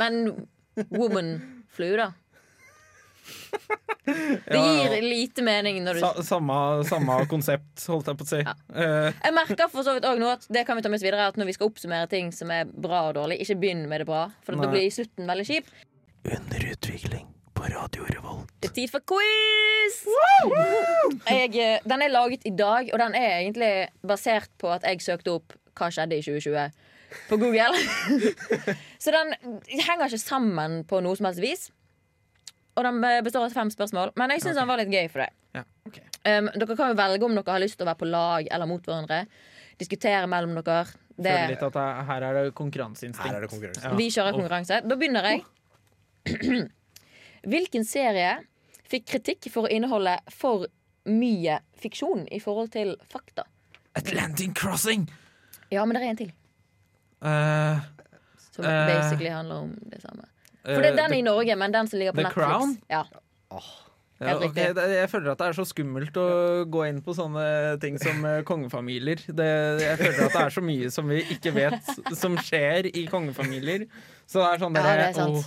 Men 0.00 0.46
woman-flu, 0.88 1.90
da. 2.00 2.12
Det 4.04 4.58
gir 4.60 4.94
lite 5.00 5.42
mening 5.46 5.78
når 5.84 5.96
du 5.96 6.00
Sa, 6.04 6.10
samme, 6.26 6.56
samme 6.84 7.14
konsept, 7.30 7.80
holdt 7.88 8.10
jeg 8.10 8.18
på 8.20 8.26
å 8.26 8.28
si. 8.28 8.40
Ja. 8.44 8.52
Eh, 8.76 9.06
Jeg 9.24 9.32
merker 9.36 9.70
for 9.72 9.86
så 9.86 9.94
vidt 9.96 10.04
òg 10.08 10.20
nå 10.20 10.28
at 10.34 10.44
det 10.52 10.66
kan 10.68 10.76
vi 10.76 10.84
ta 10.84 10.90
med 10.92 11.00
oss 11.00 11.06
videre 11.06 11.28
At 11.30 11.38
når 11.40 11.48
vi 11.48 11.54
skal 11.56 11.70
oppsummere 11.70 12.10
ting 12.12 12.28
som 12.36 12.52
er 12.52 12.68
bra 12.68 13.06
og 13.08 13.14
dårlig, 13.16 13.38
ikke 13.40 13.56
begynn 13.62 13.86
med 13.88 14.04
det 14.04 14.08
bra. 14.10 14.26
For 14.44 14.58
da 14.60 14.68
blir 14.68 14.90
slutten 14.92 15.30
veldig 15.30 15.46
kjip. 15.48 15.70
under 16.24 16.66
utvikling 16.74 17.26
på 17.54 17.68
Radio 17.72 18.04
Revolt. 18.10 18.48
Det 18.60 18.70
er 18.70 18.74
tid 18.76 18.90
for 18.92 19.00
quiz! 19.08 19.98
Jeg, 21.28 21.50
eh, 21.56 21.78
den 21.84 22.02
er 22.02 22.12
laget 22.12 22.44
i 22.48 22.52
dag, 22.56 22.88
og 22.92 22.98
den 23.00 23.14
er 23.14 23.38
egentlig 23.42 23.72
basert 24.06 24.50
på 24.60 24.72
at 24.74 24.82
jeg 24.88 25.00
søkte 25.04 25.36
opp 25.38 25.54
hva 25.78 25.88
skjedde 25.92 26.18
i 26.18 26.22
2020 26.24 26.70
på 27.28 27.38
Google. 27.38 27.72
Så 29.02 29.12
den 29.14 29.32
henger 29.70 30.06
ikke 30.10 30.18
sammen 30.22 30.80
på 30.88 31.00
noe 31.04 31.16
som 31.18 31.28
helst 31.30 31.42
vis. 31.44 31.68
Og 32.74 32.82
den 32.86 33.00
består 33.24 33.44
av 33.46 33.52
fem 33.54 33.70
spørsmål, 33.70 34.10
men 34.18 34.32
jeg 34.34 34.42
syns 34.42 34.56
den 34.58 34.66
var 34.68 34.80
litt 34.80 34.90
gøy 34.90 35.06
for 35.12 35.22
deg. 35.22 35.34
Ja, 35.54 35.62
okay. 35.86 36.02
Um, 36.26 36.48
dere 36.58 36.74
kan 36.76 36.90
jo 36.90 36.96
velge 36.98 37.26
om 37.28 37.36
dere 37.36 37.52
har 37.54 37.62
lyst 37.62 37.76
til 37.78 37.86
å 37.86 37.90
være 37.92 38.00
på 38.00 38.08
lag 38.10 38.48
eller 38.50 38.66
mot 38.66 38.82
hverandre. 38.88 39.20
Diskutere 39.78 40.26
mellom 40.30 40.56
dere. 40.58 40.86
Det, 41.14 41.30
Føler 41.30 41.52
litt 41.52 41.62
at 41.62 41.76
det, 41.76 41.84
her 42.08 42.24
er 42.26 42.38
det 42.40 42.54
konkurranseinstinkt. 42.58 43.30
Er 43.36 43.44
det 43.44 43.50
konkurranse. 43.52 43.84
Ja. 43.86 43.94
vi 43.94 44.08
kjører 44.10 44.34
konkurranse. 44.34 44.80
Da 44.82 44.96
begynner 44.98 45.28
jeg. 45.30 45.44
Hvilken 47.54 47.84
serie 47.86 48.32
fikk 48.90 49.06
kritikk 49.12 49.50
for 49.54 49.68
å 49.68 49.70
inneholde 49.72 50.16
for 50.34 50.66
mye 51.06 51.60
fiksjon 51.78 52.26
i 52.34 52.40
forhold 52.42 52.72
til 52.74 52.96
fakta? 53.12 53.44
Atlantic 53.94 54.56
Crossing! 54.58 55.06
Ja, 55.70 55.84
men 55.86 55.94
det 55.94 56.02
er 56.02 56.10
en 56.10 56.18
til. 56.24 56.32
Uh, 57.24 57.84
Som 58.50 58.64
Eh. 58.66 58.86
basically 58.90 59.30
handler 59.30 59.64
om 59.68 59.74
det 59.90 60.02
samme. 60.02 60.26
For 60.64 60.80
det 60.80 60.92
er 60.94 61.00
den 61.02 61.14
i 61.18 61.22
Norge, 61.26 61.56
men 61.60 61.72
den 61.74 61.88
som 61.90 61.98
ligger 62.00 62.12
på 62.16 62.22
The 62.22 62.28
Netflix. 62.28 62.46
Crown? 62.48 62.76
Ja. 62.90 63.04
Ja, 64.20 64.28
Helt 64.30 64.36
ok, 64.36 64.44
riktig. 64.54 64.74
det- 64.78 64.90
jeg 64.94 65.08
føler 65.10 65.30
at 65.32 65.38
det 65.38 65.46
er 65.48 65.56
så 65.58 65.64
skummelt 65.66 66.16
å 66.16 66.26
gå 66.70 66.84
inn 66.88 67.00
på 67.02 67.12
sånne 67.18 67.80
ting 67.82 67.98
som 67.98 68.24
eh, 68.24 68.42
kongefamilier. 68.46 69.18
Det, 69.26 69.48
jeg 69.82 69.98
føler 69.98 70.20
at 70.28 70.32
det 70.38 70.44
er 70.44 70.54
så 70.54 70.62
mye 70.64 70.90
som 70.94 71.08
vi 71.10 71.18
ikke 71.34 71.52
vet 71.52 71.90
som 72.16 72.36
skjer 72.38 72.88
i 72.94 73.06
kongefamilier. 73.10 73.88
Så 74.24 74.38
det 74.40 74.46
er 74.54 74.62
sånn 74.62 74.78
Ja, 74.78 74.82
dere, 74.86 75.42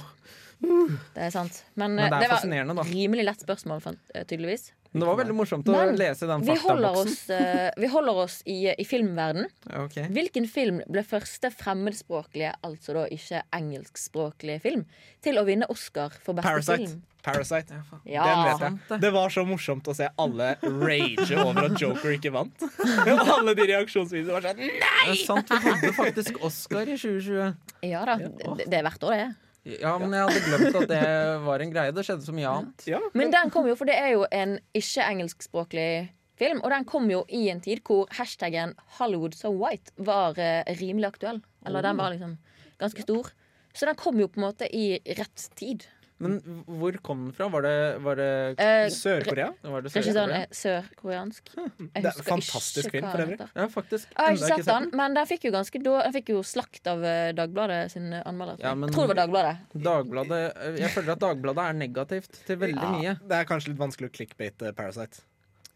det 0.60 1.28
er 1.28 1.32
sant. 1.34 1.64
Men, 1.76 1.96
Men 1.96 2.06
eh, 2.08 2.10
det 2.10 2.28
er 2.32 2.50
det 2.50 2.66
var 2.74 2.82
da. 2.82 2.90
rimelig 2.90 3.26
lett 3.28 3.44
spørsmål, 3.46 3.82
eh, 4.14 4.24
tydeligvis. 4.26 4.72
Men 4.92 5.04
det 5.04 5.08
var 5.10 5.18
veldig 5.20 5.36
morsomt 5.36 5.68
å 5.68 5.74
Men 5.76 5.98
lese 6.00 6.28
den 6.30 6.46
Vi 6.48 6.56
holder 6.56 6.96
faktaboksen. 6.96 7.12
oss, 7.12 7.30
eh, 7.30 7.72
vi 7.78 7.88
holder 7.92 8.22
oss 8.24 8.38
i, 8.46 8.56
i 8.72 8.86
filmverden. 8.88 9.50
Okay. 9.86 10.08
Hvilken 10.16 10.48
film 10.50 10.80
ble 10.88 11.04
første 11.06 11.52
fremmedspråklige, 11.54 12.54
altså 12.66 12.96
da 12.96 13.04
ikke 13.14 13.44
engelskspråklige 13.54 14.64
film, 14.64 14.86
til 15.22 15.38
å 15.38 15.46
vinne 15.46 15.68
Oscar 15.70 16.16
for 16.24 16.34
beste 16.40 16.50
Parasite. 16.50 16.78
film? 16.88 17.04
Parasite. 17.28 17.76
Ja, 17.76 17.84
faen. 17.84 18.02
Ja. 18.08 18.24
Den 18.24 18.44
vet 18.48 18.60
Sant 18.62 18.90
det. 18.90 19.00
Det 19.04 19.12
var 19.12 19.30
så 19.30 19.44
morsomt 19.46 19.88
å 19.92 19.96
se 19.98 20.08
alle 20.18 20.54
rage 20.64 21.36
over 21.44 21.66
at 21.68 21.82
Joker 21.82 22.14
ikke 22.16 22.32
vant. 22.32 22.64
alle 23.36 23.56
de 23.58 23.66
reaksjonsvideoene 23.74 24.32
var 24.32 24.48
sånn 24.48 24.62
Det 24.64 24.80
er 25.12 25.20
sant, 25.26 25.52
vi 25.52 25.60
hadde 25.68 25.92
faktisk 25.98 26.40
Oscar 26.48 26.88
i 26.88 26.96
2020. 26.96 27.58
Ja 27.90 28.06
da, 28.08 28.16
det, 28.22 28.70
det 28.72 28.80
er 28.80 28.88
hvert 28.88 29.04
år, 29.04 29.20
det. 29.20 29.28
Ja, 29.68 29.98
men 30.00 30.14
jeg 30.16 30.28
hadde 30.30 30.44
glemt 30.46 30.78
at 30.80 30.92
det 30.92 31.08
var 31.44 31.64
en 31.64 31.72
greie. 31.74 31.94
Det 31.96 32.06
skjedde 32.08 32.24
så 32.24 32.36
mye 32.36 32.52
annet. 32.52 32.86
Ja, 32.88 33.02
Men 33.18 33.34
den 33.34 33.52
kom 33.52 33.68
jo, 33.68 33.76
for 33.76 33.90
det 33.90 33.98
er 34.00 34.14
jo 34.14 34.24
en 34.32 34.58
ikke-engelskspråklig 34.78 35.90
film, 36.38 36.62
og 36.64 36.72
den 36.72 36.86
kom 36.88 37.10
jo 37.12 37.24
i 37.34 37.48
en 37.52 37.60
tid 37.64 37.82
hvor 37.88 38.08
hashtaggen 38.16 38.76
'Hollywood 38.98 39.36
so 39.36 39.52
white' 39.52 39.92
var 39.98 40.38
eh, 40.40 40.64
rimelig 40.80 41.12
aktuell. 41.12 41.42
Eller 41.66 41.84
den 41.84 41.98
var 41.98 42.14
liksom 42.14 42.38
ganske 42.80 43.02
stor. 43.02 43.32
Så 43.74 43.86
den 43.86 43.96
kom 44.00 44.20
jo 44.20 44.28
på 44.28 44.40
en 44.40 44.48
måte 44.48 44.70
i 44.74 45.00
rett 45.18 45.50
tid. 45.56 45.84
Men 46.20 46.40
hvor 46.66 46.96
kom 47.06 47.26
den 47.28 47.34
fra? 47.38 47.46
Var 47.54 47.62
det, 47.62 48.02
var 48.02 48.16
det, 48.18 48.28
Eh, 48.58 48.88
Sør-Korea. 48.90 49.52
var 49.62 49.82
det 49.86 49.92
Regissøren 49.94 50.16
Sør 50.16 50.16
sånn, 50.18 50.32
er 50.34 50.48
sørkoreansk. 50.60 51.52
Jeg 51.56 51.94
Det 51.94 52.06
er 52.06 52.18
en 52.18 52.26
fantastisk 52.26 52.90
film, 52.92 53.06
for 53.12 53.22
øvrig. 53.26 53.38
Ja, 53.56 53.68
faktisk. 53.68 54.08
Jeg 54.10 54.18
har 54.18 54.32
Enda 54.34 54.48
ikke 54.48 54.64
sett 54.64 54.66
den, 54.72 54.90
men 54.98 55.14
den 55.14 55.28
fikk 55.30 55.44
jo 55.46 55.52
ganske 55.54 55.84
Den 55.84 56.14
fikk 56.18 56.30
jo 56.34 56.42
slakt 56.42 56.88
av 56.88 57.04
eh, 57.06 57.32
Dagbladet 57.38 57.92
sin 57.92 58.10
anmelder. 58.14 58.58
Ja, 58.60 58.74
men- 58.74 58.90
Jeg 58.90 58.96
tror 58.98 59.08
det 59.08 59.16
var 59.16 59.22
Dagbladet. 59.28 59.58
Dagbladet, 59.92 60.80
jeg 60.80 60.90
føler 60.90 61.12
at 61.12 61.20
Dagbladet 61.20 61.70
er 61.70 61.74
negativt 61.74 62.46
til 62.48 62.58
veldig 62.58 62.82
Ja. 62.82 62.92
mye. 62.98 63.20
Det 63.28 63.38
er 63.38 63.46
kanskje 63.46 63.68
litt 63.70 63.78
vanskelig 63.78 64.10
å 64.10 64.14
clickbate 64.18 64.74
Parasite. 64.74 65.22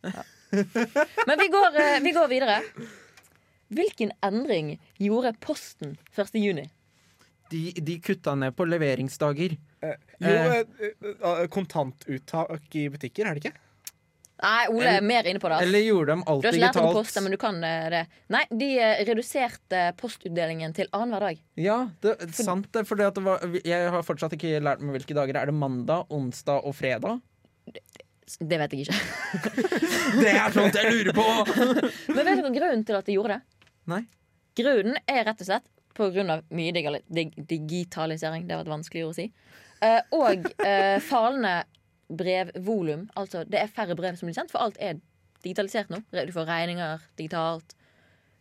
Men 0.02 1.38
vi 1.40 1.48
går, 1.54 1.76
eh, 1.80 2.00
vi 2.00 2.12
går 2.14 2.28
videre. 2.28 2.62
Hvilken 3.72 4.12
endring 4.24 4.80
gjorde 5.00 5.36
Posten 5.40 5.98
1. 6.18 6.34
juni? 6.42 6.70
De, 7.52 7.64
de 7.84 7.98
kutta 8.04 8.34
ned 8.40 8.56
på 8.56 8.66
leveringsdager. 8.70 9.58
Jo, 9.82 9.92
Eh. 10.22 10.64
jo, 10.80 11.12
eh, 11.26 11.48
kontantuttak 11.50 12.76
i 12.78 12.88
butikker, 12.94 13.26
er 13.28 13.36
det 13.38 13.42
ikke? 13.48 13.58
Nei, 14.42 14.66
Ole 14.74 14.92
er 14.98 15.04
mer 15.06 15.28
inne 15.30 15.38
på 15.42 15.50
det. 15.52 15.58
Eller 15.68 15.84
gjorde 15.86 16.14
dem 16.16 16.22
alt 16.26 16.42
Du 16.42 16.48
har 16.48 16.56
ikke 16.56 16.64
lært 16.64 16.78
posten, 16.96 17.02
digitalt? 17.02 17.24
men 17.24 17.32
du 17.36 17.38
kan 17.42 17.58
eh, 17.68 17.90
det. 17.94 18.00
Nei, 18.34 18.42
de 18.62 18.70
eh, 18.82 19.02
reduserte 19.06 19.82
postutdelingen 20.00 20.74
til 20.78 20.90
annenhver 20.98 21.28
dag. 21.28 21.42
Ja, 21.62 21.76
det 22.02 22.16
er 22.26 22.32
sant 22.34 22.72
det. 22.74 22.86
For 22.90 22.98
jeg 23.62 23.92
har 23.94 24.06
fortsatt 24.08 24.34
ikke 24.38 24.56
lært 24.66 24.82
meg 24.82 24.98
hvilke 24.98 25.18
dager. 25.18 25.38
Er 25.44 25.52
det 25.52 25.58
mandag, 25.58 26.08
onsdag 26.10 26.66
og 26.66 26.74
fredag? 26.78 27.20
Det 28.40 28.58
vet 28.64 28.74
jeg 28.74 28.88
ikke. 28.88 28.98
Det 30.24 30.32
er 30.34 30.56
sånt 30.56 30.78
jeg 30.80 30.90
lurer 30.90 31.14
på! 31.14 31.28
Men 32.16 32.24
vet 32.26 32.42
dere 32.42 32.54
grunnen 32.56 32.86
til 32.88 32.98
at 32.98 33.06
de 33.10 33.18
gjorde 33.20 33.38
det? 33.38 33.42
Nei. 33.92 34.02
Grunnen 34.58 34.98
er 35.06 35.26
rett 35.30 35.42
og 35.44 35.48
slett 35.52 35.70
på 35.98 36.08
grunn 36.16 36.30
av 36.34 36.44
mye 36.56 36.72
dig 36.74 37.32
digitalisering. 37.50 38.48
Det 38.48 38.56
var 38.58 38.66
et 38.68 38.74
vanskelig 38.74 39.06
ord 39.06 39.14
å 39.16 39.20
si. 39.20 39.28
Uh, 39.82 40.00
og 40.14 40.48
uh, 40.62 40.98
falende 41.04 41.56
brevvolum. 42.12 43.08
Altså 43.18 43.46
det 43.48 43.62
er 43.64 43.72
færre 43.72 43.96
brev 43.98 44.18
som 44.20 44.28
blir 44.30 44.38
sendt, 44.38 44.52
for 44.54 44.64
alt 44.64 44.80
er 44.84 45.00
digitalisert 45.46 45.90
nå. 45.94 46.02
Du 46.12 46.34
får 46.36 46.50
regninger 46.50 47.06
digitalt. 47.18 47.76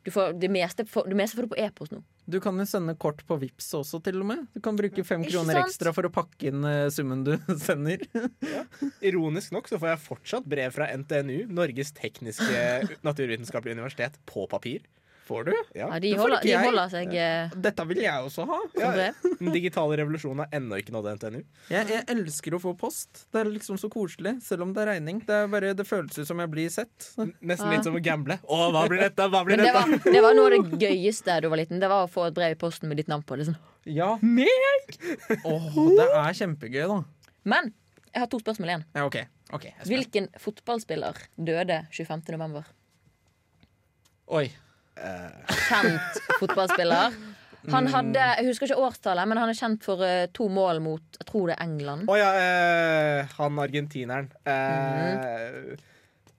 Du 0.04 0.10
får 0.14 0.34
det 0.40 0.48
meste, 0.52 0.84
får- 0.88 1.08
det 1.12 1.16
meste 1.18 1.36
får 1.36 1.46
du 1.48 1.52
på 1.54 1.60
e-post 1.60 1.92
nå. 1.92 2.00
Du 2.30 2.36
kan 2.40 2.54
jo 2.60 2.64
sende 2.68 2.92
kort 3.00 3.24
på 3.26 3.36
Vips 3.40 3.66
også, 3.74 3.98
til 4.06 4.20
og 4.22 4.26
med. 4.28 4.44
Du 4.54 4.60
kan 4.62 4.76
bruke 4.78 5.02
fem 5.04 5.24
Ikke 5.24 5.32
kroner 5.34 5.56
sant? 5.58 5.66
ekstra 5.72 5.90
for 5.96 6.06
å 6.06 6.12
pakke 6.14 6.50
inn 6.52 6.62
uh, 6.62 6.86
summen 6.92 7.24
du 7.26 7.32
sender. 7.66 8.04
Ironisk 9.04 9.52
nok 9.56 9.68
så 9.70 9.80
får 9.82 9.90
jeg 9.94 10.02
fortsatt 10.04 10.46
brev 10.48 10.72
fra 10.76 10.86
NTNU, 10.94 11.48
Norges 11.56 11.90
tekniske 11.96 12.62
naturvitenskapelige 13.06 13.76
universitet, 13.80 14.20
på 14.30 14.46
papir. 14.52 14.84
Får 15.30 15.44
du? 15.44 15.52
Ja. 15.74 15.86
Ja, 15.94 15.98
de, 16.00 16.08
det 16.08 16.16
får 16.16 16.22
holder, 16.24 16.40
ikke 16.40 16.46
de 16.48 16.50
jeg. 16.50 16.66
holder 16.66 16.88
seg 16.90 17.12
eh, 17.22 17.52
Dette 17.66 17.84
vil 17.86 18.00
jeg 18.02 18.24
også 18.26 18.46
ha. 18.48 18.56
Ja. 18.80 18.88
Den 19.38 19.52
digitale 19.54 19.98
revolusjonen 20.00 20.42
har 20.42 20.56
ennå 20.58 20.80
ikke 20.80 20.94
nådd 20.96 21.06
NTNU. 21.20 21.36
Jeg, 21.70 21.86
jeg 21.92 22.02
elsker 22.16 22.56
å 22.56 22.60
få 22.62 22.72
post. 22.80 23.28
Det 23.30 23.38
er 23.38 23.50
liksom 23.52 23.78
så 23.78 23.86
koselig, 23.92 24.32
selv 24.42 24.64
om 24.66 24.72
det 24.74 24.82
er 24.82 24.90
regning. 24.96 25.20
Det, 25.28 25.36
er 25.44 25.52
bare, 25.52 25.70
det 25.78 25.86
føles 25.86 26.18
ut 26.18 26.26
som 26.26 26.42
jeg 26.42 26.50
blir 26.50 26.72
sett. 26.74 27.12
Nesten 27.46 27.70
litt 27.70 27.86
som 27.86 27.94
å 27.94 28.02
gamble. 28.02 28.40
Å, 28.42 28.58
hva 28.74 28.82
blir 28.90 29.04
dette? 29.04 29.28
Hva 29.30 29.44
blir 29.46 29.62
dette? 29.62 29.70
det 29.70 29.76
var, 29.78 30.14
det 30.16 30.22
var 30.24 30.34
noe 30.34 30.50
av 30.50 30.56
det 30.72 30.88
gøyeste 30.88 31.30
da 31.30 31.38
du 31.44 31.46
var 31.52 31.62
liten. 31.62 31.78
Det 31.78 31.90
var 31.92 32.08
å 32.08 32.10
få 32.10 32.26
et 32.26 32.34
brev 32.40 32.56
i 32.56 32.58
posten 32.58 32.90
med 32.90 32.98
ditt 32.98 33.12
navn 33.12 33.22
på. 33.22 33.38
Det, 33.38 33.52
sånn. 33.52 33.60
Ja. 33.86 34.16
Meg! 34.26 34.96
oh, 35.46 35.70
det 35.94 36.08
er 36.08 36.40
kjempegøy, 36.40 36.82
da. 36.90 36.98
Men 37.46 37.70
jeg 38.10 38.24
har 38.24 38.32
to 38.34 38.42
spørsmål 38.42 38.74
igjen. 38.74 38.84
Ja, 38.98 39.06
okay. 39.06 39.30
ok, 39.52 39.68
jeg 39.68 39.76
spent. 39.78 39.92
Hvilken 39.94 40.26
fotballspiller 40.42 41.22
døde 41.38 41.84
25. 41.94 42.26
november? 42.34 42.66
Oi. 44.30 44.48
Kjent 45.68 46.22
fotballspiller. 46.40 47.18
Han 47.68 47.90
hadde, 47.92 48.20
Jeg 48.40 48.46
husker 48.48 48.70
ikke 48.70 48.86
årstallet, 48.86 49.28
men 49.28 49.40
han 49.40 49.50
er 49.52 49.58
kjent 49.58 49.84
for 49.84 50.00
uh, 50.00 50.24
to 50.32 50.46
mål 50.52 50.80
mot 50.84 51.18
jeg 51.20 51.28
tror 51.28 51.50
det 51.50 51.56
er 51.58 51.66
England. 51.66 52.08
Å 52.08 52.16
ja, 52.16 52.28
eh, 52.40 53.34
han 53.36 53.58
argentineren. 53.60 54.30
Eh, 54.48 55.74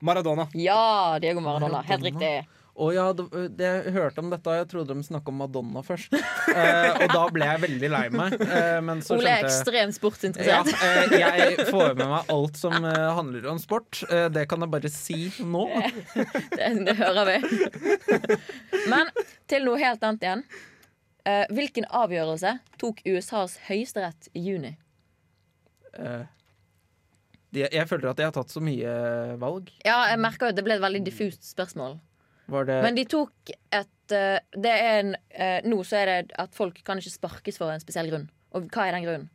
Maradona. 0.02 0.48
Ja, 0.58 1.18
Diego 1.22 1.44
Maradona. 1.44 1.84
Helt 1.86 2.08
riktig. 2.08 2.32
Å 2.72 2.86
ja, 2.88 3.04
det, 3.12 3.26
det, 3.52 3.66
jeg 3.68 3.92
hørte 3.92 4.22
om 4.22 4.30
dette, 4.32 4.48
og 4.48 4.56
jeg 4.56 4.68
trodde 4.70 4.94
de 4.96 5.04
snakka 5.04 5.28
om 5.28 5.42
Madonna 5.42 5.82
først. 5.84 6.14
Eh, 6.52 6.98
og 7.06 7.08
da 7.08 7.20
ble 7.32 7.46
jeg 7.48 7.60
veldig 7.62 7.88
lei 7.88 8.00
meg. 8.12 8.34
Eh, 8.44 8.78
men 8.84 8.98
så 9.00 9.14
Ole 9.16 9.30
er 9.38 9.46
ekstremt 9.46 9.96
sportsinteressert. 9.96 10.68
ja, 11.16 11.30
eh, 11.30 11.46
jeg 11.46 11.64
får 11.70 11.94
med 11.96 12.10
meg 12.10 12.32
alt 12.34 12.58
som 12.60 12.74
eh, 12.76 13.06
handler 13.16 13.46
om 13.54 13.60
sport. 13.62 14.02
Eh, 14.10 14.26
det 14.34 14.42
kan 14.50 14.60
jeg 14.60 14.72
bare 14.74 14.90
si 14.92 15.16
nå. 15.40 15.62
Det, 16.58 16.68
det 16.84 16.96
hører 16.98 17.30
vi. 17.30 17.38
Men 18.92 19.08
til 19.48 19.64
noe 19.64 19.80
helt 19.80 20.04
annet 20.04 20.26
igjen. 20.26 20.44
Eh, 21.24 21.46
hvilken 21.54 21.88
avgjørelse 21.88 22.56
tok 22.82 23.00
USAs 23.08 23.56
høyesterett 23.70 24.28
i 24.36 24.44
juni? 24.44 24.74
Eh, 25.96 26.24
jeg 27.52 27.88
føler 27.88 28.12
at 28.12 28.20
jeg 28.20 28.28
har 28.28 28.36
tatt 28.36 28.52
så 28.52 28.60
mye 28.64 28.92
valg. 29.40 29.72
Ja, 29.86 30.02
jeg 30.12 30.20
merker 30.20 30.48
jo 30.50 30.54
at 30.54 30.60
Det 30.60 30.64
ble 30.68 30.76
et 30.76 30.84
veldig 30.84 31.04
diffust 31.08 31.48
spørsmål. 31.48 31.96
Var 32.50 32.64
det 32.68 32.78
Men 32.82 32.94
de 32.98 33.04
tok 33.06 33.52
et 33.72 34.12
eh, 34.12 34.38
Det 34.56 34.70
er 34.72 34.98
en, 35.00 35.12
eh, 35.30 35.60
Nå 35.68 35.78
så 35.86 36.00
er 36.02 36.06
det 36.10 36.32
at 36.42 36.54
folk 36.54 36.80
kan 36.84 36.98
ikke 36.98 37.12
sparkes 37.14 37.58
for 37.60 37.70
en 37.72 37.80
spesiell 37.82 38.10
grunn. 38.10 38.26
Og 38.52 38.66
hva 38.72 38.88
er 38.88 38.96
den 38.96 39.06
grunnen? 39.06 39.28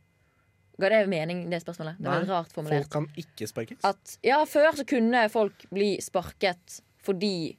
Ga 0.78 0.90
det 0.92 1.00
mening, 1.10 1.40
det 1.50 1.58
spørsmålet? 1.64 1.96
Det 1.98 2.06
var 2.06 2.22
Nei, 2.22 2.28
rart 2.30 2.52
formulert. 2.54 2.84
Folk 2.86 2.92
kan 2.92 3.08
ikke 3.18 3.48
sparkes. 3.50 3.80
At, 3.88 4.12
ja, 4.22 4.36
før 4.46 4.76
så 4.78 4.84
kunne 4.86 5.24
folk 5.32 5.64
bli 5.74 5.96
sparket 6.04 6.80
fordi 7.02 7.56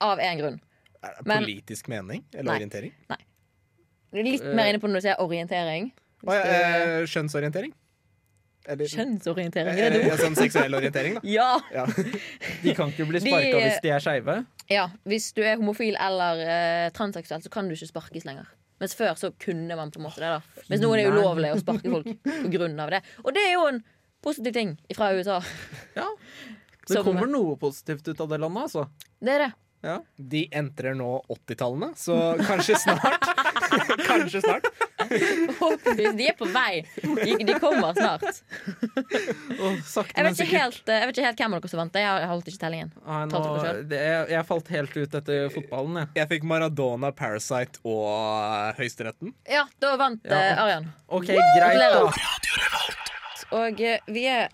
Av 0.00 0.20
en 0.20 0.38
grunn. 0.40 0.60
Er 1.02 1.14
det 1.18 1.26
men- 1.26 1.44
politisk 1.44 1.88
mening 1.88 2.24
eller 2.34 2.50
Nei. 2.52 2.56
orientering? 2.60 2.92
Litt 4.16 4.44
mer 4.44 4.70
inne 4.70 4.80
på 4.80 4.88
når 4.88 5.00
du 5.02 5.04
sier 5.04 5.20
orientering. 5.20 5.90
Å, 6.24 6.32
ja, 6.32 6.42
eh, 6.42 7.04
skjønnsorientering? 7.04 7.74
Eller 8.66 8.90
Kjønnsorientering, 8.90 9.78
eh, 9.78 9.86
er 9.86 9.94
det 9.94 10.00
ja, 10.08 10.16
sånn 10.18 10.36
seksuell 10.38 10.74
orientering, 10.74 11.18
da. 11.18 11.22
Ja! 11.36 11.48
Ja. 11.74 11.84
De 12.64 12.74
kan 12.74 12.90
ikke 12.90 13.06
bli 13.08 13.20
De- 13.22 13.30
sparka 13.30 13.60
hvis 13.62 13.80
de 13.84 13.92
er 13.94 14.02
skeive. 14.02 14.36
ja! 14.72 14.86
Hvis 15.06 15.28
du 15.36 15.42
er 15.46 15.58
homofil 15.60 15.98
eller 16.02 16.42
uh, 16.42 16.86
transseksuell, 16.96 17.44
så 17.44 17.52
kan 17.52 17.68
du 17.70 17.76
ikke 17.76 17.90
sparkes 17.92 18.26
lenger. 18.26 18.48
Mens 18.82 18.96
før 18.98 19.14
så 19.16 19.30
kunne 19.40 19.76
man 19.78 19.92
på 19.94 20.02
en 20.02 20.08
måte 20.08 20.20
det. 20.20 20.28
da 20.34 20.64
Mens 20.68 20.82
nå 20.82 20.90
er 20.92 21.04
det 21.04 21.12
ulovlig 21.14 21.52
å 21.54 21.60
sparke 21.62 21.92
folk 21.94 22.10
av 22.10 22.90
det. 22.92 23.00
Og 23.24 23.30
det 23.32 23.44
er 23.46 23.54
jo 23.54 23.62
en 23.70 23.80
positiv 24.26 24.52
ting 24.58 24.74
fra 24.98 25.12
USA. 25.16 25.40
Ja. 25.96 26.10
Det 26.86 27.00
kommer 27.02 27.26
noe 27.26 27.56
positivt 27.58 28.06
ut 28.06 28.20
av 28.22 28.28
det 28.30 28.36
landet, 28.38 28.68
altså. 28.68 28.84
Det 29.18 29.32
er 29.32 29.40
det. 29.42 29.48
Ja. 29.82 29.96
De 30.16 30.44
entrer 30.54 30.94
nå 30.94 31.08
80-tallene, 31.34 31.88
så 31.98 32.14
kanskje 32.46 32.78
snart 32.78 33.26
Kanskje 34.06 34.40
snart 34.44 34.68
Forhåpentligvis. 35.58 36.16
De 36.18 36.26
er 36.30 36.36
på 36.38 36.48
vei. 36.54 36.82
De, 37.02 37.36
de 37.48 37.56
kommer 37.62 37.94
snart. 37.96 38.42
Oh, 39.56 39.76
sakte, 39.86 40.14
Jeg 40.16 40.26
vet 40.26 40.40
ikke 40.44 40.60
helt, 40.62 40.82
eh, 40.88 40.98
jeg 41.02 41.10
vet 41.10 41.18
ikke 41.20 41.26
helt 41.28 41.40
hvem 41.42 41.56
av 41.56 41.62
dere 41.64 41.72
som 41.72 41.80
vant. 41.82 41.98
Jeg 42.00 42.20
Jeg 42.22 42.30
holdt 42.32 42.50
ikke 42.52 42.62
tellingen. 42.64 42.92
Ah, 43.06 43.22
nå, 43.24 43.30
det 43.32 43.42
på 43.46 43.62
selv. 43.64 43.86
det, 43.92 44.02
jeg, 44.06 44.28
jeg 44.34 44.48
falt 44.50 44.72
helt 44.76 44.96
ut 45.00 45.16
etter 45.20 45.48
fotballen, 45.54 45.98
jeg. 46.02 46.10
Jeg 46.20 46.30
fikk 46.34 46.46
Maradona, 46.52 47.12
Parasite 47.16 47.82
og 47.86 48.04
eh, 48.10 48.70
Høyesteretten. 48.80 49.34
Ja, 49.50 49.64
da 49.82 49.94
vant 50.00 50.24
Ja. 50.26 50.42
eh, 50.42 50.62
Arian. 50.66 50.90
OK, 51.08 51.30
greit, 51.32 51.80
da. 51.80 52.04
Og 53.56 53.82
vi 54.10 54.24
er 54.26 54.48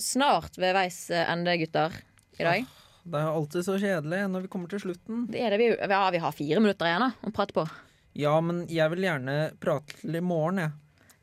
snart 0.00 0.58
ved 0.60 0.74
veis 0.76 0.98
ende, 1.14 1.54
gutter, 1.60 1.94
i 2.38 2.44
dag. 2.44 2.66
Det 3.04 3.20
er 3.20 3.28
alltid 3.36 3.64
så 3.66 3.74
kjedelig 3.80 4.22
når 4.32 4.44
vi 4.46 4.48
kommer 4.52 4.70
til 4.72 4.80
slutten. 4.80 5.26
Det 5.30 5.42
er 5.44 5.52
det 5.52 5.58
vi, 5.60 5.66
ja, 5.76 5.98
vi 6.10 6.20
har 6.22 6.32
fire 6.32 6.60
minutter 6.64 6.88
igjen 6.88 7.04
da, 7.04 7.10
å 7.28 7.32
prate 7.36 7.52
på. 7.56 7.64
Ja, 8.14 8.38
men 8.44 8.64
jeg 8.70 8.90
vil 8.94 9.06
gjerne 9.08 9.36
prate 9.62 9.98
til 10.00 10.18
i 10.18 10.22
morgen, 10.24 10.62
jeg. 10.62 10.74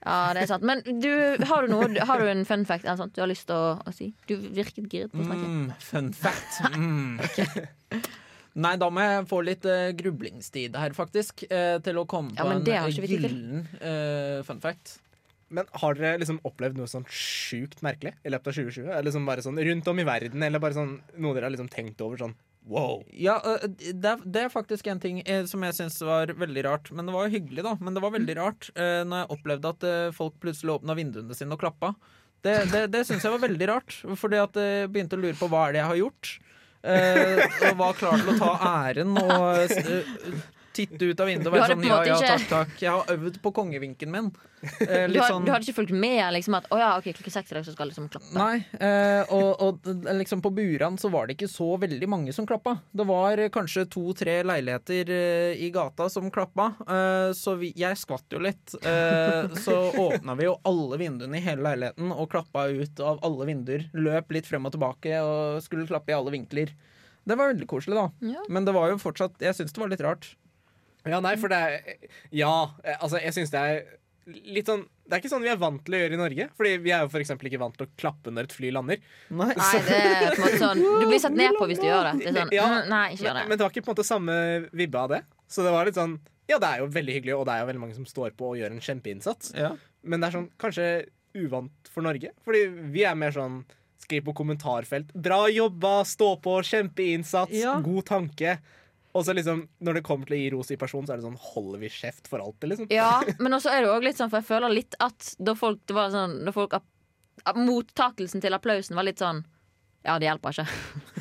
Ja, 0.01 0.31
det 0.33 0.43
er 0.43 0.49
sant. 0.49 0.65
Men 0.65 0.81
du, 0.81 1.11
har, 1.45 1.67
du 1.67 1.71
noe, 1.71 1.89
har 2.09 2.21
du 2.21 2.29
en 2.31 2.41
fun 2.47 2.65
fact 2.65 2.87
eller 2.87 2.97
sånt 3.03 3.13
du 3.13 3.21
har 3.21 3.29
lyst 3.29 3.45
til 3.51 3.57
å, 3.57 3.75
å 3.85 3.93
si? 3.93 4.09
Du 4.25 4.33
virket 4.33 4.89
giret 4.89 5.13
på 5.13 5.21
å 5.21 5.27
snakke. 5.27 5.45
Mm, 5.45 5.67
fun 5.85 6.09
fact. 6.17 6.57
Mm. 6.73 7.21
Nei, 8.65 8.73
da 8.81 8.89
må 8.91 9.03
jeg 9.05 9.27
få 9.29 9.43
litt 9.47 9.67
uh, 9.69 9.93
grublingstid 9.95 10.75
her, 10.75 10.95
faktisk. 10.97 11.45
Uh, 11.51 11.77
til 11.85 12.01
å 12.01 12.07
komme 12.09 12.33
Ja, 12.35 12.47
på 12.47 12.57
en 12.57 12.65
eh, 12.67 12.89
gyllen 12.97 13.61
uh, 13.77 14.41
fun 14.47 14.59
fact. 14.63 14.97
Men 15.51 15.69
har 15.83 15.95
dere 15.99 16.19
liksom 16.19 16.41
opplevd 16.47 16.79
noe 16.79 16.89
sånn 16.89 17.05
sjukt 17.11 17.83
merkelig 17.85 18.15
i 18.23 18.31
løpet 18.31 18.51
av 18.51 18.57
2020? 18.57 18.89
Eller 18.89 19.07
liksom 19.07 19.27
bare 19.27 19.45
sånn 19.45 19.59
rundt 19.69 19.89
om 19.91 20.01
i 20.01 20.07
verden, 20.07 20.43
eller 20.47 20.63
bare 20.63 20.77
sånn 20.79 20.95
noe 21.19 21.35
dere 21.35 21.47
har 21.47 21.53
liksom 21.53 21.71
tenkt 21.71 22.01
over 22.03 22.23
sånn 22.23 22.35
wow? 22.69 23.01
Ja, 23.13 23.39
det, 23.65 24.05
er- 24.05 24.23
det 24.25 24.43
er 24.45 24.53
faktisk 24.53 24.87
en 24.91 24.99
ting 25.01 25.21
eh, 25.25 25.45
som 25.49 25.63
jeg 25.65 25.75
syns 25.77 25.99
var 26.05 26.33
veldig 26.37 26.63
rart. 26.67 26.91
Men 26.91 27.07
det 27.09 27.15
var 27.15 27.27
jo 27.27 27.35
hyggelig, 27.39 27.63
da. 27.65 27.75
Men 27.81 27.97
det 27.97 28.03
var 28.03 28.13
veldig 28.15 28.35
rart 28.37 28.69
uh, 28.77 29.01
når 29.07 29.23
jeg 29.23 29.31
opplevde 29.37 29.73
at 29.75 29.87
folk 30.17 30.37
plutselig 30.43 30.75
åpna 30.77 30.95
vinduene 30.97 31.37
sine 31.37 31.57
og 31.57 31.61
klappa. 31.63 31.93
Det, 32.41 32.55
det, 32.71 32.85
det 32.93 33.03
syns 33.05 33.21
jeg 33.25 33.33
var 33.35 33.43
veldig 33.43 33.67
rart, 33.69 33.99
fordi 34.17 34.39
at 34.41 34.55
jeg 34.57 34.89
begynte 34.89 35.13
å 35.17 35.21
lure 35.21 35.37
på 35.37 35.49
hva 35.51 35.67
er 35.67 35.75
det 35.75 35.81
jeg 35.83 35.89
har 35.91 35.99
gjort. 35.99 36.31
Og 36.81 37.75
var 37.77 37.99
klar 37.99 38.17
til 38.23 38.31
å 38.33 38.37
ta 38.41 38.53
æren 38.87 39.11
og 39.21 39.59
titte 40.75 41.09
ut 41.11 41.19
av 41.19 41.27
vinduet 41.29 41.49
og 41.49 41.55
være 41.57 41.75
sånn 41.75 41.83
ja, 41.87 41.99
ja, 42.07 42.17
takk, 42.21 42.47
takk. 42.49 42.73
Jeg 42.81 42.91
har 42.93 43.11
øvd 43.15 43.37
på 43.43 43.51
kongevinken 43.55 44.11
min. 44.13 44.29
Eh, 44.61 45.07
Du, 45.09 45.17
har, 45.17 45.31
sånn 45.31 45.45
du 45.47 45.49
hadde 45.51 45.65
ikke 45.65 45.79
fulgt 45.79 45.93
med 45.97 46.21
liksom 46.35 46.53
at 46.59 46.67
ja, 46.69 46.91
okay, 46.99 47.15
klokka 47.17 47.31
seks 47.33 47.51
i 47.51 47.55
dag 47.57 47.65
så 47.65 47.73
skal 47.73 47.89
liksom 47.89 48.09
klappe? 48.13 48.29
Nei, 48.37 48.59
eh, 48.77 49.31
og, 49.33 49.63
og 49.65 49.89
liksom 50.19 50.43
på 50.45 50.51
Buran 50.53 50.99
så 51.01 51.09
var 51.13 51.27
det 51.27 51.35
ikke 51.37 51.49
så 51.49 51.71
veldig 51.81 52.09
mange 52.11 52.35
som 52.35 52.45
klappa. 52.49 52.75
Det 52.93 53.07
var 53.09 53.41
eh, 53.41 53.49
kanskje 53.53 53.87
to-tre 53.91 54.37
leiligheter 54.45 55.09
eh, 55.15 55.63
i 55.65 55.71
gata 55.73 56.07
som 56.13 56.29
klappa, 56.33 56.69
eh, 56.85 57.31
så 57.37 57.55
vi, 57.59 57.73
jeg 57.79 57.97
skvatt 57.99 58.37
jo 58.37 58.43
litt. 58.43 58.75
Eh, 58.85 59.49
så 59.65 59.79
åpna 60.05 60.37
vi 60.39 60.45
jo 60.47 60.55
alle 60.69 61.01
vinduene 61.01 61.41
i 61.41 61.45
hele 61.45 61.65
leiligheten 61.71 62.13
og 62.13 62.29
klappa 62.31 62.67
ut 62.69 63.01
av 63.01 63.19
alle 63.25 63.49
vinduer. 63.49 63.89
Løp 63.97 64.31
litt 64.37 64.47
frem 64.47 64.69
og 64.69 64.75
tilbake 64.77 65.17
og 65.25 65.59
skulle 65.65 65.89
klappe 65.89 66.13
i 66.13 66.17
alle 66.17 66.33
vinkler. 66.37 66.71
Det 67.21 67.35
var 67.37 67.51
veldig 67.51 67.67
koselig, 67.69 67.97
da. 67.97 68.29
Ja. 68.33 68.41
Men 68.49 68.65
det 68.65 68.73
var 68.73 68.89
jo 68.89 68.95
fortsatt 68.97 69.35
Jeg 69.45 69.53
syns 69.53 69.75
det 69.75 69.81
var 69.83 69.91
litt 69.91 70.01
rart. 70.01 70.31
Ja, 71.09 71.19
nei, 71.23 71.35
for 71.41 71.49
det 71.49 71.57
er 71.57 71.97
Ja, 72.31 72.71
eh, 72.83 72.97
altså, 73.01 73.17
jeg 73.21 73.33
syns 73.33 73.49
det 73.53 73.59
er 73.59 73.81
litt 74.27 74.67
sånn 74.69 74.83
Det 75.09 75.15
er 75.17 75.19
ikke 75.23 75.31
sånn 75.31 75.41
vi 75.43 75.49
er 75.49 75.57
vant 75.59 75.81
til 75.83 75.95
å 75.97 75.99
gjøre 76.03 76.13
i 76.15 76.19
Norge. 76.19 76.45
Fordi 76.55 76.73
vi 76.83 76.91
er 76.93 77.01
jo 77.03 77.09
for 77.11 77.19
eksempel 77.23 77.49
ikke 77.49 77.59
vant 77.59 77.75
til 77.75 77.87
å 77.87 77.91
klappe 77.99 78.31
når 78.31 78.47
et 78.47 78.53
fly 78.55 78.69
lander. 78.71 79.01
Nei. 79.33 79.47
Nei, 79.57 79.79
det 79.87 79.97
er 79.97 80.27
på 80.29 80.35
en 80.37 80.43
måte 80.45 80.59
sånn 80.61 80.83
Du 81.01 81.05
blir 81.09 81.19
sett 81.23 81.35
ned 81.35 81.57
på 81.57 81.67
hvis 81.67 81.81
du 81.81 81.87
gjør 81.89 82.11
det. 82.11 82.13
Det 82.21 82.29
er 82.29 82.37
sånn, 82.37 82.53
Ja, 82.55 82.67
mm, 82.69 82.89
nei, 82.93 83.01
ikke 83.15 83.25
gjør 83.25 83.33
Men, 83.33 83.41
det. 83.41 83.49
men 83.49 83.57
det 83.57 83.65
var 83.65 83.73
ikke 83.73 83.83
på 83.87 83.91
en 83.91 83.95
måte 83.97 84.07
samme 84.07 84.35
vibbe 84.71 85.01
av 85.01 85.09
det. 85.17 85.21
Så 85.51 85.65
det 85.65 85.73
var 85.73 85.89
litt 85.89 85.97
sånn 85.99 86.19
Ja, 86.47 86.59
det 86.61 86.69
er 86.69 86.79
jo 86.83 86.87
veldig 86.93 87.13
hyggelig, 87.17 87.35
og 87.39 87.45
det 87.49 87.53
er 87.57 87.59
jo 87.65 87.67
veldig 87.71 87.81
mange 87.81 87.95
som 87.97 88.05
står 88.07 88.31
på 88.37 88.53
og 88.53 88.57
gjør 88.61 88.71
en 88.77 88.81
kjempeinnsats. 88.83 89.51
Ja. 89.57 89.73
Men 90.03 90.19
det 90.21 90.29
er 90.29 90.37
sånn 90.37 90.49
kanskje 90.61 90.87
uvant 91.35 91.91
for 91.91 92.03
Norge. 92.05 92.31
Fordi 92.45 92.65
vi 92.91 93.03
er 93.07 93.15
mer 93.15 93.31
sånn 93.35 93.63
Skriv 94.01 94.23
på 94.25 94.33
kommentarfelt. 94.33 95.11
Bra 95.13 95.43
jobba, 95.53 96.01
stå 96.09 96.31
på, 96.41 96.55
kjempeinnsats, 96.65 97.53
Ja. 97.53 97.75
god 97.79 98.05
tanke. 98.09 98.55
Og 99.11 99.25
så 99.27 99.35
liksom, 99.35 99.65
når 99.83 99.99
det 99.99 100.03
kommer 100.07 100.29
til 100.29 100.37
å 100.37 100.39
gi 100.39 100.49
ros 100.53 100.71
i 100.71 100.77
person, 100.79 101.05
så 101.07 101.13
er 101.13 101.19
det 101.19 101.27
sånn 101.27 101.39
holder 101.51 101.81
vi 101.83 101.91
kjeft 101.91 102.29
for 102.31 102.43
alltid, 102.43 102.73
liksom. 102.73 102.89
Ja, 102.93 103.19
men 103.43 103.57
også 103.57 103.73
er 103.73 103.83
det 103.83 103.91
òg 103.91 104.05
litt 104.07 104.19
sånn, 104.21 104.31
for 104.31 104.39
jeg 104.39 104.47
føler 104.47 104.73
litt 104.73 104.95
at 105.03 105.33
da 105.39 105.55
folk, 105.57 105.81
det 105.89 105.97
var 105.97 106.13
sånn, 106.15 106.41
da 106.47 106.55
folk 106.55 106.77
Mottakelsen 107.57 108.43
til 108.43 108.53
applausen 108.53 108.97
var 108.99 109.07
litt 109.07 109.21
sånn 109.21 109.39
Ja, 110.05 110.17
det 110.21 110.27
hjelper 110.27 110.53
ikke. 110.53 110.65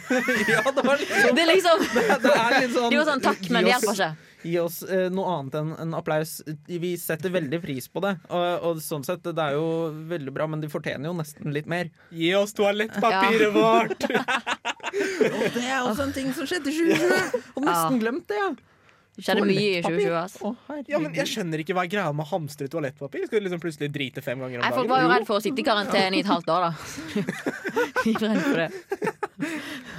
ja, 0.52 0.64
det 0.74 0.82
var 0.84 1.00
litt 1.00 1.12
sånn 1.14 1.36
Det 1.38 1.44
er 1.44 1.48
liksom 1.48 1.84
det 1.86 2.34
er 2.34 2.56
litt 2.58 2.74
sånn 2.74 2.90
De 2.92 2.98
var 2.98 3.08
sånn 3.08 3.22
takk, 3.24 3.46
men 3.48 3.64
det 3.64 3.72
hjelper 3.72 3.94
ikke. 3.94 4.10
Gi 4.40 4.56
oss 4.60 4.80
eh, 4.84 5.06
noe 5.12 5.32
annet 5.36 5.56
enn 5.60 5.72
en 5.84 5.96
applaus. 5.96 6.38
Vi 6.68 6.94
setter 7.00 7.32
veldig 7.32 7.60
pris 7.60 7.88
på 7.92 8.00
det. 8.04 8.14
Og, 8.32 8.68
og 8.70 8.82
sånn 8.84 9.04
sett, 9.04 9.24
det 9.24 9.46
er 9.46 9.56
jo 9.58 9.66
veldig 10.08 10.32
bra, 10.32 10.46
men 10.48 10.62
de 10.64 10.70
fortjener 10.72 11.10
jo 11.10 11.16
nesten 11.18 11.52
litt 11.52 11.68
mer. 11.68 11.90
Gi 12.08 12.32
oss 12.38 12.56
toalettpapiret 12.56 13.52
vårt! 13.56 14.08
Og 14.90 15.46
det 15.54 15.62
er 15.66 15.78
også 15.84 16.08
en 16.08 16.12
ting 16.16 16.32
som 16.36 16.48
skjedde 16.50 16.72
i 16.72 16.90
2020! 16.98 17.46
Og 17.56 17.64
nesten 17.68 18.02
glemt 18.02 18.26
det, 18.30 18.40
ja. 18.40 18.50
Det 19.20 19.24
skjedde 19.26 19.42
mye 19.44 19.62
i 19.66 19.80
2020. 19.84 20.12
altså. 20.16 20.50
Å. 20.70 20.76
Ja, 20.88 20.98
men 21.02 21.16
Jeg 21.18 21.28
skjønner 21.28 21.60
ikke 21.60 21.74
hva 21.76 21.82
er 21.84 21.90
greia 21.92 22.12
med 22.14 22.24
å 22.24 22.28
hamstre 22.30 22.68
toalettpapir. 22.72 23.26
Skal 23.26 23.42
du 23.42 23.46
liksom 23.48 23.60
plutselig 23.60 23.90
drite 23.92 24.22
fem 24.24 24.38
ganger 24.40 24.60
om 24.60 24.64
Nei, 24.64 24.70
dagen? 24.70 24.78
Folk 24.78 24.92
var 24.92 25.02
jo 25.02 25.10
redd 25.12 25.26
for 25.28 25.40
å 25.40 25.42
sitte 25.44 25.60
i 25.60 25.66
karantene 25.66 26.16
i 26.16 26.22
et 26.22 26.30
halvt 26.30 26.52
år, 26.54 26.68
da. 26.68 26.70
De 28.04 28.14
var 28.14 28.30
redd 28.30 28.46
for 28.46 28.62
det. 28.62 28.70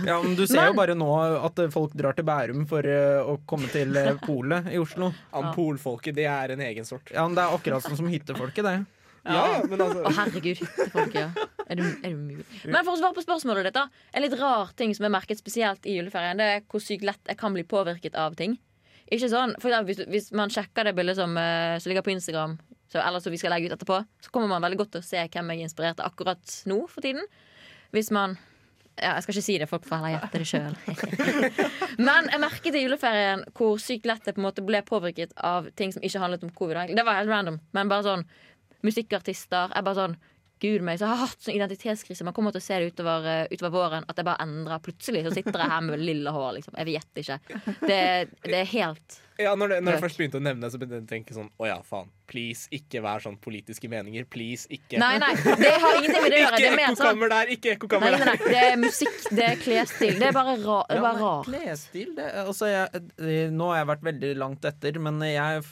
Ja, 0.07 0.15
men 0.23 0.33
du 0.37 0.45
ser 0.47 0.61
Men- 0.61 0.71
jo 0.71 0.77
bare 0.79 0.95
nå 0.97 1.09
at 1.43 1.59
folk 1.73 1.93
drar 1.97 2.15
til 2.17 2.25
Bærum 2.25 2.63
for 2.69 2.87
eh, 2.87 3.19
å 3.21 3.35
komme 3.49 3.69
til 3.73 3.93
eh, 3.99 4.13
polet 4.23 4.71
i 4.73 4.79
Oslo. 4.81 5.11
Ampolfolket, 5.37 6.15
det 6.17 6.25
er 6.31 6.55
en 6.55 6.63
egen 6.71 6.87
sort. 6.87 7.11
Ja, 7.13 7.27
men 7.27 7.37
Det 7.37 7.43
er 7.45 7.53
akkurat 7.59 7.85
sånn 7.85 7.99
som 7.99 8.09
hyttefolket, 8.09 8.65
det. 8.65 8.79
Ja, 9.27 9.61
men 9.69 9.83
altså 9.83 10.01
Å, 10.01 10.11
herregud, 10.17 10.63
hyttefolk, 10.63 11.13
ja. 11.13 11.27
Er 11.67 11.77
det, 11.77 11.87
er 12.01 12.09
det 12.09 12.17
mulig? 12.17 12.45
Men 12.65 12.81
for 12.81 12.95
å 12.95 12.99
svare 12.99 13.15
på 13.15 13.23
spørsmålet 13.23 13.69
ditt, 13.69 13.77
da. 13.77 13.85
En 14.15 14.25
litt 14.25 14.35
rar 14.39 14.73
ting 14.79 14.95
som 14.97 15.05
er 15.05 15.13
merket 15.13 15.41
spesielt 15.41 15.85
i 15.85 15.99
juleferien, 15.99 16.41
det 16.41 16.49
er 16.55 16.65
hvor 16.71 16.83
sykt 16.83 17.05
lett 17.05 17.29
jeg 17.29 17.39
kan 17.39 17.53
bli 17.53 17.63
påvirket 17.67 18.17
av 18.17 18.35
ting. 18.39 18.57
Ikke 19.11 19.29
sånn, 19.29 19.53
for 19.61 19.69
eksempel, 19.69 19.91
hvis, 19.91 20.05
hvis 20.09 20.29
man 20.39 20.51
sjekker 20.53 20.87
det 20.87 20.95
bildet 20.97 21.19
som, 21.19 21.35
eh, 21.37 21.77
som 21.83 21.91
ligger 21.91 22.05
på 22.05 22.13
Instagram, 22.15 22.57
så, 22.91 22.99
eller 22.99 23.23
som 23.23 23.33
vi 23.33 23.39
skal 23.39 23.53
legge 23.53 23.69
ut 23.69 23.75
etterpå, 23.77 24.01
så 24.23 24.31
kommer 24.33 24.51
man 24.51 24.63
veldig 24.65 24.79
godt 24.81 24.95
til 24.95 25.03
å 25.03 25.07
se 25.07 25.23
hvem 25.23 25.51
jeg 25.53 25.61
er 25.61 25.67
inspirert 25.67 26.01
av 26.01 26.11
akkurat 26.11 26.55
nå 26.67 26.79
for 26.91 27.03
tiden. 27.05 27.27
Hvis 27.95 28.11
man 28.15 28.39
ja, 28.99 29.15
Jeg 29.15 29.23
skal 29.23 29.33
ikke 29.33 29.45
si 29.45 29.53
det, 29.57 29.67
folk 29.71 29.85
får 29.87 30.01
heller 30.01 30.17
gjette 30.17 30.39
det 30.41 30.47
sjøl. 30.49 30.73
Men 32.07 32.27
jeg 32.27 32.41
merket 32.43 32.75
i 32.75 32.83
juleferien 32.83 33.43
hvor 33.57 33.79
sykt 33.81 34.05
lett 34.05 34.27
jeg 34.27 34.35
på 34.35 34.43
en 34.43 34.47
måte 34.49 34.65
ble 34.67 34.81
påvirket 34.85 35.31
av 35.37 35.69
ting 35.79 35.93
som 35.95 36.03
ikke 36.03 36.21
handlet 36.21 36.43
om 36.45 36.51
covid. 36.53 36.91
Det 36.97 37.05
var 37.07 37.21
helt 37.21 37.31
random, 37.31 37.61
men 37.71 37.91
bare 37.91 38.05
sånn 38.05 38.25
musikkartister. 38.85 39.73
Jeg 39.75 39.87
bare 39.87 39.99
sånn 40.03 40.19
Gud 40.61 40.83
meg, 40.85 40.99
så 40.99 41.07
jeg 41.07 41.15
har 41.15 41.23
hatt 41.23 41.41
sånn 41.41 41.55
identitetskrise. 41.55 42.25
Man 42.27 42.35
kommer 42.37 42.53
til 42.53 42.61
å 42.61 42.63
se 42.63 42.77
det 42.77 42.91
utover, 42.93 43.25
eh, 43.25 43.47
utover 43.49 43.73
våren. 43.73 44.05
At 44.07 44.19
jeg 44.19 44.27
bare 44.27 44.43
endrer 44.45 44.81
Plutselig 44.85 45.23
så 45.25 45.33
sitter 45.33 45.57
jeg 45.57 45.73
her 45.73 45.81
med 45.81 45.99
lilla 45.99 46.33
hår. 46.35 46.51
Liksom. 46.59 46.77
Jeg 46.77 46.85
vet 46.91 47.21
ikke. 47.23 47.37
Det, 47.81 48.01
det 48.45 48.59
er 48.59 48.67
helt 48.75 49.17
Ja, 49.41 49.55
når, 49.57 49.71
det, 49.73 49.77
når 49.81 49.95
jeg 49.95 50.03
først 50.03 50.19
begynte 50.19 50.37
å 50.37 50.43
nevne 50.45 50.61
det, 50.61 50.69
så 50.69 50.77
begynte 50.77 50.99
jeg 50.99 51.07
å 51.07 51.09
tenke 51.09 51.33
sånn 51.33 51.47
Å 51.57 51.65
ja, 51.65 51.77
faen. 51.87 52.11
Please, 52.29 52.67
ikke 52.77 53.01
vær 53.01 53.23
sånn 53.23 53.39
politiske 53.41 53.89
meninger. 53.89 54.27
Please, 54.29 54.69
ikke. 54.69 54.99
Nei, 55.01 55.15
nei, 55.23 55.31
det 55.63 55.71
har 55.81 55.97
ingenting 55.97 56.27
med 56.27 56.35
det 56.35 56.37
å 56.37 56.43
gjøre. 56.43 56.59
Ikke 56.61 56.69
er 56.69 56.77
sånn 56.77 56.85
ekkokammer 56.91 57.33
der! 57.33 57.55
Ikke 57.55 57.73
ekkokammer 57.73 58.15
der! 58.15 58.29
nei, 58.29 58.37
det 58.45 58.61
er 58.67 58.77
musikk, 58.83 59.17
det 59.33 59.47
er 59.47 59.57
klesstil. 59.63 60.13
Det 60.21 60.29
er 60.29 60.37
bare, 60.37 60.55
ra 60.61 60.77
det 60.85 60.99
er 60.99 61.03
bare 61.07 61.23
rart. 61.23 61.49
Klesstil, 61.49 62.13
det 62.19 62.29
altså 62.45 62.69
jeg, 62.69 63.03
Nå 63.57 63.73
har 63.73 63.81
jeg 63.81 63.89
vært 63.95 64.07
veldig 64.11 64.31
langt 64.45 64.69
etter, 64.69 65.01
men 65.09 65.19
jeg 65.25 65.65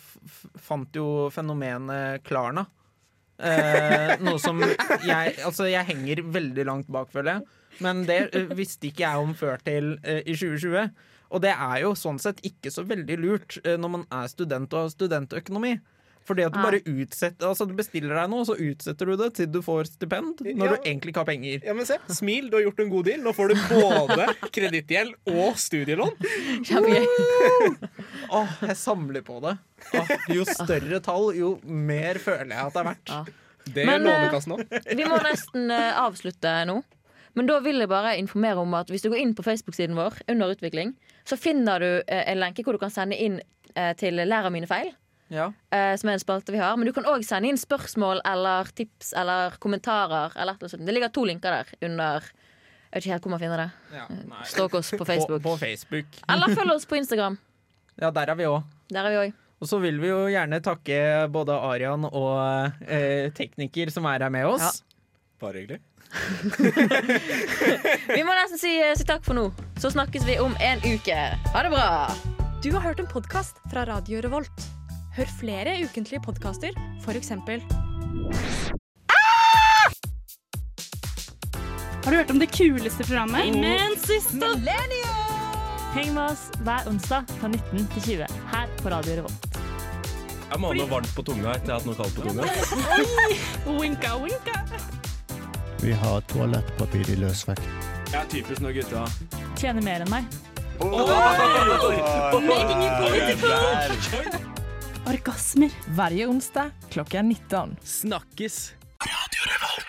fant 0.65 0.97
jo 0.97 1.07
fenomenet 1.35 2.25
Klarna. 2.25 2.65
Eh, 3.39 4.13
noe 4.19 4.39
som 4.41 4.59
jeg 4.59 5.35
Altså, 5.45 5.69
jeg 5.69 5.87
henger 5.87 6.25
veldig 6.27 6.65
langt 6.67 6.89
bak, 6.91 7.11
føler 7.13 7.37
jeg. 7.37 7.45
Men 7.79 8.03
det 8.07 8.19
uh, 8.35 8.49
visste 8.57 8.89
ikke 8.89 9.05
jeg 9.05 9.23
om 9.23 9.31
før 9.37 9.61
til 9.63 9.93
uh, 10.03 10.19
i 10.19 10.35
2020. 10.35 10.89
Og 11.29 11.43
det 11.45 11.53
er 11.53 11.77
jo 11.85 11.93
sånn 11.95 12.19
sett 12.19 12.41
ikke 12.43 12.71
så 12.73 12.83
veldig 12.89 13.15
lurt 13.21 13.59
når 13.61 13.91
man 13.93 14.03
er 14.09 14.25
student 14.31 14.73
og 14.73 14.87
har 14.87 14.93
studentøkonomi. 14.95 15.75
Fordi 16.29 16.45
at 16.45 16.53
du 16.53 16.59
bare 16.61 16.79
utsetter 16.85 17.49
Altså 17.49 17.65
du 17.65 17.73
bestiller 17.77 18.13
deg 18.19 18.29
noe, 18.29 18.43
og 18.43 18.49
så 18.51 18.55
utsetter 18.61 19.09
du 19.09 19.15
det 19.17 19.31
til 19.39 19.49
du 19.49 19.59
får 19.65 19.89
stipend, 19.89 20.43
når 20.45 20.67
Ja. 20.69 20.75
du 20.75 20.87
egentlig 20.89 21.13
ikke 21.15 21.23
har 21.23 21.29
penger. 21.31 21.63
Ja, 21.65 21.73
men 21.73 21.87
se, 21.89 21.97
Smil, 22.13 22.51
du 22.51 22.57
har 22.59 22.63
gjort 22.67 22.83
en 22.85 22.91
god 22.93 23.09
deal. 23.09 23.23
Nå 23.25 23.33
får 23.33 23.51
du 23.53 23.55
både 23.73 24.27
kredittgjeld 24.55 25.15
og 25.33 25.57
studielån. 25.59 26.13
Kjempegøy. 26.69 27.75
Åh, 28.29 28.53
jeg 28.69 28.77
samler 28.77 29.25
på 29.25 29.39
det. 29.43 29.55
Åh, 29.97 30.13
jo 30.35 30.45
større 30.47 30.99
tall, 31.05 31.31
jo 31.37 31.55
mer 31.65 32.19
føler 32.21 32.53
jeg 32.53 32.65
at 32.69 32.75
det 32.75 32.81
er 32.83 32.89
verdt. 32.91 33.13
Ja. 33.13 33.23
Det 33.69 33.85
Men, 33.85 34.01
gjør 34.01 34.13
eh, 34.13 34.21
Lånekassen 34.23 34.55
òg. 34.55 34.63
Vi 34.97 35.05
må 35.09 35.17
nesten 35.25 35.73
eh, 35.75 35.91
avslutte 36.01 36.53
nå. 36.69 36.79
Men 37.37 37.45
da 37.49 37.59
vil 37.61 37.77
jeg 37.83 37.89
bare 37.91 38.15
informere 38.17 38.63
om 38.63 38.73
at 38.79 38.89
hvis 38.89 39.03
du 39.05 39.11
går 39.11 39.19
inn 39.21 39.35
på 39.37 39.45
Facebook-siden 39.45 39.93
vår, 39.97 40.17
under 40.33 40.53
utvikling, 40.55 40.95
så 41.29 41.37
finner 41.37 41.83
du 41.83 41.89
eh, 42.07 42.23
en 42.31 42.39
lenke 42.41 42.65
hvor 42.65 42.73
du 42.77 42.81
kan 42.81 42.93
sende 42.93 43.17
inn 43.19 43.39
til 44.01 44.17
Lær 44.25 44.47
av 44.47 44.51
mine 44.51 44.65
feil. 44.67 44.89
Ja. 45.29 45.49
uh, 45.53 45.93
som 46.01 46.09
er 46.09 46.17
en 46.17 46.23
spalte 46.23 46.53
vi 46.53 46.61
har. 46.61 46.77
Men 46.77 46.89
du 46.89 46.93
kan 46.95 47.07
òg 47.09 47.23
sende 47.25 47.51
inn 47.51 47.59
spørsmål 47.59 48.23
eller 48.27 48.69
tips 48.75 49.13
eller 49.17 49.57
kommentarer. 49.61 50.33
Eller. 50.39 50.57
Det 50.59 50.95
ligger 50.95 51.13
to 51.13 51.25
linker 51.29 51.59
der 51.59 51.75
under 51.85 52.25
Jeg 52.89 52.95
vet 52.95 53.05
ikke 53.05 53.13
helt 53.13 53.25
hvor 53.27 53.33
man 53.35 53.41
finner 53.43 53.61
det. 53.61 53.67
Ja, 53.93 54.07
Stalk 54.49 54.73
oss 54.79 54.89
på 54.97 55.05
Facebook. 55.05 55.43
På, 55.43 55.53
på 55.53 55.61
Facebook. 55.61 56.17
Eller 56.25 56.55
følg 56.57 56.73
oss 56.73 56.89
på 56.89 56.97
Instagram. 57.01 57.37
Ja, 57.99 58.13
der 58.15 58.29
er 58.31 58.37
vi 58.39 58.45
òg. 58.47 59.33
Og 59.59 59.67
så 59.67 59.75
vil 59.83 59.97
vi 59.99 60.07
jo 60.07 60.21
gjerne 60.31 60.61
takke 60.63 61.27
både 61.27 61.57
Arian 61.67 62.05
og 62.07 62.79
eh, 62.87 63.27
tekniker 63.35 63.91
som 63.91 64.07
er 64.07 64.23
her 64.23 64.31
med 64.31 64.47
oss. 64.47 64.85
Bare 65.39 65.59
hyggelig. 65.59 65.81
Vi 68.15 68.23
må 68.25 68.33
nesten 68.33 68.57
si, 68.57 68.71
si 68.97 69.05
takk 69.07 69.23
for 69.27 69.37
nå. 69.37 69.45
Så 69.79 69.93
snakkes 69.93 70.25
vi 70.27 70.39
om 70.41 70.57
en 70.63 70.81
uke. 70.87 71.19
Ha 71.53 71.63
det 71.67 71.71
bra! 71.75 71.87
Du 72.63 72.73
har 72.73 72.83
hørt 72.83 73.03
en 73.03 73.07
podkast 73.07 73.61
fra 73.71 73.85
Radio 73.87 74.23
Revolt. 74.25 74.78
Hør 75.19 75.27
flere 75.35 75.71
ukentlige 75.83 76.21
podkaster, 76.23 76.69
f.eks. 77.03 77.29
Har 82.05 82.11
du 82.11 82.15
hørt 82.15 82.31
om 82.31 82.39
det 82.39 82.47
kuleste 82.55 83.03
programmet? 83.03 83.51
Men 83.59 83.97
siste 83.99 84.47
Heng 85.91 86.13
med 86.13 86.23
oss 86.23 86.47
hver 86.63 86.87
onsdag 86.87 87.27
fra 87.41 87.47
19 87.51 87.87
til 87.97 88.01
20 88.01 88.31
her 88.53 88.67
på 88.79 88.89
Radio 88.93 89.17
Revolt. 89.19 89.59
Jeg 90.53 90.59
må 90.63 90.71
ha 90.71 90.73
noe 90.79 90.87
varmt 90.93 91.11
på 91.17 91.21
tunga 91.27 91.51
etter 91.57 91.67
jeg 91.67 91.75
har 91.75 91.79
hatt 91.81 91.89
noe 91.89 91.99
kaldt 91.99 92.15
på 92.15 92.21
tunga. 92.29 92.43
Winka, 93.81 94.11
winka. 94.23 94.55
Vi 95.83 95.91
har 95.99 96.23
toalettpapir 96.31 97.11
i 97.11 97.19
løsvekt. 97.25 97.67
Jeg 98.13 98.21
er 98.21 98.27
typisk 98.31 98.63
når 98.63 98.71
gutta 98.79 99.03
Tjener 99.59 99.83
mer 99.83 99.99
enn 100.07 100.11
meg 100.15 100.23
orgasmer. 105.09 105.73
Hver 105.95 106.15
onsdag 106.29 106.71
klokka 106.93 107.21
19. 107.21 107.77
Snakkes. 107.83 108.73
Radio 109.01 109.41
Revolt. 109.51 109.88